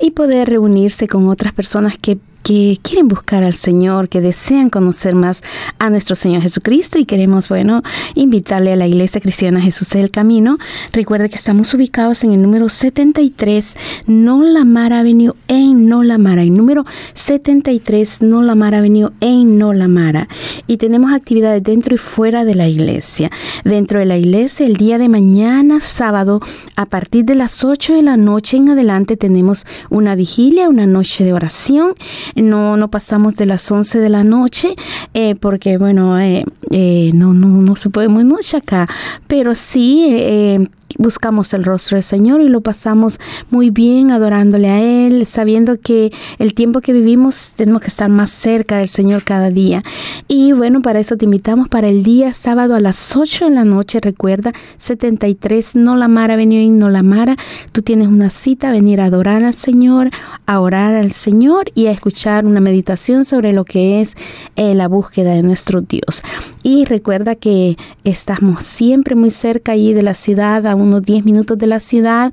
y 0.00 0.10
poder 0.10 0.50
reunirse 0.50 1.06
con 1.06 1.28
otras 1.28 1.52
personas 1.52 1.96
que 1.96 2.18
que 2.46 2.78
quieren 2.80 3.08
buscar 3.08 3.42
al 3.42 3.54
Señor, 3.54 4.08
que 4.08 4.20
desean 4.20 4.70
conocer 4.70 5.16
más 5.16 5.42
a 5.80 5.90
nuestro 5.90 6.14
Señor 6.14 6.42
Jesucristo 6.42 6.96
y 6.96 7.04
queremos, 7.04 7.48
bueno, 7.48 7.82
invitarle 8.14 8.72
a 8.72 8.76
la 8.76 8.86
Iglesia 8.86 9.20
Cristiana 9.20 9.60
Jesús 9.60 9.88
es 9.88 9.96
el 9.96 10.12
Camino. 10.12 10.56
Recuerde 10.92 11.28
que 11.28 11.34
estamos 11.34 11.74
ubicados 11.74 12.22
en 12.22 12.30
el 12.30 12.40
número 12.40 12.68
73 12.68 13.76
Nolamar 14.06 14.92
Avenue 14.92 15.34
en 15.48 15.88
Nolamara, 15.88 16.42
el 16.42 16.56
número 16.56 16.86
73 17.14 18.22
Nolamar 18.22 18.76
Avenue 18.76 19.10
en 19.18 19.58
Nolamara. 19.58 20.28
Y 20.68 20.76
tenemos 20.76 21.12
actividades 21.12 21.64
dentro 21.64 21.96
y 21.96 21.98
fuera 21.98 22.44
de 22.44 22.54
la 22.54 22.68
iglesia. 22.68 23.28
Dentro 23.64 23.98
de 23.98 24.06
la 24.06 24.18
iglesia, 24.18 24.66
el 24.66 24.76
día 24.76 24.98
de 24.98 25.08
mañana, 25.08 25.80
sábado, 25.80 26.40
a 26.76 26.86
partir 26.86 27.24
de 27.24 27.34
las 27.34 27.64
8 27.64 27.94
de 27.94 28.02
la 28.02 28.16
noche 28.16 28.56
en 28.56 28.68
adelante, 28.68 29.16
tenemos 29.16 29.66
una 29.90 30.14
vigilia, 30.14 30.68
una 30.68 30.86
noche 30.86 31.24
de 31.24 31.32
oración. 31.32 31.94
No, 32.36 32.76
no 32.76 32.88
pasamos 32.88 33.36
de 33.36 33.46
las 33.46 33.70
11 33.70 33.98
de 33.98 34.08
la 34.08 34.22
noche, 34.22 34.76
eh, 35.14 35.34
porque, 35.34 35.78
bueno, 35.78 36.20
eh, 36.20 36.44
eh, 36.70 37.10
no, 37.14 37.32
no, 37.34 37.48
no 37.48 37.76
se 37.76 37.90
puede 37.90 38.08
muy 38.08 38.24
noche 38.24 38.58
acá, 38.58 38.88
pero 39.26 39.54
sí 39.54 40.06
eh, 40.10 40.68
buscamos 40.98 41.52
el 41.54 41.64
rostro 41.64 41.96
del 41.96 42.02
Señor 42.02 42.40
y 42.40 42.48
lo 42.48 42.60
pasamos 42.60 43.18
muy 43.50 43.70
bien 43.70 44.10
adorándole 44.10 44.68
a 44.68 44.80
Él, 44.80 45.26
sabiendo 45.26 45.78
que 45.80 46.12
el 46.38 46.54
tiempo 46.54 46.80
que 46.80 46.92
vivimos 46.92 47.52
tenemos 47.56 47.82
que 47.82 47.88
estar 47.88 48.08
más 48.08 48.30
cerca 48.30 48.78
del 48.78 48.88
Señor 48.88 49.24
cada 49.24 49.50
día. 49.50 49.82
Y 50.28 50.52
bueno, 50.52 50.82
para 50.82 51.00
eso 51.00 51.16
te 51.16 51.24
invitamos 51.24 51.68
para 51.68 51.88
el 51.88 52.02
día 52.02 52.34
sábado 52.34 52.74
a 52.74 52.80
las 52.80 53.16
8 53.16 53.46
de 53.46 53.54
la 53.54 53.64
noche, 53.64 54.00
recuerda, 54.00 54.52
73 54.78 55.76
Nolamara, 55.76 56.34
Avenue 56.34 56.62
en 56.62 56.78
Nolamara. 56.78 57.36
Tú 57.72 57.82
tienes 57.82 58.08
una 58.08 58.30
cita 58.30 58.70
venir 58.70 59.00
a 59.00 59.06
adorar 59.06 59.44
al 59.44 59.54
Señor, 59.54 60.10
a 60.46 60.60
orar 60.60 60.94
al 60.94 61.12
Señor 61.12 61.70
y 61.74 61.86
a 61.86 61.90
escuchar 61.90 62.44
una 62.44 62.60
meditación 62.60 63.24
sobre 63.24 63.52
lo 63.52 63.64
que 63.64 64.00
es 64.00 64.16
eh, 64.56 64.74
la 64.74 64.88
búsqueda 64.88 65.32
de 65.32 65.42
nuestro 65.42 65.80
Dios. 65.80 66.22
Y 66.62 66.84
recuerda 66.84 67.34
que 67.34 67.76
estamos 68.04 68.64
siempre 68.64 69.14
muy 69.14 69.30
cerca 69.30 69.72
allí 69.72 69.92
de 69.92 70.02
la 70.02 70.14
ciudad, 70.14 70.66
unos 70.86 71.02
10 71.02 71.24
minutos 71.24 71.58
de 71.58 71.66
la 71.66 71.80
ciudad. 71.80 72.32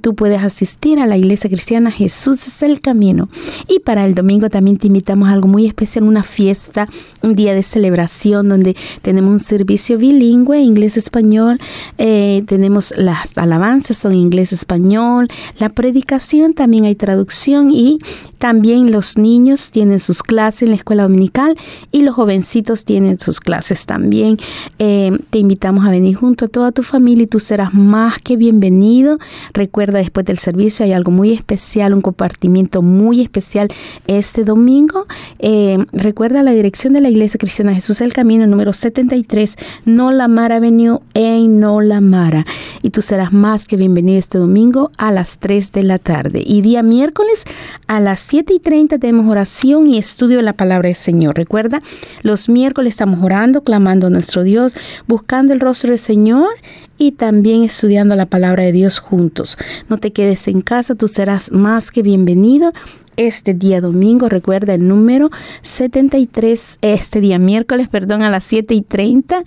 Tú 0.00 0.14
puedes 0.14 0.42
asistir 0.42 0.98
a 0.98 1.06
la 1.06 1.16
iglesia 1.16 1.48
cristiana 1.48 1.90
Jesús 1.90 2.46
es 2.46 2.62
el 2.62 2.80
camino. 2.80 3.28
Y 3.68 3.80
para 3.80 4.04
el 4.04 4.14
domingo 4.14 4.48
también 4.48 4.76
te 4.76 4.88
invitamos 4.88 5.28
a 5.28 5.32
algo 5.32 5.48
muy 5.48 5.66
especial, 5.66 6.04
una 6.04 6.22
fiesta, 6.22 6.88
un 7.22 7.34
día 7.34 7.54
de 7.54 7.62
celebración 7.62 8.48
donde 8.48 8.76
tenemos 9.02 9.32
un 9.32 9.40
servicio 9.40 9.98
bilingüe, 9.98 10.60
inglés-español. 10.60 11.58
Eh, 11.98 12.42
tenemos 12.46 12.92
las 12.96 13.36
alabanzas 13.38 13.96
son 13.96 14.14
inglés-español. 14.14 15.28
La 15.58 15.68
predicación 15.68 16.54
también 16.54 16.84
hay 16.84 16.94
traducción 16.94 17.70
y 17.70 17.98
también 18.42 18.90
los 18.90 19.18
niños 19.18 19.70
tienen 19.70 20.00
sus 20.00 20.24
clases 20.24 20.62
en 20.62 20.70
la 20.70 20.74
escuela 20.74 21.04
dominical 21.04 21.56
y 21.92 22.02
los 22.02 22.16
jovencitos 22.16 22.84
tienen 22.84 23.20
sus 23.20 23.38
clases 23.38 23.86
también. 23.86 24.36
Eh, 24.80 25.16
te 25.30 25.38
invitamos 25.38 25.86
a 25.86 25.90
venir 25.90 26.16
junto 26.16 26.46
a 26.46 26.48
toda 26.48 26.72
tu 26.72 26.82
familia 26.82 27.22
y 27.22 27.26
tú 27.28 27.38
serás 27.38 27.72
más 27.72 28.18
que 28.18 28.36
bienvenido. 28.36 29.18
Recuerda, 29.52 30.00
después 30.00 30.26
del 30.26 30.38
servicio 30.38 30.84
hay 30.84 30.92
algo 30.92 31.12
muy 31.12 31.32
especial, 31.32 31.94
un 31.94 32.00
compartimiento 32.00 32.82
muy 32.82 33.20
especial 33.20 33.68
este 34.08 34.42
domingo. 34.42 35.06
Eh, 35.38 35.78
recuerda 35.92 36.42
la 36.42 36.50
dirección 36.50 36.94
de 36.94 37.00
la 37.00 37.10
Iglesia 37.10 37.38
Cristiana 37.38 37.72
Jesús 37.72 38.00
el 38.00 38.12
Camino, 38.12 38.48
número 38.48 38.72
73, 38.72 39.54
Nolamara 39.84 40.56
Avenue 40.56 40.98
en 41.14 41.60
Nolamara. 41.60 42.44
Y 42.82 42.90
tú 42.90 43.02
serás 43.02 43.32
más 43.32 43.68
que 43.68 43.76
bienvenido 43.76 44.18
este 44.18 44.38
domingo 44.38 44.90
a 44.98 45.12
las 45.12 45.38
3 45.38 45.70
de 45.70 45.84
la 45.84 46.00
tarde. 46.00 46.42
Y 46.44 46.62
día 46.62 46.82
miércoles 46.82 47.44
a 47.86 48.00
las 48.00 48.31
7 48.32 48.54
y 48.54 48.60
30 48.60 48.96
tenemos 48.96 49.26
oración 49.26 49.88
y 49.88 49.98
estudio 49.98 50.38
de 50.38 50.42
la 50.42 50.54
palabra 50.54 50.86
del 50.86 50.94
Señor. 50.94 51.36
Recuerda, 51.36 51.82
los 52.22 52.48
miércoles 52.48 52.94
estamos 52.94 53.22
orando, 53.22 53.62
clamando 53.62 54.06
a 54.06 54.10
nuestro 54.10 54.42
Dios, 54.42 54.74
buscando 55.06 55.52
el 55.52 55.60
rostro 55.60 55.90
del 55.90 55.98
Señor 55.98 56.48
y 56.96 57.12
también 57.12 57.62
estudiando 57.62 58.16
la 58.16 58.24
palabra 58.24 58.64
de 58.64 58.72
Dios 58.72 59.00
juntos. 59.00 59.58
No 59.90 59.98
te 59.98 60.14
quedes 60.14 60.48
en 60.48 60.62
casa, 60.62 60.94
tú 60.94 61.08
serás 61.08 61.52
más 61.52 61.90
que 61.90 62.02
bienvenido. 62.02 62.72
Este 63.16 63.52
día 63.52 63.80
domingo, 63.80 64.28
recuerda 64.28 64.74
el 64.74 64.88
número 64.88 65.30
73, 65.60 66.78
este 66.80 67.20
día 67.20 67.38
miércoles, 67.38 67.88
perdón, 67.88 68.22
a 68.22 68.30
las 68.30 68.44
7 68.44 68.72
y 68.74 68.82
30, 68.82 69.38
um, 69.38 69.44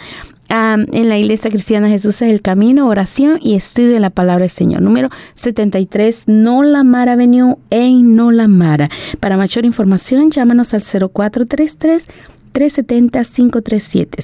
en 0.50 1.10
la 1.10 1.18
Iglesia 1.18 1.50
Cristiana 1.50 1.90
Jesús 1.90 2.22
es 2.22 2.32
el 2.32 2.42
Camino, 2.42 2.88
oración 2.88 3.40
y 3.42 3.56
estudio 3.56 3.92
de 3.92 4.00
la 4.00 4.12
palabra 4.12 4.44
del 4.44 4.52
Señor. 4.52 4.84
Número 4.84 5.10
73, 5.34 6.24
Nolamara 6.28 7.14
Avenue 7.14 7.58
en 7.72 8.16
Nolamara. 8.16 8.90
Para 9.20 9.36
mayor 9.36 9.66
información, 9.66 10.30
llámanos 10.30 10.74
al 10.76 10.84
0433 10.84 12.08
370-537, 12.56 14.24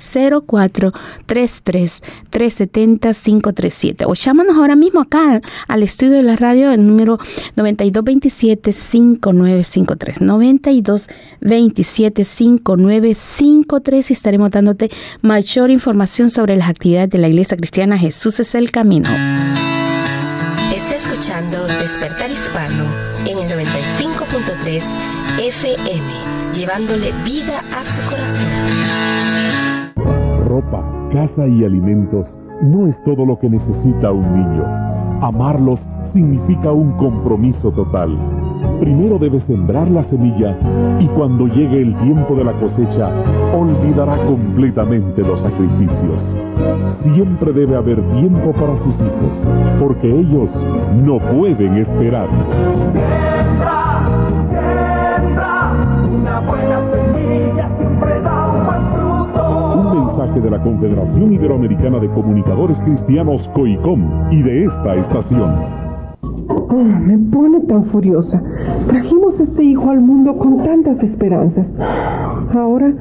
0433-370-537. 2.31 4.05
O 4.07 4.13
llámanos 4.13 4.55
ahora 4.55 4.77
mismo 4.77 5.01
acá 5.01 5.41
al 5.67 5.83
estudio 5.83 6.13
de 6.13 6.23
la 6.23 6.37
radio, 6.37 6.71
el 6.71 6.87
número 6.87 7.19
9227-5953. 7.57 10.21
9227-5953 11.41 14.09
y 14.09 14.13
estaremos 14.13 14.51
dándote 14.51 14.89
mayor 15.21 15.69
información 15.69 16.29
sobre 16.29 16.55
las 16.55 16.69
actividades 16.69 17.09
de 17.09 17.17
la 17.17 17.27
Iglesia 17.27 17.57
Cristiana 17.57 17.97
Jesús 17.97 18.39
es 18.39 18.55
el 18.55 18.71
Camino. 18.71 19.09
Está 20.73 20.95
escuchando 20.95 21.67
Despertar 21.67 22.31
Hispano 22.31 22.85
en 23.25 23.37
el 23.37 23.49
95.3 23.49 24.81
FM, 25.39 26.40
llevándole 26.53 27.11
vida 27.23 27.59
a 27.59 27.83
su 27.83 28.09
corazón. 28.09 28.47
Ropa, 30.47 30.83
casa 31.13 31.47
y 31.47 31.63
alimentos 31.63 32.25
no 32.61 32.87
es 32.87 33.03
todo 33.03 33.25
lo 33.25 33.39
que 33.39 33.49
necesita 33.49 34.11
un 34.11 34.33
niño. 34.33 34.65
Amarlos 35.21 35.79
significa 36.13 36.71
un 36.71 36.91
compromiso 36.97 37.71
total. 37.71 38.17
Primero 38.79 39.17
debe 39.17 39.39
sembrar 39.41 39.89
la 39.89 40.03
semilla 40.03 40.57
y 40.99 41.07
cuando 41.07 41.47
llegue 41.47 41.81
el 41.81 41.95
tiempo 41.99 42.35
de 42.35 42.43
la 42.43 42.53
cosecha, 42.53 43.09
olvidará 43.53 44.17
completamente 44.25 45.21
los 45.21 45.41
sacrificios. 45.41 46.37
Siempre 47.03 47.53
debe 47.53 47.75
haber 47.75 48.01
tiempo 48.13 48.51
para 48.51 48.77
sus 48.79 48.95
hijos, 48.95 49.79
porque 49.79 50.07
ellos 50.07 50.51
no 51.03 51.17
pueden 51.19 51.77
esperar. 51.77 52.27
De 60.39 60.49
la 60.49 60.63
Confederación 60.63 61.33
Iberoamericana 61.33 61.99
de 61.99 62.07
Comunicadores 62.07 62.77
Cristianos 62.85 63.41
COICOM 63.53 64.31
y 64.31 64.41
de 64.41 64.63
esta 64.63 64.95
estación. 64.95 65.51
Oh, 66.69 66.83
me 67.05 67.17
pone 67.17 67.59
tan 67.67 67.83
furiosa. 67.87 68.41
Trajimos 68.87 69.37
este 69.41 69.61
hijo 69.61 69.89
al 69.89 69.99
mundo 69.99 70.37
con 70.37 70.63
tantas 70.63 71.03
esperanzas. 71.03 71.67
Ahora 72.55 72.93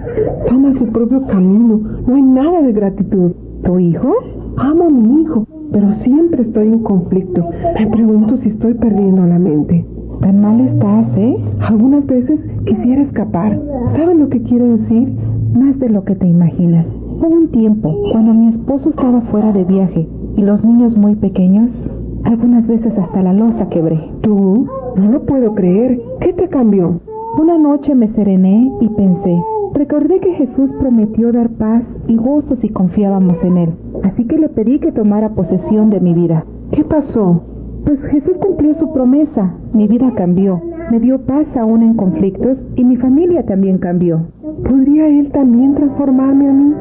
toma 0.48 0.72
su 0.76 0.86
propio 0.88 1.24
camino. 1.28 1.80
No 2.04 2.16
hay 2.16 2.22
nada 2.22 2.62
de 2.62 2.72
gratitud. 2.72 3.30
¿Tu 3.62 3.78
hijo? 3.78 4.12
Amo 4.56 4.86
a 4.86 4.90
mi 4.90 5.22
hijo, 5.22 5.46
pero 5.70 5.86
siempre 6.02 6.42
estoy 6.42 6.66
en 6.66 6.80
conflicto. 6.80 7.48
Me 7.78 7.86
pregunto 7.86 8.38
si 8.38 8.48
estoy 8.48 8.74
perdiendo 8.74 9.24
la 9.24 9.38
mente. 9.38 9.86
Tan 10.20 10.40
mal 10.40 10.60
estás, 10.60 11.06
¿eh? 11.16 11.36
Algunas 11.60 12.04
veces 12.06 12.40
quisiera 12.66 13.02
escapar. 13.02 13.56
¿Saben 13.96 14.18
lo 14.18 14.28
que 14.28 14.42
quiero 14.42 14.76
decir? 14.76 15.14
Más 15.54 15.78
de 15.78 15.90
lo 15.90 16.04
que 16.04 16.16
te 16.16 16.26
imaginas. 16.26 16.86
Hubo 17.20 17.36
un 17.36 17.48
tiempo 17.48 17.94
cuando 18.12 18.32
mi 18.32 18.48
esposo 18.48 18.88
estaba 18.88 19.20
fuera 19.20 19.52
de 19.52 19.64
viaje 19.64 20.08
y 20.38 20.42
los 20.42 20.64
niños 20.64 20.96
muy 20.96 21.16
pequeños, 21.16 21.70
algunas 22.24 22.66
veces 22.66 22.96
hasta 22.96 23.22
la 23.22 23.34
losa 23.34 23.68
quebré. 23.68 24.00
¿Tú? 24.22 24.66
No 24.96 25.10
lo 25.10 25.26
puedo 25.26 25.54
creer. 25.54 26.00
¿Qué 26.20 26.32
te 26.32 26.48
cambió? 26.48 26.98
Una 27.38 27.58
noche 27.58 27.94
me 27.94 28.08
serené 28.14 28.72
y 28.80 28.88
pensé. 28.88 29.38
Recordé 29.74 30.20
que 30.20 30.32
Jesús 30.32 30.70
prometió 30.80 31.30
dar 31.30 31.50
paz 31.50 31.82
y 32.08 32.16
gozo 32.16 32.56
si 32.56 32.70
confiábamos 32.70 33.36
en 33.44 33.58
Él. 33.58 33.70
Así 34.02 34.24
que 34.24 34.38
le 34.38 34.48
pedí 34.48 34.78
que 34.78 34.90
tomara 34.90 35.34
posesión 35.34 35.90
de 35.90 36.00
mi 36.00 36.14
vida. 36.14 36.46
¿Qué 36.72 36.84
pasó? 36.84 37.42
Pues 37.84 38.00
Jesús 38.10 38.36
cumplió 38.40 38.74
su 38.78 38.92
promesa. 38.92 39.54
Mi 39.72 39.88
vida 39.88 40.12
cambió. 40.16 40.60
Me 40.90 41.00
dio 41.00 41.18
paz 41.20 41.46
aún 41.56 41.82
en 41.82 41.94
conflictos 41.94 42.58
y 42.76 42.84
mi 42.84 42.96
familia 42.96 43.44
también 43.44 43.78
cambió. 43.78 44.20
¿Podría 44.68 45.08
Él 45.08 45.30
también 45.32 45.74
transformarme 45.74 46.48
a 46.48 46.52
mí? 46.52 46.74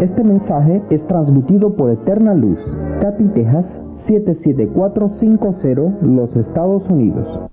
Este 0.00 0.22
mensaje 0.22 0.82
es 0.90 1.04
transmitido 1.06 1.74
por 1.74 1.90
Eterna 1.90 2.34
Luz, 2.34 2.58
Katy, 3.00 3.24
Texas 3.34 3.64
77450, 4.06 6.06
los 6.06 6.36
Estados 6.36 6.88
Unidos. 6.88 7.50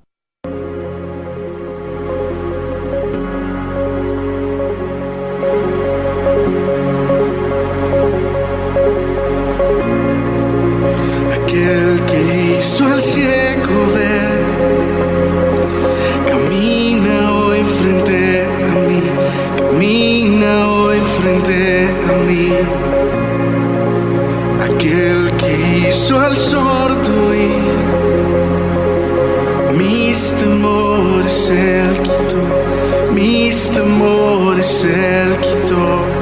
hizo 12.64 12.86
al 12.86 13.02
ciego 13.02 13.78
ver. 13.94 14.40
Camina 16.28 17.34
hoy 17.34 17.62
frente 17.78 18.48
a 18.72 18.74
mí, 18.88 19.02
camina 19.60 20.52
hoy 20.70 21.00
frente 21.18 21.90
a 22.10 22.14
mí. 22.28 22.46
Aquel 24.68 25.20
que 25.38 25.52
hizo 25.90 26.20
al 26.20 26.36
sordo 26.36 27.36
y 27.36 27.50
mis 29.78 30.34
temores 30.36 31.50
él 31.50 31.98
quitó, 32.02 32.44
mis 33.14 33.70
temores 33.72 34.86
él 34.86 35.38
quitó. 35.42 36.13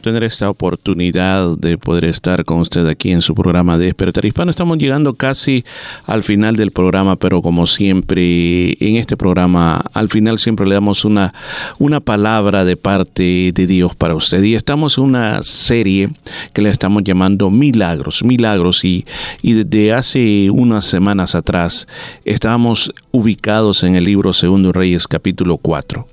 Tener 0.00 0.24
esta 0.24 0.50
oportunidad 0.50 1.56
de 1.56 1.78
poder 1.78 2.04
estar 2.04 2.44
con 2.44 2.58
usted 2.58 2.86
aquí 2.86 3.12
en 3.12 3.22
su 3.22 3.34
programa 3.34 3.78
de 3.78 3.86
Despertar 3.86 4.24
Hispano. 4.24 4.50
Estamos 4.50 4.78
llegando 4.78 5.14
casi 5.14 5.64
al 6.06 6.22
final 6.22 6.56
del 6.56 6.70
programa, 6.70 7.16
pero 7.16 7.42
como 7.42 7.66
siempre 7.66 8.72
en 8.84 8.96
este 8.96 9.16
programa, 9.16 9.82
al 9.92 10.08
final 10.08 10.38
siempre 10.38 10.66
le 10.66 10.74
damos 10.74 11.04
una, 11.04 11.32
una 11.78 12.00
palabra 12.00 12.64
de 12.64 12.76
parte 12.76 13.52
de 13.54 13.66
Dios 13.66 13.94
para 13.94 14.14
usted. 14.14 14.42
Y 14.42 14.54
estamos 14.54 14.98
en 14.98 15.04
una 15.04 15.42
serie 15.42 16.10
que 16.52 16.62
le 16.62 16.70
estamos 16.70 17.04
llamando 17.04 17.50
Milagros, 17.50 18.24
Milagros. 18.24 18.84
Y, 18.84 19.06
y 19.42 19.52
desde 19.52 19.92
hace 19.92 20.50
unas 20.50 20.84
semanas 20.84 21.34
atrás 21.34 21.86
estábamos 22.24 22.92
ubicados 23.10 23.84
en 23.84 23.96
el 23.96 24.04
libro 24.04 24.32
Segundo 24.32 24.72
Reyes 24.72 25.06
capítulo 25.06 25.58
4. 25.58 26.09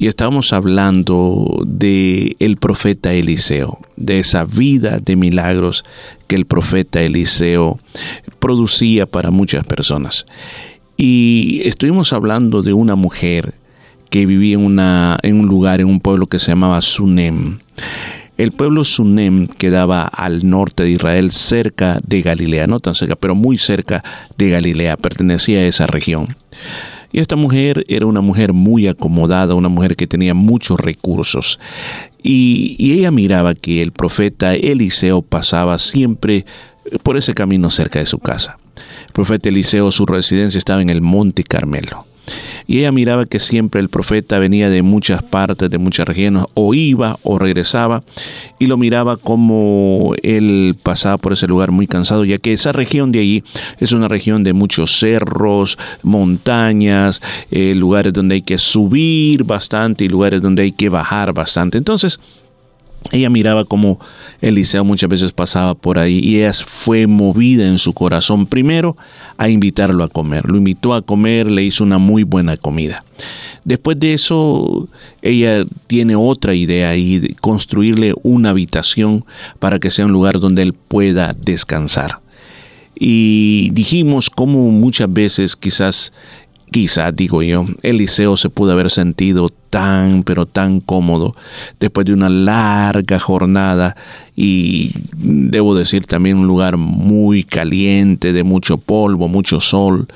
Y 0.00 0.06
estamos 0.06 0.54
hablando 0.54 1.62
de 1.66 2.34
el 2.38 2.56
profeta 2.56 3.12
Eliseo, 3.12 3.80
de 3.98 4.18
esa 4.18 4.46
vida 4.46 4.98
de 4.98 5.14
milagros 5.14 5.84
que 6.26 6.36
el 6.36 6.46
profeta 6.46 7.02
Eliseo 7.02 7.78
producía 8.38 9.04
para 9.04 9.30
muchas 9.30 9.66
personas. 9.66 10.24
Y 10.96 11.60
estuvimos 11.66 12.14
hablando 12.14 12.62
de 12.62 12.72
una 12.72 12.94
mujer 12.94 13.52
que 14.08 14.24
vivía 14.24 14.54
en, 14.54 14.64
una, 14.64 15.18
en 15.22 15.38
un 15.38 15.48
lugar, 15.48 15.82
en 15.82 15.88
un 15.88 16.00
pueblo 16.00 16.28
que 16.28 16.38
se 16.38 16.52
llamaba 16.52 16.80
Sunem. 16.80 17.58
El 18.38 18.52
pueblo 18.52 18.84
Sunem 18.84 19.48
quedaba 19.48 20.04
al 20.04 20.48
norte 20.48 20.82
de 20.82 20.92
Israel, 20.92 21.30
cerca 21.30 22.00
de 22.06 22.22
Galilea, 22.22 22.66
no 22.66 22.80
tan 22.80 22.94
cerca, 22.94 23.16
pero 23.16 23.34
muy 23.34 23.58
cerca 23.58 24.02
de 24.38 24.48
Galilea, 24.48 24.96
pertenecía 24.96 25.58
a 25.58 25.66
esa 25.66 25.86
región. 25.86 26.28
Y 27.12 27.20
esta 27.20 27.36
mujer 27.36 27.84
era 27.88 28.06
una 28.06 28.20
mujer 28.20 28.52
muy 28.52 28.86
acomodada, 28.86 29.54
una 29.54 29.68
mujer 29.68 29.96
que 29.96 30.06
tenía 30.06 30.34
muchos 30.34 30.78
recursos. 30.78 31.58
Y, 32.22 32.92
ella 32.92 33.10
miraba 33.10 33.54
que 33.54 33.82
el 33.82 33.92
profeta 33.92 34.54
Eliseo 34.54 35.22
pasaba 35.22 35.78
siempre 35.78 36.44
por 37.02 37.16
ese 37.16 37.34
camino 37.34 37.70
cerca 37.70 37.98
de 37.98 38.06
su 38.06 38.18
casa. 38.18 38.58
El 39.06 39.12
profeta 39.12 39.48
Eliseo, 39.48 39.90
su 39.90 40.06
residencia 40.06 40.58
estaba 40.58 40.82
en 40.82 40.90
el 40.90 41.00
Monte 41.00 41.42
Carmelo. 41.42 42.06
Y 42.66 42.78
ella 42.78 42.92
miraba 42.92 43.26
que 43.26 43.38
siempre 43.38 43.80
el 43.80 43.88
profeta 43.88 44.38
venía 44.38 44.68
de 44.68 44.82
muchas 44.82 45.22
partes, 45.22 45.70
de 45.70 45.78
muchas 45.78 46.06
regiones, 46.06 46.44
o 46.54 46.74
iba 46.74 47.18
o 47.22 47.38
regresaba, 47.38 48.02
y 48.58 48.66
lo 48.66 48.76
miraba 48.76 49.16
como 49.16 50.14
él 50.22 50.76
pasaba 50.82 51.18
por 51.18 51.32
ese 51.32 51.46
lugar 51.46 51.70
muy 51.70 51.86
cansado, 51.86 52.24
ya 52.24 52.38
que 52.38 52.52
esa 52.52 52.72
región 52.72 53.12
de 53.12 53.20
allí 53.20 53.44
es 53.78 53.92
una 53.92 54.08
región 54.08 54.44
de 54.44 54.52
muchos 54.52 54.98
cerros, 54.98 55.78
montañas, 56.02 57.20
eh, 57.50 57.74
lugares 57.74 58.12
donde 58.12 58.36
hay 58.36 58.42
que 58.42 58.58
subir 58.58 59.44
bastante 59.44 60.04
y 60.04 60.08
lugares 60.08 60.42
donde 60.42 60.62
hay 60.62 60.72
que 60.72 60.88
bajar 60.88 61.32
bastante. 61.32 61.78
Entonces, 61.78 62.20
ella 63.12 63.30
miraba 63.30 63.64
como 63.64 63.98
Eliseo 64.40 64.84
muchas 64.84 65.08
veces 65.08 65.32
pasaba 65.32 65.74
por 65.74 65.98
ahí 65.98 66.20
y 66.22 66.36
ella 66.36 66.52
fue 66.52 67.06
movida 67.06 67.66
en 67.66 67.78
su 67.78 67.92
corazón 67.92 68.46
primero 68.46 68.96
a 69.36 69.48
invitarlo 69.48 70.04
a 70.04 70.08
comer. 70.08 70.48
Lo 70.48 70.58
invitó 70.58 70.94
a 70.94 71.02
comer, 71.02 71.50
le 71.50 71.62
hizo 71.62 71.82
una 71.82 71.98
muy 71.98 72.24
buena 72.24 72.56
comida. 72.56 73.02
Después 73.64 73.98
de 73.98 74.12
eso, 74.12 74.88
ella 75.22 75.64
tiene 75.86 76.14
otra 76.14 76.54
idea 76.54 76.96
y 76.96 77.34
construirle 77.40 78.14
una 78.22 78.50
habitación 78.50 79.24
para 79.58 79.78
que 79.78 79.90
sea 79.90 80.06
un 80.06 80.12
lugar 80.12 80.38
donde 80.38 80.62
él 80.62 80.72
pueda 80.72 81.34
descansar. 81.34 82.20
Y 82.94 83.70
dijimos 83.72 84.30
cómo 84.30 84.70
muchas 84.70 85.10
veces 85.12 85.56
quizás 85.56 86.12
Quizá, 86.70 87.10
digo 87.10 87.42
yo, 87.42 87.64
Eliseo 87.82 88.36
se 88.36 88.48
pudo 88.48 88.70
haber 88.70 88.90
sentido 88.90 89.48
tan, 89.70 90.24
pero 90.24 90.46
tan 90.46 90.80
cómodo 90.80 91.34
después 91.78 92.04
de 92.04 92.12
una 92.12 92.28
larga 92.28 93.18
jornada 93.18 93.96
y 94.42 94.92
debo 95.16 95.74
decir 95.74 96.06
también 96.06 96.38
un 96.38 96.46
lugar 96.46 96.78
muy 96.78 97.44
caliente, 97.44 98.32
de 98.32 98.42
mucho 98.42 98.78
polvo, 98.78 99.28
mucho 99.28 99.60
sol, 99.60 100.08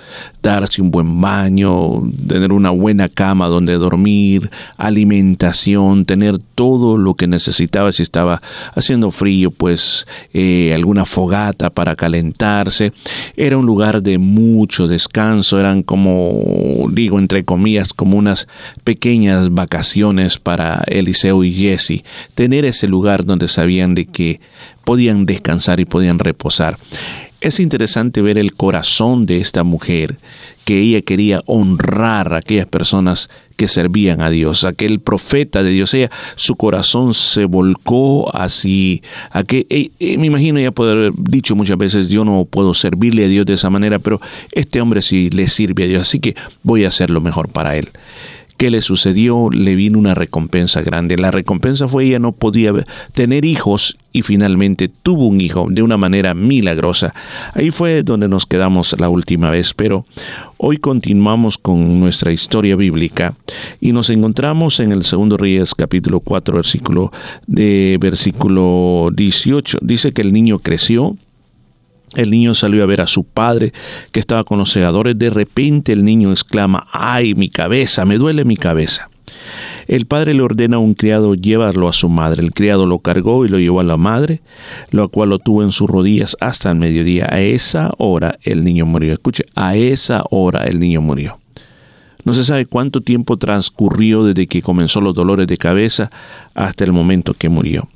darse 0.42 0.80
un 0.80 0.90
buen 0.90 1.20
baño, 1.20 2.02
tener 2.26 2.52
una 2.52 2.70
buena 2.70 3.10
cama 3.10 3.48
donde 3.48 3.74
dormir, 3.74 4.50
alimentación, 4.78 6.06
tener 6.06 6.38
todo 6.38 6.96
lo 6.96 7.14
que 7.14 7.26
necesitaba 7.26 7.92
si 7.92 8.02
estaba 8.02 8.40
haciendo 8.74 9.10
frío, 9.10 9.50
pues 9.50 10.06
eh, 10.32 10.72
alguna 10.74 11.04
fogata 11.04 11.68
para 11.68 11.94
calentarse. 11.94 12.94
Era 13.36 13.58
un 13.58 13.66
lugar 13.66 14.02
de 14.02 14.16
mucho 14.16 14.88
descanso, 14.88 15.60
eran 15.60 15.82
como, 15.82 16.88
digo, 16.90 17.18
entre 17.18 17.44
comillas, 17.44 17.92
como 17.92 18.16
unas 18.16 18.48
pequeñas 18.84 19.43
vacaciones 19.52 20.38
para 20.38 20.84
Eliseo 20.86 21.44
y 21.44 21.52
Jesse. 21.52 22.04
Tener 22.34 22.64
ese 22.64 22.88
lugar 22.88 23.24
donde 23.24 23.48
sabían 23.48 23.94
de 23.94 24.06
que 24.06 24.40
podían 24.84 25.26
descansar 25.26 25.80
y 25.80 25.84
podían 25.84 26.18
reposar. 26.18 26.78
es 27.40 27.60
interesante 27.60 28.22
ver 28.22 28.38
el 28.38 28.54
corazón 28.54 29.26
de 29.26 29.38
esta 29.38 29.64
mujer, 29.64 30.16
que 30.64 30.80
ella 30.80 31.02
quería 31.02 31.42
honrar 31.44 32.32
a 32.32 32.38
aquellas 32.38 32.66
personas 32.66 33.28
que 33.56 33.68
servían 33.68 34.22
a 34.22 34.30
Dios, 34.30 34.64
aquel 34.64 34.98
profeta 35.00 35.62
de 35.62 35.70
Dios. 35.70 35.92
Ella, 35.92 36.10
su 36.36 36.56
corazón 36.56 37.12
se 37.12 37.44
volcó 37.44 38.34
así, 38.34 39.02
a 39.30 39.44
que 39.44 39.66
eh, 39.68 39.90
eh, 40.00 40.16
me 40.16 40.26
imagino 40.26 40.58
ella 40.58 40.72
puede 40.72 40.92
haber 40.92 41.12
dicho 41.16 41.54
muchas 41.54 41.76
veces, 41.76 42.08
yo 42.08 42.24
no 42.24 42.46
puedo 42.46 42.72
servirle 42.72 43.26
a 43.26 43.28
Dios 43.28 43.44
de 43.44 43.54
esa 43.54 43.68
manera, 43.68 43.98
pero 43.98 44.20
este 44.52 44.80
hombre 44.80 45.02
sí 45.02 45.28
le 45.28 45.48
sirve 45.48 45.84
a 45.84 45.86
Dios, 45.86 46.02
así 46.02 46.20
que 46.20 46.34
voy 46.62 46.84
a 46.84 46.88
hacer 46.88 47.10
lo 47.10 47.20
mejor 47.20 47.50
para 47.50 47.76
él. 47.76 47.90
¿Qué 48.56 48.70
le 48.70 48.82
sucedió? 48.82 49.48
Le 49.50 49.74
vino 49.74 49.98
una 49.98 50.14
recompensa 50.14 50.80
grande. 50.82 51.16
La 51.16 51.30
recompensa 51.30 51.88
fue 51.88 52.04
ella 52.04 52.18
no 52.18 52.32
podía 52.32 52.72
tener 53.12 53.44
hijos 53.44 53.98
y 54.12 54.22
finalmente 54.22 54.88
tuvo 54.88 55.26
un 55.26 55.40
hijo 55.40 55.66
de 55.68 55.82
una 55.82 55.96
manera 55.96 56.34
milagrosa. 56.34 57.14
Ahí 57.54 57.70
fue 57.70 58.04
donde 58.04 58.28
nos 58.28 58.46
quedamos 58.46 58.94
la 59.00 59.08
última 59.08 59.50
vez, 59.50 59.74
pero 59.74 60.04
hoy 60.56 60.78
continuamos 60.78 61.58
con 61.58 61.98
nuestra 61.98 62.30
historia 62.32 62.76
bíblica 62.76 63.34
y 63.80 63.92
nos 63.92 64.08
encontramos 64.10 64.78
en 64.78 64.92
el 64.92 65.02
segundo 65.02 65.36
Reyes 65.36 65.74
capítulo 65.74 66.20
4 66.20 66.54
versículo 66.54 67.12
de 67.48 67.98
versículo 68.00 69.10
18. 69.12 69.78
Dice 69.82 70.12
que 70.12 70.22
el 70.22 70.32
niño 70.32 70.60
creció 70.60 71.16
el 72.16 72.30
niño 72.30 72.54
salió 72.54 72.82
a 72.82 72.86
ver 72.86 73.00
a 73.00 73.06
su 73.06 73.24
padre 73.24 73.72
que 74.12 74.20
estaba 74.20 74.44
con 74.44 74.58
los 74.58 74.70
segadores. 74.70 75.18
De 75.18 75.30
repente 75.30 75.92
el 75.92 76.04
niño 76.04 76.30
exclama, 76.30 76.86
¡ay, 76.92 77.34
mi 77.34 77.48
cabeza! 77.48 78.04
Me 78.04 78.16
duele 78.16 78.44
mi 78.44 78.56
cabeza. 78.56 79.10
El 79.86 80.06
padre 80.06 80.34
le 80.34 80.42
ordena 80.42 80.76
a 80.76 80.80
un 80.80 80.94
criado 80.94 81.34
llevarlo 81.34 81.88
a 81.88 81.92
su 81.92 82.08
madre. 82.08 82.42
El 82.42 82.52
criado 82.52 82.86
lo 82.86 83.00
cargó 83.00 83.44
y 83.44 83.48
lo 83.48 83.58
llevó 83.58 83.80
a 83.80 83.84
la 83.84 83.96
madre, 83.96 84.40
lo 84.90 85.08
cual 85.08 85.30
lo 85.30 85.38
tuvo 85.38 85.62
en 85.62 85.72
sus 85.72 85.88
rodillas 85.88 86.36
hasta 86.40 86.70
el 86.70 86.76
mediodía. 86.76 87.26
A 87.30 87.40
esa 87.40 87.90
hora 87.98 88.38
el 88.42 88.64
niño 88.64 88.86
murió. 88.86 89.12
Escuche, 89.12 89.44
a 89.54 89.76
esa 89.76 90.24
hora 90.30 90.64
el 90.64 90.80
niño 90.80 91.00
murió. 91.00 91.38
No 92.24 92.32
se 92.32 92.44
sabe 92.44 92.64
cuánto 92.64 93.02
tiempo 93.02 93.36
transcurrió 93.36 94.24
desde 94.24 94.46
que 94.46 94.62
comenzó 94.62 95.02
los 95.02 95.14
dolores 95.14 95.46
de 95.46 95.58
cabeza 95.58 96.10
hasta 96.54 96.84
el 96.84 96.92
momento 96.92 97.34
que 97.34 97.50
murió. 97.50 97.88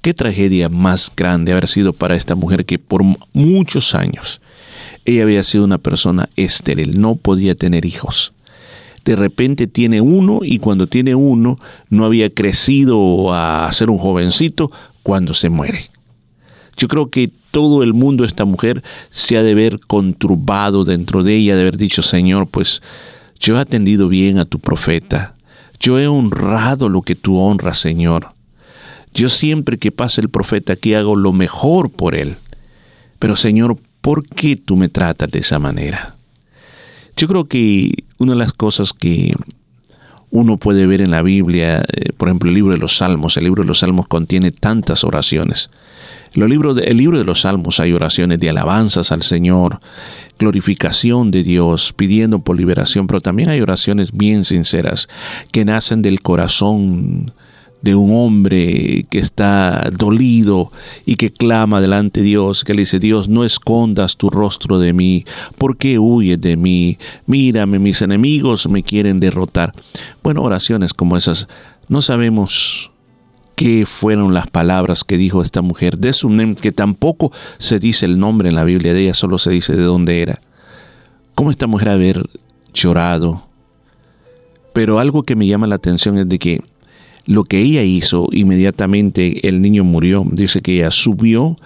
Qué 0.00 0.14
tragedia 0.14 0.68
más 0.68 1.12
grande 1.16 1.52
haber 1.52 1.66
sido 1.66 1.92
para 1.92 2.14
esta 2.14 2.34
mujer 2.34 2.64
que 2.64 2.78
por 2.78 3.02
muchos 3.32 3.94
años 3.94 4.40
ella 5.04 5.24
había 5.24 5.42
sido 5.42 5.64
una 5.64 5.78
persona 5.78 6.28
estéril, 6.36 7.00
no 7.00 7.16
podía 7.16 7.54
tener 7.54 7.84
hijos. 7.84 8.32
De 9.04 9.16
repente 9.16 9.66
tiene 9.66 10.00
uno 10.00 10.40
y 10.42 10.58
cuando 10.58 10.86
tiene 10.86 11.14
uno 11.14 11.58
no 11.88 12.04
había 12.04 12.30
crecido 12.30 13.32
a 13.32 13.70
ser 13.72 13.90
un 13.90 13.98
jovencito 13.98 14.70
cuando 15.02 15.34
se 15.34 15.48
muere. 15.48 15.86
Yo 16.76 16.86
creo 16.86 17.10
que 17.10 17.30
todo 17.50 17.82
el 17.82 17.92
mundo, 17.92 18.24
esta 18.24 18.44
mujer, 18.44 18.84
se 19.10 19.36
ha 19.36 19.42
de 19.42 19.54
ver 19.54 19.80
conturbado 19.80 20.84
dentro 20.84 21.24
de 21.24 21.36
ella, 21.36 21.56
de 21.56 21.62
haber 21.62 21.76
dicho, 21.76 22.02
Señor, 22.02 22.46
pues 22.46 22.82
yo 23.40 23.56
he 23.56 23.60
atendido 23.60 24.08
bien 24.08 24.38
a 24.38 24.44
tu 24.44 24.58
profeta, 24.60 25.34
yo 25.80 25.98
he 25.98 26.06
honrado 26.06 26.88
lo 26.88 27.02
que 27.02 27.16
tú 27.16 27.38
honras, 27.38 27.78
Señor. 27.78 28.37
Yo 29.18 29.28
siempre 29.28 29.78
que 29.78 29.90
pasa 29.90 30.20
el 30.20 30.28
profeta 30.28 30.74
aquí 30.74 30.94
hago 30.94 31.16
lo 31.16 31.32
mejor 31.32 31.90
por 31.90 32.14
él. 32.14 32.36
Pero 33.18 33.34
Señor, 33.34 33.76
¿por 34.00 34.24
qué 34.24 34.54
tú 34.54 34.76
me 34.76 34.88
tratas 34.88 35.28
de 35.28 35.40
esa 35.40 35.58
manera? 35.58 36.14
Yo 37.16 37.26
creo 37.26 37.48
que 37.48 38.04
una 38.18 38.34
de 38.34 38.38
las 38.38 38.52
cosas 38.52 38.92
que 38.92 39.34
uno 40.30 40.56
puede 40.56 40.86
ver 40.86 41.00
en 41.00 41.10
la 41.10 41.22
Biblia, 41.22 41.84
eh, 41.92 42.12
por 42.16 42.28
ejemplo, 42.28 42.48
el 42.48 42.54
libro 42.54 42.72
de 42.72 42.78
los 42.78 42.98
Salmos, 42.98 43.36
el 43.36 43.42
libro 43.42 43.64
de 43.64 43.66
los 43.66 43.80
Salmos 43.80 44.06
contiene 44.06 44.52
tantas 44.52 45.02
oraciones. 45.02 45.70
El 46.32 46.42
el 46.42 46.96
libro 46.96 47.18
de 47.18 47.24
los 47.24 47.40
Salmos 47.40 47.80
hay 47.80 47.92
oraciones 47.92 48.38
de 48.38 48.50
alabanzas 48.50 49.10
al 49.10 49.24
Señor, 49.24 49.80
glorificación 50.38 51.32
de 51.32 51.42
Dios, 51.42 51.92
pidiendo 51.92 52.38
por 52.38 52.56
liberación, 52.56 53.08
pero 53.08 53.20
también 53.20 53.48
hay 53.48 53.60
oraciones 53.60 54.12
bien 54.12 54.44
sinceras 54.44 55.08
que 55.50 55.64
nacen 55.64 56.02
del 56.02 56.20
corazón 56.20 57.32
de 57.82 57.94
un 57.94 58.12
hombre 58.12 59.06
que 59.10 59.18
está 59.18 59.90
dolido 59.96 60.72
y 61.06 61.16
que 61.16 61.30
clama 61.30 61.80
delante 61.80 62.20
de 62.20 62.26
Dios, 62.26 62.64
que 62.64 62.74
le 62.74 62.80
dice, 62.80 62.98
Dios, 62.98 63.28
no 63.28 63.44
escondas 63.44 64.16
tu 64.16 64.30
rostro 64.30 64.78
de 64.78 64.92
mí, 64.92 65.24
¿por 65.56 65.76
qué 65.76 65.98
huyes 65.98 66.40
de 66.40 66.56
mí? 66.56 66.98
Mírame, 67.26 67.78
mis 67.78 68.02
enemigos 68.02 68.68
me 68.68 68.82
quieren 68.82 69.20
derrotar. 69.20 69.72
Bueno, 70.22 70.42
oraciones 70.42 70.92
como 70.92 71.16
esas, 71.16 71.48
no 71.88 72.02
sabemos 72.02 72.90
qué 73.54 73.86
fueron 73.86 74.34
las 74.34 74.46
palabras 74.46 75.02
que 75.04 75.16
dijo 75.16 75.42
esta 75.42 75.62
mujer 75.62 75.98
de 75.98 76.12
Sunem, 76.12 76.54
que 76.54 76.72
tampoco 76.72 77.32
se 77.58 77.78
dice 77.78 78.06
el 78.06 78.18
nombre 78.18 78.48
en 78.48 78.54
la 78.54 78.64
Biblia 78.64 78.92
de 78.92 79.02
ella, 79.02 79.14
solo 79.14 79.38
se 79.38 79.50
dice 79.50 79.74
de 79.74 79.82
dónde 79.82 80.22
era. 80.22 80.40
¿Cómo 81.34 81.50
esta 81.50 81.66
mujer 81.66 81.88
haber 81.88 82.28
llorado? 82.72 83.48
Pero 84.72 84.98
algo 84.98 85.24
que 85.24 85.34
me 85.34 85.46
llama 85.46 85.66
la 85.66 85.74
atención 85.76 86.18
es 86.18 86.28
de 86.28 86.38
que 86.38 86.62
lo 87.28 87.44
que 87.44 87.60
ella 87.60 87.82
hizo, 87.82 88.26
inmediatamente 88.32 89.46
el 89.46 89.60
niño 89.60 89.84
murió. 89.84 90.24
Dice 90.32 90.62
que 90.62 90.76
ella 90.76 90.90
subió 90.90 91.58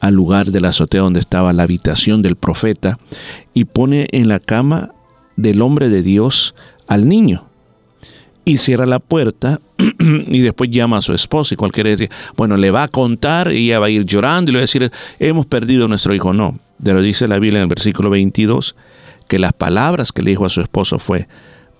al 0.00 0.12
lugar 0.12 0.50
de 0.50 0.60
la 0.60 0.68
azotea 0.68 1.00
donde 1.00 1.20
estaba 1.20 1.54
la 1.54 1.62
habitación 1.62 2.20
del 2.20 2.36
profeta 2.36 2.98
y 3.54 3.64
pone 3.64 4.08
en 4.12 4.28
la 4.28 4.40
cama 4.40 4.90
del 5.36 5.62
hombre 5.62 5.88
de 5.88 6.02
Dios 6.02 6.54
al 6.86 7.08
niño. 7.08 7.46
Y 8.44 8.58
cierra 8.58 8.84
la 8.84 8.98
puerta 8.98 9.62
y 9.98 10.40
después 10.40 10.70
llama 10.70 10.98
a 10.98 11.02
su 11.02 11.14
esposo 11.14 11.54
y 11.54 11.56
cualquiera 11.56 11.88
dice, 11.88 12.10
bueno, 12.36 12.58
le 12.58 12.70
va 12.70 12.82
a 12.82 12.88
contar 12.88 13.50
y 13.50 13.68
ella 13.68 13.78
va 13.78 13.86
a 13.86 13.90
ir 13.90 14.04
llorando 14.04 14.50
y 14.50 14.52
le 14.52 14.58
va 14.58 14.60
a 14.60 14.68
decir, 14.68 14.92
hemos 15.18 15.46
perdido 15.46 15.86
a 15.86 15.88
nuestro 15.88 16.14
hijo. 16.14 16.34
No, 16.34 16.58
pero 16.84 17.00
dice 17.00 17.26
la 17.26 17.38
Biblia 17.38 17.60
en 17.60 17.62
el 17.62 17.68
versículo 17.70 18.10
22 18.10 18.76
que 19.28 19.38
las 19.38 19.54
palabras 19.54 20.12
que 20.12 20.20
le 20.20 20.32
dijo 20.32 20.44
a 20.44 20.50
su 20.50 20.60
esposo 20.60 20.98
fue, 20.98 21.26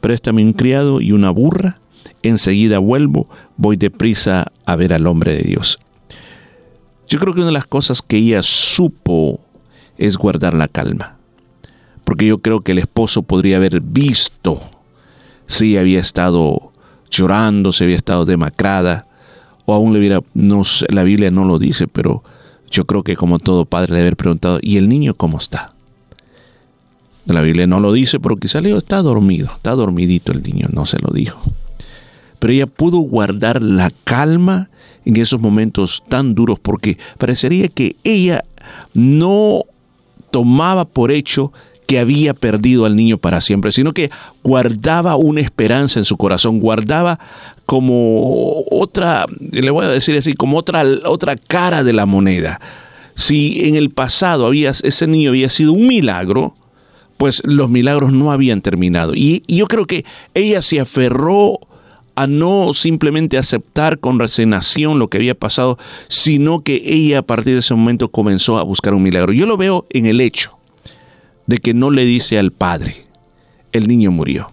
préstame 0.01 0.43
un 0.43 0.55
criado 0.55 1.03
y 1.03 1.13
una 1.13 1.29
burra 1.29 1.81
enseguida 2.29 2.79
vuelvo, 2.79 3.29
voy 3.57 3.77
deprisa 3.77 4.53
a 4.65 4.77
ver 4.77 4.93
al 4.93 5.07
hombre 5.07 5.35
de 5.35 5.43
Dios. 5.43 5.79
Yo 7.09 7.19
creo 7.19 7.35
que 7.35 7.41
una 7.41 7.47
de 7.47 7.53
las 7.53 7.67
cosas 7.67 8.03
que 8.03 8.17
ella 8.17 8.43
supo 8.43 9.41
es 9.97 10.17
guardar 10.17 10.55
la 10.55 10.69
calma, 10.69 11.17
porque 12.05 12.27
yo 12.27 12.39
creo 12.39 12.61
que 12.61 12.73
el 12.73 12.79
esposo 12.79 13.23
podría 13.23 13.57
haber 13.57 13.81
visto 13.81 14.61
si 15.47 15.77
había 15.77 16.01
estado 16.01 16.73
llorando, 17.11 17.73
si 17.73 17.85
había 17.85 17.97
estado 17.97 18.25
demacrada, 18.25 19.07
o 19.65 19.75
aún 19.75 19.93
le 19.93 20.01
hubiera, 20.01 20.21
no 20.35 20.65
sé, 20.65 20.87
la 20.91 21.05
Biblia 21.05 21.31
no 21.31 21.45
lo 21.45 21.59
dice, 21.59 21.87
pero 21.87 22.23
yo 22.71 22.85
creo 22.85 23.03
que 23.05 23.17
como 23.17 23.39
todo 23.39 23.65
padre 23.65 23.95
le 23.95 24.01
haber 24.01 24.17
preguntado, 24.17 24.59
¿y 24.61 24.77
el 24.77 24.89
niño 24.89 25.15
cómo 25.15 25.39
está? 25.39 25.73
La 27.27 27.41
Biblia 27.41 27.67
no 27.67 27.81
lo 27.81 27.93
dice, 27.93 28.21
pero 28.21 28.37
quizá 28.37 28.61
le 28.61 28.69
dijo, 28.69 28.79
está 28.79 29.03
dormido, 29.03 29.51
está 29.57 29.73
dormidito 29.73 30.33
el 30.33 30.43
niño, 30.43 30.69
no 30.73 30.87
se 30.87 30.99
lo 30.99 31.13
dijo 31.13 31.41
pero 32.39 32.53
ella 32.53 32.67
pudo 32.67 32.99
guardar 32.99 33.63
la 33.63 33.91
calma 34.05 34.69
en 35.05 35.17
esos 35.17 35.41
momentos 35.41 36.03
tan 36.09 36.35
duros 36.35 36.59
porque 36.59 36.99
parecería 37.19 37.69
que 37.69 37.97
ella 38.05 38.45
no 38.93 39.63
tomaba 40.31 40.85
por 40.85 41.13
hecho 41.13 41.53
que 41.87 41.99
había 42.01 42.35
perdido 42.35 42.85
al 42.85 42.97
niño 42.97 43.17
para 43.19 43.41
siempre, 43.41 43.73
sino 43.73 43.93
que 43.93 44.11
guardaba 44.43 45.17
una 45.17 45.41
esperanza 45.41 46.01
en 46.01 46.05
su 46.05 46.17
corazón, 46.17 46.59
guardaba 46.59 47.19
como 47.65 48.65
otra, 48.71 49.27
le 49.53 49.71
voy 49.71 49.87
a 49.87 49.89
decir 49.89 50.17
así, 50.17 50.35
como 50.35 50.59
otra, 50.59 50.85
otra 51.05 51.37
cara 51.37 51.85
de 51.85 51.93
la 51.93 52.07
moneda. 52.07 52.61
Si 53.15 53.61
en 53.67 53.77
el 53.77 53.91
pasado 53.91 54.47
había, 54.47 54.71
ese 54.71 55.07
niño 55.07 55.31
había 55.31 55.49
sido 55.49 55.73
un 55.73 55.87
milagro, 55.87 56.55
pues 57.17 57.41
los 57.45 57.71
milagros 57.71 58.13
no 58.13 58.33
habían 58.33 58.61
terminado. 58.61 59.15
Y, 59.15 59.43
y 59.47 59.57
yo 59.57 59.67
creo 59.67 59.87
que 59.87 60.05
ella 60.35 60.63
se 60.63 60.81
aferró 60.81 61.61
a 62.17 62.27
no 62.27 62.73
simplemente 62.75 63.39
aceptar 63.39 64.01
con 64.01 64.19
resignación 64.19 64.99
lo 64.99 65.09
que 65.09 65.19
había 65.19 65.35
pasado, 65.35 65.79
sino 66.09 66.63
que 66.63 66.83
ella 66.85 67.21
a 67.21 67.23
partir 67.23 67.55
de 67.55 67.61
ese 67.61 67.75
momento 67.75 68.09
comenzó 68.09 68.59
a 68.59 68.63
buscar 68.63 68.95
un 68.95 69.03
milagro. 69.03 69.33
Yo 69.33 69.47
lo 69.47 69.57
veo 69.57 69.87
en 69.91 70.07
el 70.07 70.21
hecho 70.21 70.59
de 71.47 71.59
que 71.59 71.75
no 71.75 71.91
le 71.91 72.05
dice 72.05 72.39
al 72.39 72.51
padre, 72.53 73.05
el 73.73 73.87
niño 73.87 74.11
murió. 74.11 74.51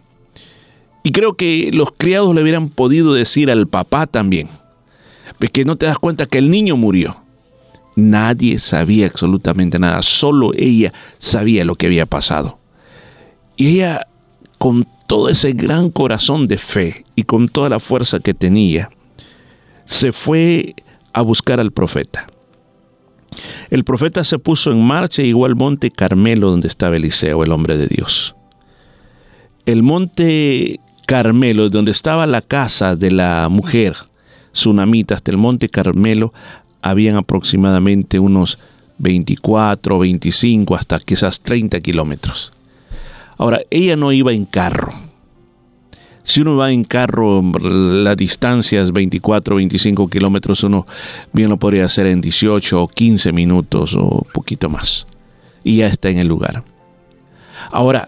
Y 1.03 1.11
creo 1.11 1.33
que 1.33 1.69
los 1.73 1.91
criados 1.91 2.33
le 2.35 2.41
hubieran 2.41 2.69
podido 2.69 3.13
decir 3.13 3.49
al 3.49 3.67
papá 3.67 4.07
también, 4.07 4.49
que 5.51 5.65
no 5.65 5.75
te 5.75 5.85
das 5.85 5.99
cuenta 5.99 6.25
que 6.25 6.37
el 6.37 6.49
niño 6.49 6.77
murió. 6.77 7.17
Nadie 7.95 8.57
sabía 8.57 9.07
absolutamente 9.07 9.77
nada, 9.77 10.01
solo 10.01 10.51
ella 10.55 10.93
sabía 11.19 11.65
lo 11.65 11.75
que 11.75 11.87
había 11.87 12.05
pasado. 12.05 12.57
Y 13.55 13.75
ella 13.75 14.07
con 14.63 14.87
todo 15.07 15.27
ese 15.27 15.51
gran 15.51 15.89
corazón 15.89 16.47
de 16.47 16.57
fe 16.57 17.03
y 17.17 17.23
con 17.23 17.49
toda 17.49 17.67
la 17.67 17.81
fuerza 17.81 18.21
que 18.21 18.33
tenía, 18.33 18.91
se 19.83 20.13
fue 20.13 20.73
a 21.11 21.21
buscar 21.21 21.59
al 21.59 21.71
profeta. 21.73 22.27
El 23.69 23.83
profeta 23.83 24.23
se 24.23 24.39
puso 24.39 24.71
en 24.71 24.81
marcha 24.81 25.21
y 25.21 25.25
llegó 25.25 25.47
al 25.47 25.57
monte 25.57 25.91
Carmelo 25.91 26.49
donde 26.49 26.69
estaba 26.69 26.95
Eliseo, 26.95 27.43
el 27.43 27.51
hombre 27.51 27.75
de 27.75 27.87
Dios. 27.87 28.35
El 29.65 29.83
monte 29.83 30.79
Carmelo, 31.07 31.69
donde 31.69 31.91
estaba 31.91 32.25
la 32.25 32.39
casa 32.39 32.95
de 32.95 33.11
la 33.11 33.49
mujer 33.49 33.97
tsunamita, 34.53 35.15
hasta 35.15 35.31
el 35.31 35.35
monte 35.35 35.67
Carmelo, 35.67 36.31
habían 36.81 37.17
aproximadamente 37.17 38.17
unos 38.17 38.59
24, 38.99 39.99
25, 39.99 40.73
hasta 40.73 40.99
quizás 41.01 41.41
30 41.41 41.81
kilómetros. 41.81 42.53
Ahora, 43.37 43.61
ella 43.69 43.95
no 43.95 44.11
iba 44.11 44.31
en 44.31 44.45
carro. 44.45 44.89
Si 46.23 46.41
uno 46.41 46.55
va 46.55 46.71
en 46.71 46.85
carro, 46.85 47.43
la 47.61 48.15
distancia 48.15 48.81
es 48.81 48.93
24, 48.93 49.57
25 49.57 50.09
kilómetros, 50.09 50.63
uno 50.63 50.87
bien 51.33 51.49
lo 51.49 51.57
podría 51.57 51.85
hacer 51.85 52.07
en 52.07 52.21
18 52.21 52.81
o 52.81 52.87
15 52.87 53.33
minutos 53.33 53.95
o 53.97 54.25
poquito 54.33 54.69
más. 54.69 55.05
Y 55.65 55.77
ya 55.77 55.87
está 55.87 56.09
en 56.09 56.19
el 56.19 56.27
lugar. 56.27 56.63
Ahora, 57.71 58.07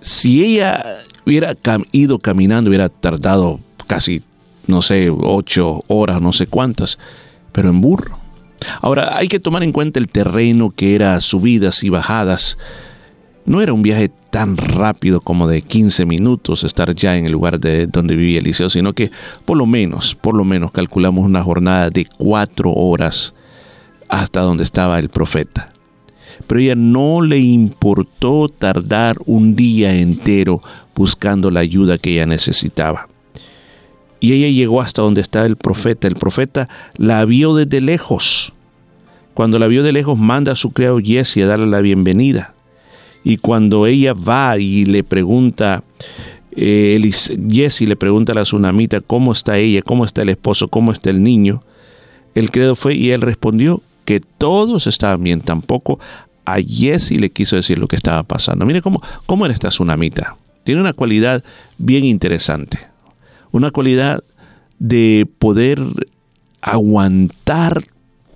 si 0.00 0.44
ella 0.44 0.84
hubiera 1.26 1.56
ido 1.90 2.18
caminando, 2.20 2.70
hubiera 2.70 2.88
tardado 2.88 3.58
casi, 3.88 4.22
no 4.68 4.80
sé, 4.80 5.10
8 5.10 5.84
horas, 5.88 6.22
no 6.22 6.32
sé 6.32 6.46
cuántas, 6.46 6.98
pero 7.52 7.70
en 7.70 7.80
burro. 7.80 8.18
Ahora, 8.80 9.16
hay 9.16 9.28
que 9.28 9.40
tomar 9.40 9.64
en 9.64 9.72
cuenta 9.72 9.98
el 9.98 10.08
terreno 10.08 10.70
que 10.70 10.94
era 10.94 11.20
subidas 11.20 11.82
y 11.82 11.88
bajadas. 11.88 12.58
No 13.46 13.62
era 13.62 13.72
un 13.72 13.82
viaje 13.82 14.10
tan 14.30 14.56
rápido 14.56 15.20
como 15.20 15.48
de 15.48 15.62
15 15.62 16.06
minutos 16.06 16.62
estar 16.62 16.94
ya 16.94 17.16
en 17.16 17.26
el 17.26 17.32
lugar 17.32 17.58
de 17.58 17.86
donde 17.86 18.14
vivía 18.14 18.38
Eliseo, 18.38 18.70
sino 18.70 18.92
que 18.92 19.10
por 19.44 19.56
lo 19.56 19.66
menos, 19.66 20.14
por 20.14 20.34
lo 20.34 20.44
menos 20.44 20.70
calculamos 20.70 21.24
una 21.24 21.42
jornada 21.42 21.90
de 21.90 22.06
cuatro 22.18 22.72
horas 22.72 23.34
hasta 24.08 24.40
donde 24.40 24.64
estaba 24.64 24.98
el 24.98 25.08
profeta. 25.08 25.72
Pero 26.46 26.60
ella 26.60 26.74
no 26.74 27.22
le 27.22 27.38
importó 27.38 28.48
tardar 28.48 29.16
un 29.26 29.56
día 29.56 29.94
entero 29.94 30.62
buscando 30.94 31.50
la 31.50 31.60
ayuda 31.60 31.98
que 31.98 32.12
ella 32.12 32.26
necesitaba. 32.26 33.08
Y 34.20 34.34
ella 34.34 34.48
llegó 34.48 34.80
hasta 34.80 35.02
donde 35.02 35.22
estaba 35.22 35.46
el 35.46 35.56
profeta. 35.56 36.06
El 36.06 36.14
profeta 36.14 36.68
la 36.98 37.24
vio 37.24 37.54
desde 37.54 37.80
lejos. 37.80 38.52
Cuando 39.34 39.58
la 39.58 39.66
vio 39.66 39.82
de 39.82 39.92
lejos, 39.92 40.18
manda 40.18 40.52
a 40.52 40.56
su 40.56 40.72
criado 40.72 40.98
Jesse 41.02 41.38
a 41.38 41.46
darle 41.46 41.66
la 41.66 41.80
bienvenida. 41.80 42.54
Y 43.22 43.36
cuando 43.36 43.86
ella 43.86 44.14
va 44.14 44.58
y 44.58 44.84
le 44.84 45.04
pregunta, 45.04 45.82
eh, 46.52 47.00
Jesse 47.48 47.82
le 47.82 47.96
pregunta 47.96 48.32
a 48.32 48.34
la 48.34 48.42
tsunamita 48.42 49.00
cómo 49.00 49.32
está 49.32 49.58
ella, 49.58 49.82
cómo 49.82 50.04
está 50.04 50.22
el 50.22 50.30
esposo, 50.30 50.68
cómo 50.68 50.92
está 50.92 51.10
el 51.10 51.22
niño, 51.22 51.62
el 52.34 52.50
credo 52.50 52.76
fue 52.76 52.94
y 52.94 53.10
él 53.10 53.20
respondió 53.20 53.82
que 54.04 54.20
todos 54.20 54.86
estaban 54.86 55.22
bien, 55.22 55.40
tampoco 55.40 56.00
a 56.44 56.56
Jesse 56.60 57.12
le 57.12 57.30
quiso 57.30 57.56
decir 57.56 57.78
lo 57.78 57.86
que 57.86 57.96
estaba 57.96 58.22
pasando. 58.22 58.64
Mire 58.66 58.82
cómo, 58.82 59.02
cómo 59.26 59.44
era 59.44 59.54
esta 59.54 59.68
tsunamita. 59.68 60.36
Tiene 60.64 60.80
una 60.80 60.92
cualidad 60.92 61.44
bien 61.78 62.04
interesante, 62.04 62.78
una 63.50 63.70
cualidad 63.70 64.22
de 64.78 65.28
poder 65.38 65.80
aguantar 66.60 67.84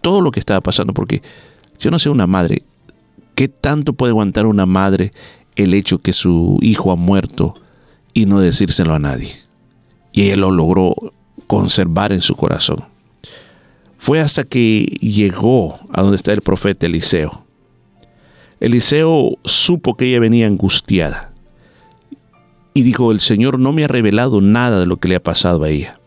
todo 0.00 0.20
lo 0.20 0.30
que 0.30 0.40
estaba 0.40 0.60
pasando, 0.60 0.92
porque 0.92 1.22
yo 1.78 1.90
no 1.90 1.98
sé 1.98 2.10
una 2.10 2.26
madre, 2.26 2.62
¿qué 3.34 3.48
tanto 3.48 3.92
puede 3.92 4.10
aguantar 4.10 4.46
una 4.46 4.66
madre 4.66 5.12
el 5.56 5.74
hecho 5.74 5.98
que 5.98 6.12
su 6.12 6.58
hijo 6.62 6.90
ha 6.92 6.96
muerto 6.96 7.54
y 8.12 8.26
no 8.26 8.40
decírselo 8.40 8.94
a 8.94 8.98
nadie? 8.98 9.36
Y 10.12 10.22
ella 10.22 10.36
lo 10.36 10.50
logró 10.50 10.94
conservar 11.46 12.12
en 12.12 12.20
su 12.20 12.36
corazón. 12.36 12.84
Fue 13.98 14.20
hasta 14.20 14.44
que 14.44 14.84
llegó 15.00 15.78
a 15.92 16.02
donde 16.02 16.16
está 16.16 16.32
el 16.32 16.42
profeta 16.42 16.86
Eliseo. 16.86 17.44
Eliseo 18.60 19.38
supo 19.44 19.96
que 19.96 20.06
ella 20.06 20.20
venía 20.20 20.46
angustiada 20.46 21.32
y 22.74 22.82
dijo, 22.82 23.12
el 23.12 23.20
Señor 23.20 23.58
no 23.58 23.72
me 23.72 23.84
ha 23.84 23.88
revelado 23.88 24.40
nada 24.40 24.80
de 24.80 24.86
lo 24.86 24.96
que 24.98 25.08
le 25.08 25.16
ha 25.16 25.22
pasado 25.22 25.64
a 25.64 25.70
ella. 25.70 26.00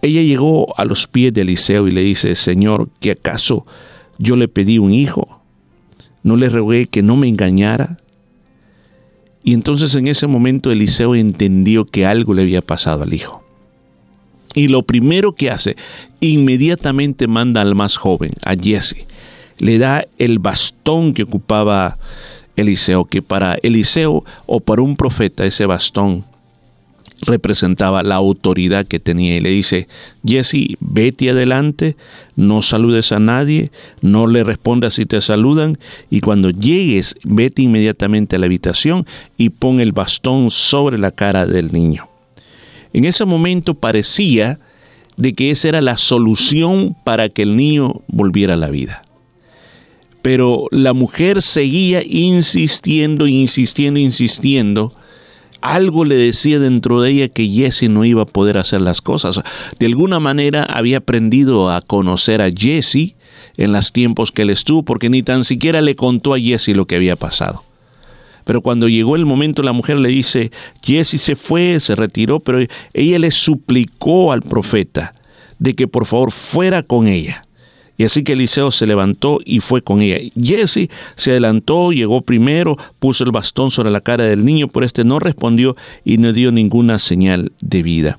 Ella 0.00 0.22
llegó 0.22 0.78
a 0.78 0.84
los 0.84 1.06
pies 1.06 1.32
de 1.32 1.40
Eliseo 1.40 1.88
y 1.88 1.90
le 1.90 2.02
dice, 2.02 2.34
Señor, 2.34 2.88
¿que 3.00 3.12
acaso 3.12 3.66
yo 4.18 4.36
le 4.36 4.48
pedí 4.48 4.78
un 4.78 4.92
hijo? 4.92 5.33
¿No 6.24 6.36
le 6.36 6.48
rogué 6.48 6.86
que 6.86 7.02
no 7.02 7.16
me 7.16 7.28
engañara? 7.28 7.98
Y 9.44 9.52
entonces 9.52 9.94
en 9.94 10.08
ese 10.08 10.26
momento 10.26 10.72
Eliseo 10.72 11.14
entendió 11.14 11.84
que 11.84 12.06
algo 12.06 12.32
le 12.32 12.42
había 12.42 12.62
pasado 12.62 13.02
al 13.02 13.12
hijo. 13.12 13.44
Y 14.54 14.68
lo 14.68 14.82
primero 14.82 15.34
que 15.34 15.50
hace, 15.50 15.76
inmediatamente 16.20 17.26
manda 17.26 17.60
al 17.60 17.74
más 17.74 17.96
joven, 17.96 18.32
a 18.44 18.54
Jesse. 18.56 19.06
Le 19.58 19.78
da 19.78 20.06
el 20.18 20.38
bastón 20.38 21.12
que 21.12 21.24
ocupaba 21.24 21.98
Eliseo, 22.56 23.04
que 23.04 23.20
para 23.20 23.58
Eliseo 23.62 24.24
o 24.46 24.60
para 24.60 24.80
un 24.82 24.96
profeta 24.96 25.44
ese 25.44 25.66
bastón 25.66 26.24
representaba 27.22 28.02
la 28.02 28.16
autoridad 28.16 28.86
que 28.86 29.00
tenía 29.00 29.36
y 29.36 29.40
le 29.40 29.50
dice, 29.50 29.88
Jesse, 30.24 30.76
vete 30.80 31.30
adelante, 31.30 31.96
no 32.36 32.62
saludes 32.62 33.12
a 33.12 33.18
nadie, 33.18 33.70
no 34.00 34.26
le 34.26 34.44
respondas 34.44 34.94
si 34.94 35.06
te 35.06 35.20
saludan 35.20 35.78
y 36.10 36.20
cuando 36.20 36.50
llegues, 36.50 37.16
vete 37.24 37.62
inmediatamente 37.62 38.36
a 38.36 38.38
la 38.38 38.46
habitación 38.46 39.06
y 39.36 39.50
pon 39.50 39.80
el 39.80 39.92
bastón 39.92 40.50
sobre 40.50 40.98
la 40.98 41.10
cara 41.10 41.46
del 41.46 41.72
niño. 41.72 42.08
En 42.92 43.04
ese 43.04 43.24
momento 43.24 43.74
parecía 43.74 44.58
de 45.16 45.34
que 45.34 45.50
esa 45.50 45.68
era 45.68 45.80
la 45.80 45.96
solución 45.96 46.96
para 47.04 47.28
que 47.28 47.42
el 47.42 47.56
niño 47.56 48.02
volviera 48.08 48.54
a 48.54 48.58
la 48.58 48.70
vida. 48.70 49.02
Pero 50.22 50.68
la 50.70 50.92
mujer 50.92 51.42
seguía 51.42 52.02
insistiendo, 52.02 53.26
insistiendo, 53.26 54.00
insistiendo. 54.00 54.94
Algo 55.64 56.04
le 56.04 56.14
decía 56.14 56.58
dentro 56.58 57.00
de 57.00 57.10
ella 57.10 57.28
que 57.28 57.48
Jesse 57.48 57.88
no 57.88 58.04
iba 58.04 58.20
a 58.20 58.26
poder 58.26 58.58
hacer 58.58 58.82
las 58.82 59.00
cosas. 59.00 59.40
De 59.78 59.86
alguna 59.86 60.20
manera 60.20 60.62
había 60.64 60.98
aprendido 60.98 61.70
a 61.70 61.80
conocer 61.80 62.42
a 62.42 62.50
Jesse 62.50 63.14
en 63.56 63.72
los 63.72 63.90
tiempos 63.90 64.30
que 64.30 64.42
él 64.42 64.50
estuvo, 64.50 64.82
porque 64.82 65.08
ni 65.08 65.22
tan 65.22 65.42
siquiera 65.42 65.80
le 65.80 65.96
contó 65.96 66.34
a 66.34 66.38
Jesse 66.38 66.76
lo 66.76 66.84
que 66.84 66.96
había 66.96 67.16
pasado. 67.16 67.64
Pero 68.44 68.60
cuando 68.60 68.88
llegó 68.88 69.16
el 69.16 69.24
momento, 69.24 69.62
la 69.62 69.72
mujer 69.72 69.98
le 69.98 70.10
dice, 70.10 70.52
Jesse 70.82 71.18
se 71.18 71.34
fue, 71.34 71.80
se 71.80 71.94
retiró, 71.94 72.40
pero 72.40 72.58
ella 72.92 73.18
le 73.18 73.30
suplicó 73.30 74.32
al 74.32 74.42
profeta 74.42 75.14
de 75.58 75.74
que 75.74 75.88
por 75.88 76.04
favor 76.04 76.30
fuera 76.30 76.82
con 76.82 77.08
ella. 77.08 77.42
Y 77.96 78.04
así 78.04 78.24
que 78.24 78.32
Eliseo 78.32 78.70
se 78.70 78.86
levantó 78.86 79.38
y 79.44 79.60
fue 79.60 79.82
con 79.82 80.02
ella. 80.02 80.18
Jesse 80.40 80.88
se 81.14 81.30
adelantó, 81.30 81.92
llegó 81.92 82.22
primero, 82.22 82.76
puso 82.98 83.24
el 83.24 83.30
bastón 83.30 83.70
sobre 83.70 83.90
la 83.90 84.00
cara 84.00 84.24
del 84.24 84.44
niño, 84.44 84.68
pero 84.68 84.84
este 84.84 85.04
no 85.04 85.18
respondió 85.18 85.76
y 86.04 86.18
no 86.18 86.32
dio 86.32 86.50
ninguna 86.50 86.98
señal 86.98 87.52
de 87.60 87.82
vida. 87.82 88.18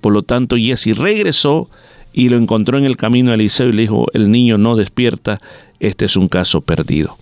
Por 0.00 0.12
lo 0.12 0.22
tanto, 0.22 0.56
Jesse 0.56 0.96
regresó 0.96 1.68
y 2.12 2.28
lo 2.28 2.36
encontró 2.36 2.78
en 2.78 2.84
el 2.84 2.96
camino 2.96 3.32
a 3.32 3.34
Eliseo 3.34 3.68
y 3.68 3.72
le 3.72 3.82
dijo, 3.82 4.06
el 4.12 4.30
niño 4.30 4.58
no 4.58 4.76
despierta, 4.76 5.40
este 5.80 6.04
es 6.04 6.16
un 6.16 6.28
caso 6.28 6.60
perdido. 6.60 7.18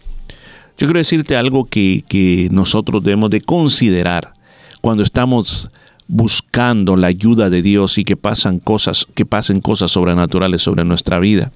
Yo 0.77 0.87
quiero 0.87 0.99
decirte 0.99 1.37
algo 1.37 1.65
que, 1.65 2.05
que 2.07 2.49
nosotros 2.51 3.03
debemos 3.03 3.31
de 3.31 3.41
considerar 3.41 4.35
cuando 4.81 5.03
estamos 5.03 5.71
buscando 6.09 6.97
la 6.97 7.09
ayuda 7.09 7.51
de 7.51 7.63
Dios 7.63 7.99
y 7.99 8.05
que 8.05 8.17
pasan 8.17 8.59
cosas, 8.59 9.07
que 9.15 9.27
pasen 9.27 9.61
cosas 9.61 9.91
sobrenaturales 9.91 10.63
sobre 10.63 10.85
nuestra 10.85 11.19
vida. 11.19 11.53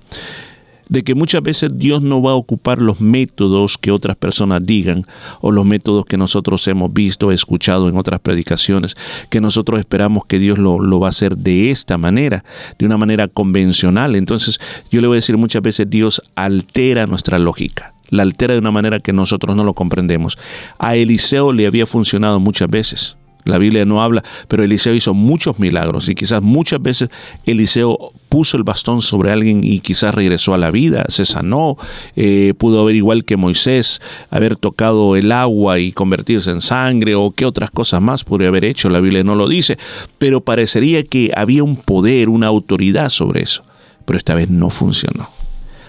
De 0.89 1.05
que 1.05 1.15
muchas 1.15 1.43
veces 1.43 1.71
Dios 1.77 2.01
no 2.01 2.23
va 2.23 2.31
a 2.31 2.37
ocupar 2.37 2.81
los 2.81 2.99
métodos 2.99 3.77
que 3.77 3.91
otras 3.91 4.17
personas 4.17 4.65
digan 4.65 5.05
o 5.43 5.53
los 5.53 5.67
métodos 5.67 6.07
que 6.07 6.17
nosotros 6.17 6.67
hemos 6.67 6.91
visto, 6.95 7.31
escuchado 7.31 7.91
en 7.91 7.99
otras 7.99 8.21
predicaciones, 8.21 8.97
que 9.29 9.43
nosotros 9.43 9.81
esperamos 9.81 10.25
que 10.25 10.39
Dios 10.39 10.57
lo, 10.57 10.81
lo 10.81 10.99
va 10.99 11.09
a 11.09 11.11
hacer 11.11 11.37
de 11.37 11.71
esta 11.71 11.99
manera, 11.99 12.43
de 12.79 12.87
una 12.87 12.97
manera 12.97 13.29
convencional. 13.29 14.17
Entonces 14.17 14.59
yo 14.91 15.03
le 15.03 15.09
voy 15.09 15.17
a 15.17 15.21
decir 15.21 15.37
muchas 15.37 15.61
veces 15.61 15.91
Dios 15.91 16.23
altera 16.35 17.07
nuestra 17.07 17.39
lógica 17.39 17.95
la 18.11 18.23
altera 18.23 18.55
de 18.55 18.61
una 18.61 18.71
manera 18.71 19.01
que 19.01 19.13
nosotros 19.13 19.55
no 19.55 19.65
lo 19.65 19.75
comprendemos. 19.75 20.39
A 20.79 20.97
Eliseo 20.97 21.53
le 21.53 21.67
había 21.67 21.87
funcionado 21.87 22.41
muchas 22.41 22.67
veces. 22.71 23.18
La 23.49 23.59
Biblia 23.59 23.85
no 23.85 24.03
habla, 24.03 24.23
pero 24.47 24.63
Eliseo 24.63 24.95
hizo 24.95 25.15
muchos 25.15 25.59
milagros 25.59 26.09
y 26.09 26.15
quizás 26.15 26.43
muchas 26.43 26.83
veces 26.83 27.09
Eliseo 27.47 28.13
puso 28.29 28.59
el 28.59 28.63
bastón 28.63 29.01
sobre 29.01 29.33
alguien 29.33 29.63
y 29.65 29.81
quizás 29.81 30.15
regresó 30.15 30.53
a 30.53 30.59
la 30.59 30.71
vida, 30.71 31.07
se 31.09 31.25
sanó, 31.25 31.79
eh, 32.15 32.53
pudo 32.59 32.83
haber 32.83 32.97
igual 32.97 33.25
que 33.25 33.39
Moisés, 33.39 34.03
haber 34.31 34.57
tocado 34.57 35.17
el 35.17 35.33
agua 35.33 35.79
y 35.79 35.93
convertirse 35.93 36.51
en 36.51 36.61
sangre 36.61 37.15
o 37.15 37.31
qué 37.31 37.47
otras 37.47 37.71
cosas 37.71 38.03
más 38.03 38.23
podría 38.23 38.49
haber 38.49 38.67
hecho, 38.67 38.91
la 38.91 39.01
Biblia 39.01 39.25
no 39.25 39.35
lo 39.35 39.49
dice, 39.49 39.79
pero 40.19 40.43
parecería 40.43 41.03
que 41.05 41.33
había 41.35 41.65
un 41.65 41.77
poder, 41.77 42.29
una 42.29 42.49
autoridad 42.49 43.09
sobre 43.09 43.43
eso, 43.43 43.65
pero 44.05 44.19
esta 44.19 44.35
vez 44.35 44.51
no 44.51 44.69
funcionó. 44.69 45.38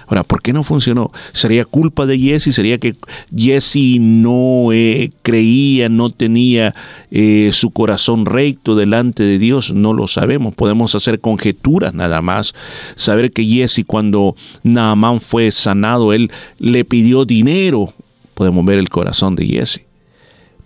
Ahora, 0.10 0.24
¿por 0.24 0.42
qué 0.42 0.54
no 0.54 0.64
funcionó? 0.64 1.12
¿Sería 1.34 1.66
culpa 1.66 2.08
de 2.08 2.18
Jesse? 2.18 2.52
¿Sería 2.52 2.80
que 2.80 2.96
Jesse 3.36 4.00
no 4.00 4.74
eh, 4.74 5.12
creía, 5.22 5.88
no 5.88 6.10
tenía 6.10 6.74
eh, 7.12 7.52
su 7.54 7.70
corazón 7.70 8.26
recto 8.26 8.76
delante 8.76 9.22
de 9.22 9.38
Dios? 9.38 9.72
No 9.72 9.94
lo 9.94 10.08
sabemos. 10.08 10.56
Podemos 10.56 10.96
hacer 10.96 11.20
conjeturas 11.20 11.94
nada 11.94 12.24
más. 12.24 12.56
Saber 12.96 13.32
que 13.32 13.46
Jesse 13.46 13.84
cuando 13.86 14.36
Naamán 14.64 15.22
fue 15.22 15.52
sanado, 15.52 16.12
él 16.12 16.32
le 16.58 16.86
pidió 16.86 17.26
dinero. 17.26 17.94
Podemos 18.34 18.66
ver 18.66 18.80
el 18.80 18.90
corazón 18.90 19.36
de 19.36 19.46
Jesse. 19.46 19.82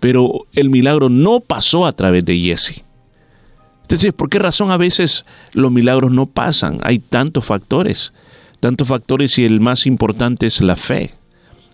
Pero 0.00 0.46
el 0.54 0.70
milagro 0.70 1.10
no 1.10 1.40
pasó 1.40 1.84
a 1.84 1.92
través 1.92 2.24
de 2.24 2.38
Jesse. 2.38 2.82
Entonces, 3.82 4.14
¿por 4.14 4.30
qué 4.30 4.38
razón 4.38 4.70
a 4.70 4.78
veces 4.78 5.26
los 5.52 5.70
milagros 5.70 6.10
no 6.10 6.24
pasan? 6.24 6.78
Hay 6.82 6.98
tantos 6.98 7.44
factores. 7.44 8.14
Tantos 8.64 8.88
factores 8.88 9.38
y 9.38 9.44
el 9.44 9.60
más 9.60 9.84
importante 9.84 10.46
es 10.46 10.62
la 10.62 10.74
fe. 10.74 11.10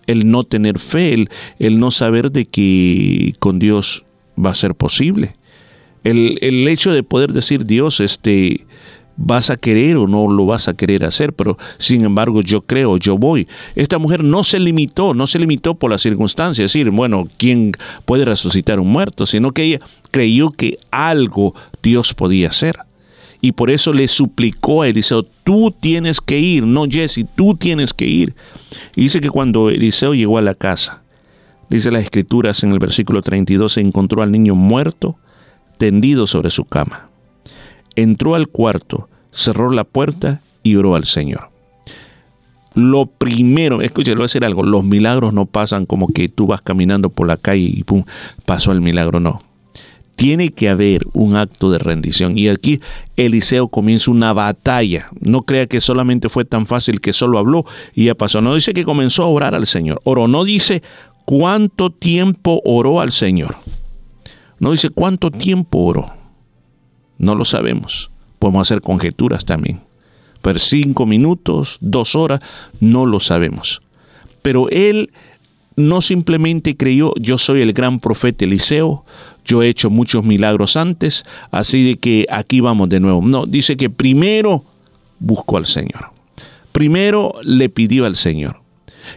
El 0.07 0.29
no 0.29 0.43
tener 0.43 0.77
fe, 0.77 1.25
el, 1.57 1.79
no 1.79 1.89
saber 1.89 2.33
de 2.33 2.47
que 2.47 3.33
con 3.39 3.59
Dios 3.59 4.03
va 4.37 4.49
a 4.49 4.55
ser 4.55 4.75
posible. 4.75 5.37
El, 6.03 6.37
el 6.41 6.67
hecho 6.67 6.91
de 6.91 7.03
poder 7.03 7.31
decir, 7.31 7.65
Dios, 7.65 8.01
este, 8.01 8.65
vas 9.15 9.49
a 9.49 9.55
querer 9.55 9.95
o 9.95 10.05
no 10.05 10.29
lo 10.29 10.45
vas 10.45 10.67
a 10.67 10.73
querer 10.73 11.05
hacer, 11.05 11.31
pero 11.31 11.57
sin 11.77 12.03
embargo 12.03 12.41
yo 12.41 12.59
creo, 12.63 12.97
yo 12.97 13.17
voy. 13.17 13.47
Esta 13.75 13.97
mujer 13.97 14.21
no 14.25 14.43
se 14.43 14.59
limitó, 14.59 15.13
no 15.13 15.27
se 15.27 15.39
limitó 15.39 15.75
por 15.75 15.91
las 15.91 16.01
circunstancias, 16.01 16.73
decir, 16.73 16.91
bueno, 16.91 17.29
¿quién 17.37 17.71
puede 18.03 18.25
resucitar 18.25 18.81
un 18.81 18.89
muerto? 18.89 19.25
Sino 19.25 19.53
que 19.53 19.63
ella 19.63 19.79
creyó 20.11 20.51
que 20.51 20.77
algo 20.91 21.55
Dios 21.81 22.13
podía 22.13 22.49
hacer. 22.49 22.79
Y 23.41 23.53
por 23.53 23.71
eso 23.71 23.91
le 23.91 24.07
suplicó 24.07 24.83
a 24.83 24.87
Eliseo, 24.87 25.23
tú 25.23 25.71
tienes 25.77 26.21
que 26.21 26.39
ir, 26.39 26.63
no 26.63 26.85
Jesse, 26.85 27.25
tú 27.35 27.55
tienes 27.55 27.93
que 27.93 28.05
ir. 28.05 28.35
Y 28.95 29.03
dice 29.03 29.19
que 29.19 29.31
cuando 29.31 29.69
Eliseo 29.69 30.13
llegó 30.13 30.37
a 30.37 30.43
la 30.43 30.53
casa, 30.53 31.01
dice 31.69 31.89
las 31.89 32.03
escrituras 32.03 32.63
en 32.63 32.71
el 32.71 32.79
versículo 32.79 33.23
32, 33.23 33.73
se 33.73 33.81
encontró 33.81 34.21
al 34.21 34.31
niño 34.31 34.53
muerto, 34.53 35.17
tendido 35.79 36.27
sobre 36.27 36.51
su 36.51 36.65
cama. 36.65 37.09
Entró 37.95 38.35
al 38.35 38.47
cuarto, 38.47 39.09
cerró 39.31 39.71
la 39.71 39.85
puerta 39.85 40.41
y 40.61 40.75
oró 40.75 40.95
al 40.95 41.05
Señor. 41.05 41.49
Lo 42.73 43.07
primero, 43.07 43.81
escucha, 43.81 44.11
le 44.11 44.17
voy 44.17 44.23
a 44.23 44.25
decir 44.25 44.45
algo, 44.45 44.63
los 44.63 44.83
milagros 44.83 45.33
no 45.33 45.45
pasan 45.45 45.85
como 45.85 46.07
que 46.07 46.29
tú 46.29 46.47
vas 46.47 46.61
caminando 46.61 47.09
por 47.09 47.27
la 47.27 47.37
calle 47.37 47.69
y 47.73 47.83
pum, 47.83 48.05
pasó 48.45 48.71
el 48.71 48.81
milagro, 48.81 49.19
no. 49.19 49.41
Tiene 50.21 50.49
que 50.49 50.69
haber 50.69 51.07
un 51.13 51.35
acto 51.35 51.71
de 51.71 51.79
rendición. 51.79 52.37
Y 52.37 52.47
aquí 52.47 52.79
Eliseo 53.17 53.69
comienza 53.69 54.11
una 54.11 54.33
batalla. 54.33 55.09
No 55.19 55.41
crea 55.41 55.65
que 55.65 55.81
solamente 55.81 56.29
fue 56.29 56.45
tan 56.45 56.67
fácil 56.67 57.01
que 57.01 57.11
solo 57.11 57.39
habló 57.39 57.65
y 57.95 58.05
ya 58.05 58.13
pasó. 58.13 58.39
No 58.39 58.53
dice 58.53 58.75
que 58.75 58.83
comenzó 58.83 59.23
a 59.23 59.29
orar 59.29 59.55
al 59.55 59.65
Señor. 59.65 59.99
Oró, 60.03 60.27
no 60.27 60.43
dice 60.43 60.83
cuánto 61.25 61.89
tiempo 61.89 62.61
oró 62.63 63.01
al 63.01 63.11
Señor. 63.11 63.55
No 64.59 64.73
dice 64.73 64.91
cuánto 64.91 65.31
tiempo 65.31 65.79
oró. 65.79 66.13
No 67.17 67.33
lo 67.33 67.43
sabemos. 67.43 68.11
Podemos 68.37 68.67
hacer 68.67 68.81
conjeturas 68.81 69.43
también. 69.43 69.81
Pero 70.43 70.59
cinco 70.59 71.07
minutos, 71.07 71.79
dos 71.81 72.13
horas, 72.13 72.41
no 72.79 73.07
lo 73.07 73.19
sabemos. 73.19 73.81
Pero 74.43 74.69
él 74.69 75.09
no 75.75 76.01
simplemente 76.01 76.75
creyó, 76.75 77.13
yo 77.19 77.37
soy 77.37 77.61
el 77.61 77.73
gran 77.73 77.99
profeta 77.99 78.45
Eliseo, 78.45 79.05
yo 79.45 79.63
he 79.63 79.69
hecho 79.69 79.89
muchos 79.89 80.23
milagros 80.23 80.77
antes, 80.77 81.23
así 81.51 81.83
de 81.83 81.97
que 81.97 82.25
aquí 82.29 82.61
vamos 82.61 82.89
de 82.89 82.99
nuevo. 82.99 83.21
No, 83.21 83.45
dice 83.45 83.77
que 83.77 83.89
primero 83.89 84.63
buscó 85.19 85.57
al 85.57 85.65
Señor. 85.65 86.11
Primero 86.71 87.35
le 87.43 87.69
pidió 87.69 88.05
al 88.05 88.15
Señor. 88.15 88.61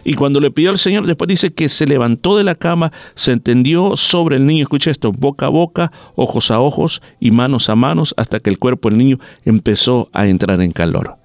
Y 0.03 0.15
cuando 0.15 0.39
le 0.39 0.51
pidió 0.51 0.71
al 0.71 0.79
Señor, 0.79 1.05
después 1.05 1.27
dice 1.27 1.53
que 1.53 1.69
se 1.69 1.85
levantó 1.85 2.37
de 2.37 2.43
la 2.43 2.55
cama, 2.55 2.91
se 3.13 3.31
entendió 3.31 3.95
sobre 3.97 4.37
el 4.37 4.45
niño, 4.45 4.63
escucha 4.63 4.91
esto, 4.91 5.11
boca 5.11 5.45
a 5.45 5.49
boca, 5.49 5.91
ojos 6.15 6.51
a 6.51 6.59
ojos 6.59 7.01
y 7.19 7.31
manos 7.31 7.69
a 7.69 7.75
manos, 7.75 8.13
hasta 8.17 8.39
que 8.39 8.49
el 8.49 8.59
cuerpo 8.59 8.89
del 8.89 8.97
niño 8.97 9.19
empezó 9.45 10.09
a 10.11 10.27
entrar 10.27 10.61
en 10.61 10.71
calor. 10.71 11.17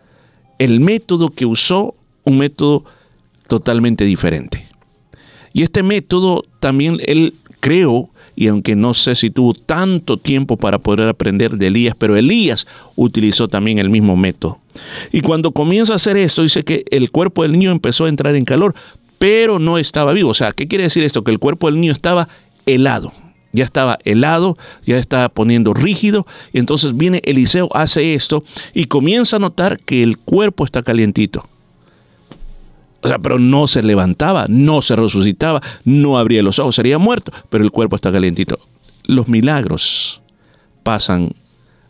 El 0.59 0.81
método 0.81 1.31
que 1.31 1.47
usó, 1.47 1.95
un 2.25 2.39
método 2.39 2.85
totalmente 3.49 4.05
diferente. 4.05 4.69
Y 5.53 5.63
este 5.63 5.83
método 5.83 6.45
también 6.61 6.99
él 7.07 7.35
creó, 7.61 8.11
y 8.37 8.49
aunque 8.49 8.75
no 8.75 8.95
sé 8.95 9.15
si 9.15 9.31
tuvo 9.31 9.55
tanto 9.55 10.17
tiempo 10.17 10.57
para 10.57 10.79
poder 10.79 11.09
aprender 11.09 11.57
de 11.57 11.69
Elías, 11.69 11.95
pero 11.99 12.17
Elías 12.17 12.67
utilizó 12.97 13.49
también 13.49 13.79
el 13.79 13.91
mismo 13.91 14.17
método. 14.17 14.59
Y 15.13 15.21
cuando 15.21 15.53
comienza 15.53 15.93
a 15.93 15.97
hacer 15.97 16.17
esto, 16.17 16.43
dice 16.43 16.65
que 16.65 16.85
el 16.91 17.11
cuerpo 17.11 17.43
del 17.43 17.53
niño 17.53 17.71
empezó 17.71 18.05
a 18.05 18.09
entrar 18.09 18.35
en 18.37 18.45
calor, 18.45 18.75
pero 19.19 19.59
no 19.59 19.79
estaba 19.79 20.13
vivo. 20.13 20.31
O 20.31 20.35
sea, 20.35 20.53
¿qué 20.53 20.67
quiere 20.69 20.85
decir 20.85 21.05
esto? 21.05 21.25
Que 21.25 21.31
el 21.31 21.39
cuerpo 21.39 21.67
del 21.67 21.81
niño 21.81 21.93
estaba 21.93 22.29
helado. 22.67 23.13
Ya 23.53 23.65
estaba 23.65 23.99
helado, 24.05 24.57
ya 24.87 24.97
estaba 24.97 25.29
poniendo 25.29 25.75
rígido. 25.75 26.27
Y 26.53 26.59
entonces 26.59 26.97
viene 26.97 27.21
Eliseo, 27.25 27.69
hace 27.75 28.15
esto 28.15 28.45
y 28.75 28.85
comienza 28.85 29.37
a 29.37 29.41
notar 29.41 29.81
que 29.81 30.03
el 30.03 30.19
cuerpo 30.19 30.65
está 30.65 30.83
calientito. 30.83 31.49
O 33.03 33.09
sea, 33.09 33.19
pero 33.19 33.39
no 33.39 33.67
se 33.67 33.83
levantaba, 33.83 34.47
no 34.49 34.83
se 34.83 34.95
resucitaba, 34.95 35.61
no 35.85 36.19
abría 36.19 36.43
los 36.43 36.59
ojos, 36.59 36.77
sería 36.77 36.99
muerto, 36.99 37.33
pero 37.49 37.65
el 37.65 37.71
cuerpo 37.71 37.97
está 37.97 38.13
calientito. 38.13 38.59
Los 39.05 39.29
milagros 39.29 40.23
pasan 40.83 41.33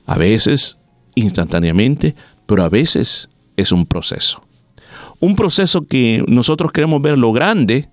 a 0.06 0.16
veces 0.16 0.78
instantáneamente, 1.14 2.14
pero 2.46 2.64
a 2.64 2.68
veces 2.68 3.28
es 3.56 3.72
un 3.72 3.86
proceso. 3.86 4.42
Un 5.18 5.36
proceso 5.36 5.82
que 5.82 6.24
nosotros 6.28 6.72
queremos 6.72 7.02
ver 7.02 7.18
lo 7.18 7.32
grande, 7.32 7.88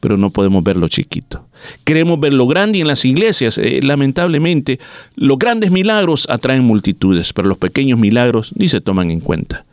pero 0.00 0.16
no 0.16 0.30
podemos 0.30 0.64
ver 0.64 0.76
lo 0.76 0.88
chiquito. 0.88 1.46
Queremos 1.84 2.18
ver 2.18 2.32
lo 2.32 2.46
grande 2.46 2.78
y 2.78 2.80
en 2.80 2.88
las 2.88 3.04
iglesias, 3.04 3.58
eh, 3.58 3.80
lamentablemente, 3.82 4.80
los 5.14 5.38
grandes 5.38 5.70
milagros 5.70 6.26
atraen 6.30 6.64
multitudes, 6.64 7.32
pero 7.32 7.48
los 7.48 7.58
pequeños 7.58 7.98
milagros 7.98 8.52
ni 8.56 8.68
se 8.68 8.80
toman 8.80 9.10
en 9.10 9.20
cuenta. 9.20 9.64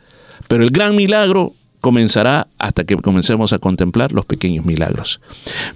Pero 0.46 0.62
el 0.62 0.70
gran 0.70 0.94
milagro 0.94 1.54
comenzará 1.80 2.48
hasta 2.58 2.84
que 2.84 2.96
comencemos 2.96 3.52
a 3.52 3.58
contemplar 3.58 4.12
los 4.12 4.26
pequeños 4.26 4.64
milagros. 4.64 5.20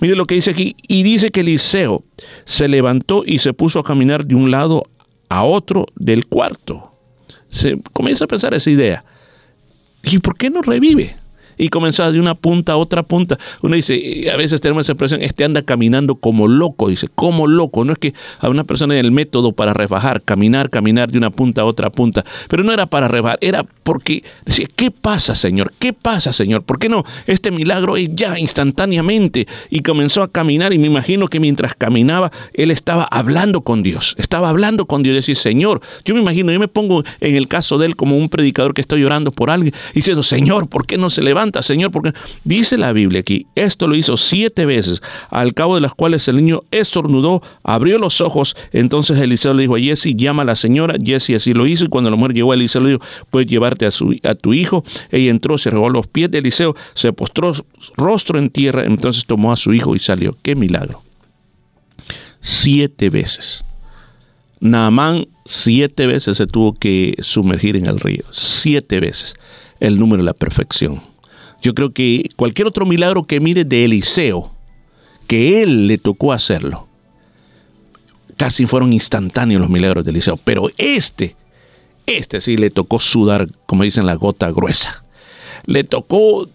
Mire 0.01 0.17
lo 0.17 0.27
que 0.27 0.35
dice 0.35 0.51
aquí, 0.51 0.77
y 0.87 1.03
dice 1.03 1.31
que 1.31 1.41
Eliseo 1.41 2.05
se 2.45 2.69
levantó 2.69 3.23
y 3.27 3.39
se 3.39 3.53
puso 3.53 3.79
a 3.79 3.85
caminar 3.85 4.27
de 4.27 4.35
un 4.35 4.51
lado 4.51 4.85
a 5.29 5.45
otro 5.45 5.87
del 5.97 6.27
cuarto. 6.27 6.93
Se 7.51 7.81
comienza 7.93 8.25
a 8.25 8.29
pensar 8.29 8.55
esa 8.55 8.71
idea. 8.71 9.05
¿Y 10.03 10.19
por 10.19 10.37
qué 10.37 10.51
no 10.51 10.63
revive? 10.63 11.17
Y 11.57 11.69
comenzaba 11.69 12.13
de 12.13 12.21
una 12.21 12.35
punta 12.35 12.73
a 12.73 12.77
otra 12.77 13.03
punta. 13.03 13.39
Uno 13.63 13.77
dice, 13.77 14.31
a 14.33 14.37
veces 14.37 14.61
tenemos 14.61 14.87
esa 14.87 14.93
impresión, 14.93 15.23
este 15.23 15.45
anda 15.45 15.63
caminando 15.63 16.17
como 16.17 16.49
loco, 16.49 16.89
dice, 16.89 17.09
como 17.15 17.47
loco. 17.47 17.85
No 17.85 17.93
es 17.93 17.99
que 17.99 18.15
a 18.41 18.49
una 18.49 18.65
persona 18.65 18.95
en 18.95 19.05
el 19.05 19.13
método 19.13 19.53
para 19.53 19.75
refajar, 19.75 20.23
caminar, 20.23 20.71
caminar 20.71 21.11
de 21.11 21.19
una 21.19 21.31
punta 21.31 21.63
a 21.63 21.65
otra 21.65 21.91
punta. 21.91 22.25
Pero 22.49 22.63
no 22.63 22.73
era 22.73 22.87
para 22.87 23.09
refajar, 23.09 23.39
era 23.41 23.65
porque 23.83 24.25
decía, 24.45 24.67
¿qué 24.75 24.91
pasa, 24.91 25.35
Señor? 25.35 25.73
¿Qué 25.79 25.93
pasa, 25.93 26.33
Señor? 26.33 26.63
¿Por 26.63 26.79
qué 26.79 26.89
no? 26.89 27.05
Este 27.27 27.51
milagro 27.51 27.97
es 27.97 28.09
ya 28.15 28.39
instantáneamente. 28.39 29.47
Y 29.71 29.81
comenzó 29.81 30.23
a 30.23 30.31
caminar 30.31 30.73
y 30.73 30.79
me 30.79 30.87
imagino 30.87 31.29
que 31.29 31.41
mientras 31.41 31.75
caminaba, 31.75 32.33
él 32.53 32.71
estaba 32.71 33.05
hablando 33.05 33.63
con 33.63 33.83
Dios. 33.83 34.15
Estaba 34.19 34.49
hablando 34.49 34.87
con 34.87 35.03
Dios. 35.03 35.15
Decir, 35.15 35.37
Señor, 35.37 35.81
yo 36.05 36.15
me 36.15 36.21
imagino, 36.21 36.53
yo 36.53 36.61
me 36.61 36.69
pongo 36.69 37.05
en 37.21 37.37
el 37.37 37.49
caso 37.49 37.79
de 37.79 37.87
él 37.87 37.97
como 37.97 38.17
un 38.17 38.29
predicador 38.29 38.75
que 38.75 38.81
está 38.81 38.97
llorando 38.97 39.31
por 39.33 39.51
alguien, 39.51 39.75
diciendo, 39.95 40.23
Señor, 40.23 40.69
¿por 40.69 40.87
qué 40.87 40.97
no 40.97 41.11
se 41.11 41.23
levanta? 41.23 41.44
Señor, 41.63 41.91
porque 41.91 42.13
dice 42.45 42.77
la 42.77 42.93
Biblia 42.93 43.21
aquí, 43.21 43.47
esto 43.55 43.87
lo 43.87 43.97
hizo 43.97 44.17
siete 44.17 44.67
veces, 44.67 45.03
al 45.31 45.55
cabo 45.55 45.75
de 45.75 45.81
las 45.81 45.95
cuales 45.95 46.27
el 46.29 46.37
niño 46.37 46.63
estornudó, 46.71 47.43
abrió 47.63 47.99
los 47.99 48.21
ojos, 48.21 48.57
entonces 48.73 49.19
Eliseo 49.19 49.55
le 49.55 49.63
dijo 49.63 49.77
a 49.77 49.81
Jesse, 49.81 50.15
llama 50.17 50.43
a 50.43 50.47
la 50.47 50.57
señora, 50.57 50.97
Jesse 51.03 51.31
así 51.31 51.55
lo 51.55 51.67
hizo, 51.67 51.85
y 51.85 51.89
cuando 51.89 52.11
la 52.11 52.17
mujer 52.17 52.35
llegó 52.35 52.53
a 52.53 52.55
Eliseo 52.55 52.83
le 52.83 52.91
dijo, 52.91 53.03
puedes 53.31 53.49
llevarte 53.49 53.87
a, 53.87 53.91
su, 53.91 54.17
a 54.23 54.35
tu 54.35 54.55
hijo, 54.55 54.85
ella 55.11 55.31
entró, 55.31 55.59
se 55.59 55.71
regó 55.71 55.91
los 55.91 56.07
pies 56.07 56.31
de 56.31 56.39
Eliseo, 56.39 56.75
se 56.95 57.13
postró 57.13 57.53
rostro 57.97 58.39
en 58.39 58.51
tierra, 58.51 58.85
entonces 58.85 59.25
tomó 59.27 59.53
a 59.53 59.57
su 59.57 59.73
hijo 59.73 59.95
y 59.95 59.99
salió. 59.99 60.37
¡Qué 60.43 60.55
milagro! 60.55 61.03
Siete 62.41 63.11
veces. 63.11 63.65
Naamán 64.61 65.27
siete 65.45 66.07
veces 66.07 66.39
se 66.39 66.47
tuvo 66.47 66.75
que 66.75 67.17
sumergir 67.21 67.77
en 67.77 67.87
el 67.87 68.01
río, 68.01 68.25
siete 68.31 69.01
veces, 69.01 69.35
el 69.81 69.99
número 69.99 70.23
de 70.23 70.27
la 70.27 70.35
perfección. 70.35 71.03
Yo 71.65 71.75
creo 71.75 71.95
que 71.95 72.29
cualquier 72.37 72.69
otro 72.69 72.85
milagro 72.85 73.25
que 73.25 73.41
mire 73.41 73.65
de 73.65 73.87
Eliseo, 73.87 74.53
que 75.27 75.63
él 75.63 75.87
le 75.87 75.97
tocó 75.97 76.35
hacerlo, 76.35 76.87
casi 78.37 78.67
fueron 78.67 78.93
instantáneos 78.93 79.63
los 79.63 79.71
milagros 79.71 80.05
de 80.05 80.11
Eliseo, 80.11 80.37
pero 80.37 80.69
este, 80.77 81.37
este 82.05 82.43
sí 82.43 82.59
le 82.59 82.69
tocó 82.69 82.99
sudar, 82.99 83.49
como 83.65 83.83
dicen, 83.83 84.05
la 84.05 84.15
gota 84.15 84.51
gruesa. 84.51 85.07
Le 85.65 85.85
tocó 85.85 86.51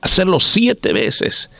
hacerlo 0.00 0.38
siete 0.38 0.92
veces, 0.92 1.50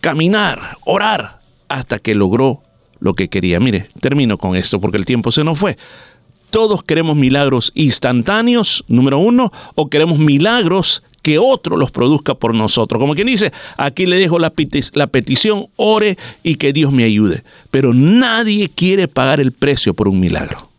caminar, 0.00 0.76
orar, 0.84 1.40
hasta 1.70 1.98
que 1.98 2.14
logró 2.14 2.60
lo 3.00 3.14
que 3.14 3.28
quería. 3.28 3.58
Mire, 3.58 3.88
termino 4.00 4.36
con 4.36 4.54
esto 4.54 4.82
porque 4.82 4.98
el 4.98 5.06
tiempo 5.06 5.32
se 5.32 5.44
nos 5.44 5.58
fue. 5.58 5.78
Todos 6.50 6.82
queremos 6.82 7.16
milagros 7.16 7.72
instantáneos, 7.74 8.84
número 8.86 9.18
uno, 9.18 9.50
o 9.74 9.88
queremos 9.88 10.18
milagros 10.18 11.02
que 11.28 11.38
otro 11.38 11.76
los 11.76 11.90
produzca 11.90 12.32
por 12.32 12.54
nosotros. 12.54 12.98
Como 12.98 13.14
quien 13.14 13.26
dice, 13.26 13.52
aquí 13.76 14.06
le 14.06 14.16
dejo 14.16 14.38
la, 14.38 14.50
la, 14.94 15.06
petición, 15.08 15.66
ore 15.76 16.16
y 16.42 16.54
que 16.54 16.72
Dios 16.72 16.90
me 16.90 17.04
ayude. 17.04 17.44
Pero 17.70 17.92
nadie 17.92 18.70
quiere 18.70 19.08
pagar 19.08 19.38
el 19.38 19.52
precio 19.52 19.92
por 19.92 20.08
un 20.08 20.20
milagro. 20.20 20.70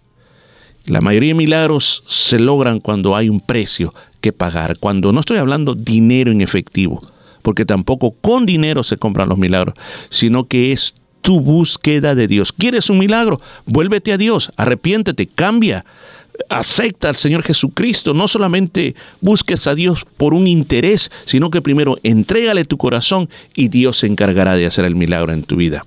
La 0.88 1.02
mayoría 1.02 1.36
de 1.36 1.36
milagros 1.36 2.04
se 2.08 2.40
logran 2.40 2.80
cuando 2.80 3.16
hay 3.16 3.30
un 3.30 3.42
precio 3.42 3.94
que 4.22 4.34
pagar, 4.34 4.80
cuando 4.80 5.12
no 5.12 5.20
estoy 5.20 5.38
hablando 5.38 5.76
dinero 5.76 6.32
en 6.32 6.42
efectivo, 6.42 7.04
porque 7.44 7.64
tampoco 7.64 8.16
con 8.20 8.48
dinero 8.48 8.82
se 8.82 8.98
compran 8.98 9.30
los 9.30 9.38
milagros, 9.38 9.76
sino 10.10 10.48
que 10.48 10.72
es 10.72 10.96
tu 11.22 11.42
búsqueda 11.42 12.16
de 12.16 12.28
Dios. 12.28 12.52
¿Quieres 12.52 12.90
un 12.90 12.98
milagro? 12.98 13.40
Vuélvete 13.68 14.14
a 14.14 14.18
Dios, 14.18 14.52
arrepiéntete, 14.58 15.28
cambia 15.28 15.86
acepta 16.48 17.10
al 17.10 17.16
Señor 17.16 17.44
Jesucristo, 17.44 18.14
no 18.14 18.28
solamente 18.28 18.96
busques 19.22 19.68
a 19.68 19.76
Dios 19.76 20.06
por 20.18 20.34
un 20.34 20.48
interés, 20.48 21.12
sino 21.26 21.50
que 21.50 21.62
primero 21.62 21.98
entrégale 22.04 22.66
tu 22.66 22.78
corazón 22.78 23.30
y 23.56 23.68
Dios 23.68 24.00
se 24.00 24.08
encargará 24.08 24.56
de 24.56 24.66
hacer 24.66 24.86
el 24.86 24.96
milagro 24.96 25.34
en 25.34 25.44
tu 25.44 25.58
vida. 25.58 25.86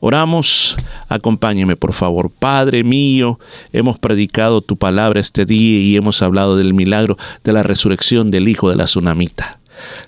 Oramos, 0.00 0.76
acompáñeme 1.08 1.76
por 1.76 1.92
favor. 1.92 2.30
Padre 2.30 2.84
mío, 2.84 3.38
hemos 3.72 3.98
predicado 3.98 4.62
tu 4.62 4.76
palabra 4.76 5.20
este 5.20 5.44
día 5.44 5.80
y 5.80 5.96
hemos 5.96 6.22
hablado 6.22 6.56
del 6.56 6.74
milagro 6.74 7.18
de 7.44 7.52
la 7.52 7.62
resurrección 7.62 8.30
del 8.30 8.48
Hijo 8.48 8.70
de 8.70 8.76
la 8.76 8.84
Tsunamita. 8.84 9.60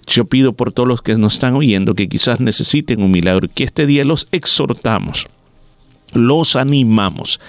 Yo 0.06 0.24
pido 0.24 0.52
por 0.52 0.72
todos 0.72 0.88
los 0.88 1.02
que 1.02 1.16
nos 1.16 1.34
están 1.34 1.54
oyendo 1.54 1.94
que 1.94 2.08
quizás 2.08 2.40
necesiten 2.40 3.02
un 3.02 3.10
milagro, 3.10 3.48
que 3.54 3.64
este 3.64 3.86
día 3.86 4.04
los 4.04 4.28
exhortamos 4.32 5.28
los 6.12 6.56
animamos 6.56 7.40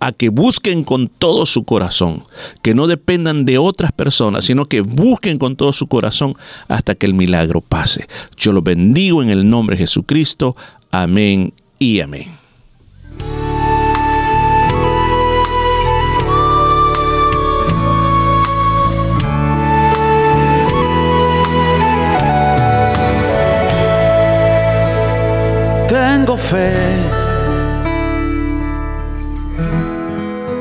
a 0.00 0.12
que 0.12 0.28
busquen 0.28 0.84
con 0.84 1.08
todo 1.08 1.46
su 1.46 1.64
corazón, 1.64 2.24
que 2.62 2.74
no 2.74 2.86
dependan 2.86 3.44
de 3.44 3.58
otras 3.58 3.92
personas, 3.92 4.44
sino 4.44 4.66
que 4.66 4.80
busquen 4.80 5.38
con 5.38 5.56
todo 5.56 5.72
su 5.72 5.86
corazón 5.86 6.34
hasta 6.68 6.94
que 6.94 7.06
el 7.06 7.14
milagro 7.14 7.60
pase. 7.60 8.06
Yo 8.36 8.52
los 8.52 8.64
bendigo 8.64 9.22
en 9.22 9.30
el 9.30 9.48
nombre 9.48 9.76
de 9.76 9.80
Jesucristo. 9.80 10.56
Amén 10.90 11.52
y 11.78 12.00
amén. 12.00 12.38
Tengo 25.88 26.36
fe, 26.36 26.87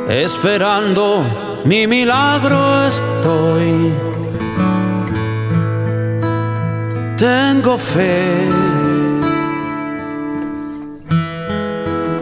esperando 0.09 1.23
mi 1.65 1.85
milagro 1.87 2.87
estoy. 2.87 3.93
Tengo 7.17 7.77
fe 7.77 8.47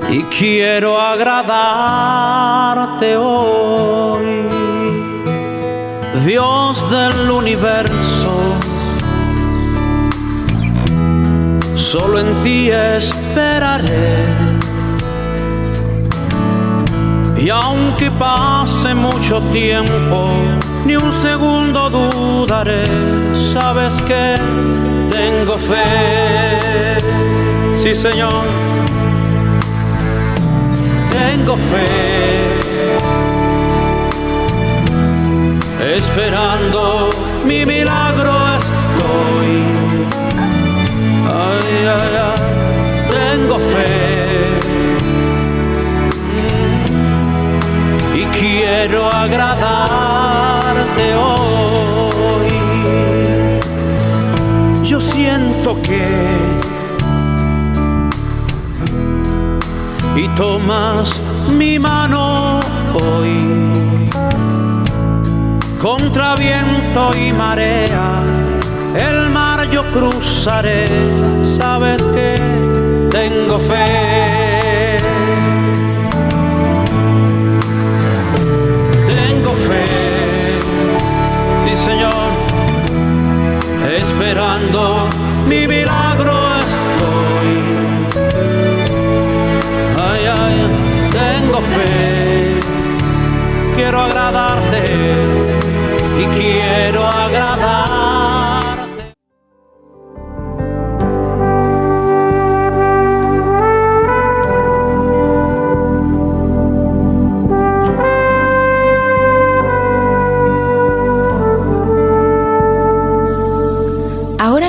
y 0.10 0.24
quiero 0.24 1.00
agradarte 1.00 3.16
hoy, 3.18 4.48
Dios 6.26 6.90
del 6.90 7.30
universo. 7.30 8.34
Solo 11.76 12.20
en 12.20 12.44
ti 12.44 12.72
esperaré. 12.72 14.45
Y 17.38 17.50
aunque 17.50 18.10
pase 18.12 18.96
mucho 18.96 19.42
tiempo, 19.52 20.30
ni 20.86 20.96
un 20.96 21.12
segundo 21.12 21.90
dudaré. 21.90 22.86
Sabes 23.54 24.02
que 24.04 24.36
tengo 25.10 25.58
fe. 25.58 26.98
Sí, 27.74 27.94
Señor. 27.94 28.46
Tengo 31.12 31.58
fe. 31.58 31.88
Esperando 35.98 37.10
mi 37.46 37.66
milagro 37.66 38.32
estoy. 38.58 39.52
Ay, 41.28 41.86
ay, 41.96 42.14
ay, 42.28 43.36
tengo 43.36 43.58
fe 43.58 44.25
quiero 48.40 49.12
agradarte 49.12 51.16
hoy. 51.16 52.50
Yo 54.84 55.00
siento 55.00 55.82
que 55.82 56.06
y 60.16 60.28
tomas 60.30 61.14
mi 61.58 61.78
mano 61.78 62.62
hoy 62.94 64.08
contra 65.82 66.36
viento 66.36 67.12
y 67.16 67.34
marea 67.34 68.24
el 68.98 69.30
mar 69.30 69.70
yo 69.70 69.84
cruzaré, 69.92 70.88
sabes 71.58 72.02
que 72.08 72.40
tengo 73.12 73.60
fe. 73.60 74.35
Esperando 84.26 85.08
mi 85.48 85.68
milagro 85.68 86.34
estoy. 86.60 87.52
Ay, 89.98 90.26
ay, 90.26 90.58
tengo 91.12 91.60
fe, 91.62 92.60
quiero 93.76 94.00
agradarte 94.02 94.84
y 96.20 96.26
quiero 96.40 97.06
agradar. 97.06 97.65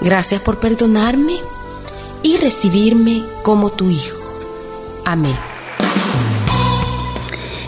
Gracias 0.00 0.40
por 0.40 0.60
perdonarme 0.60 1.34
y 2.22 2.36
recibirme 2.36 3.22
como 3.42 3.70
tu 3.70 3.90
hijo. 3.90 4.16
Amén. 5.04 5.36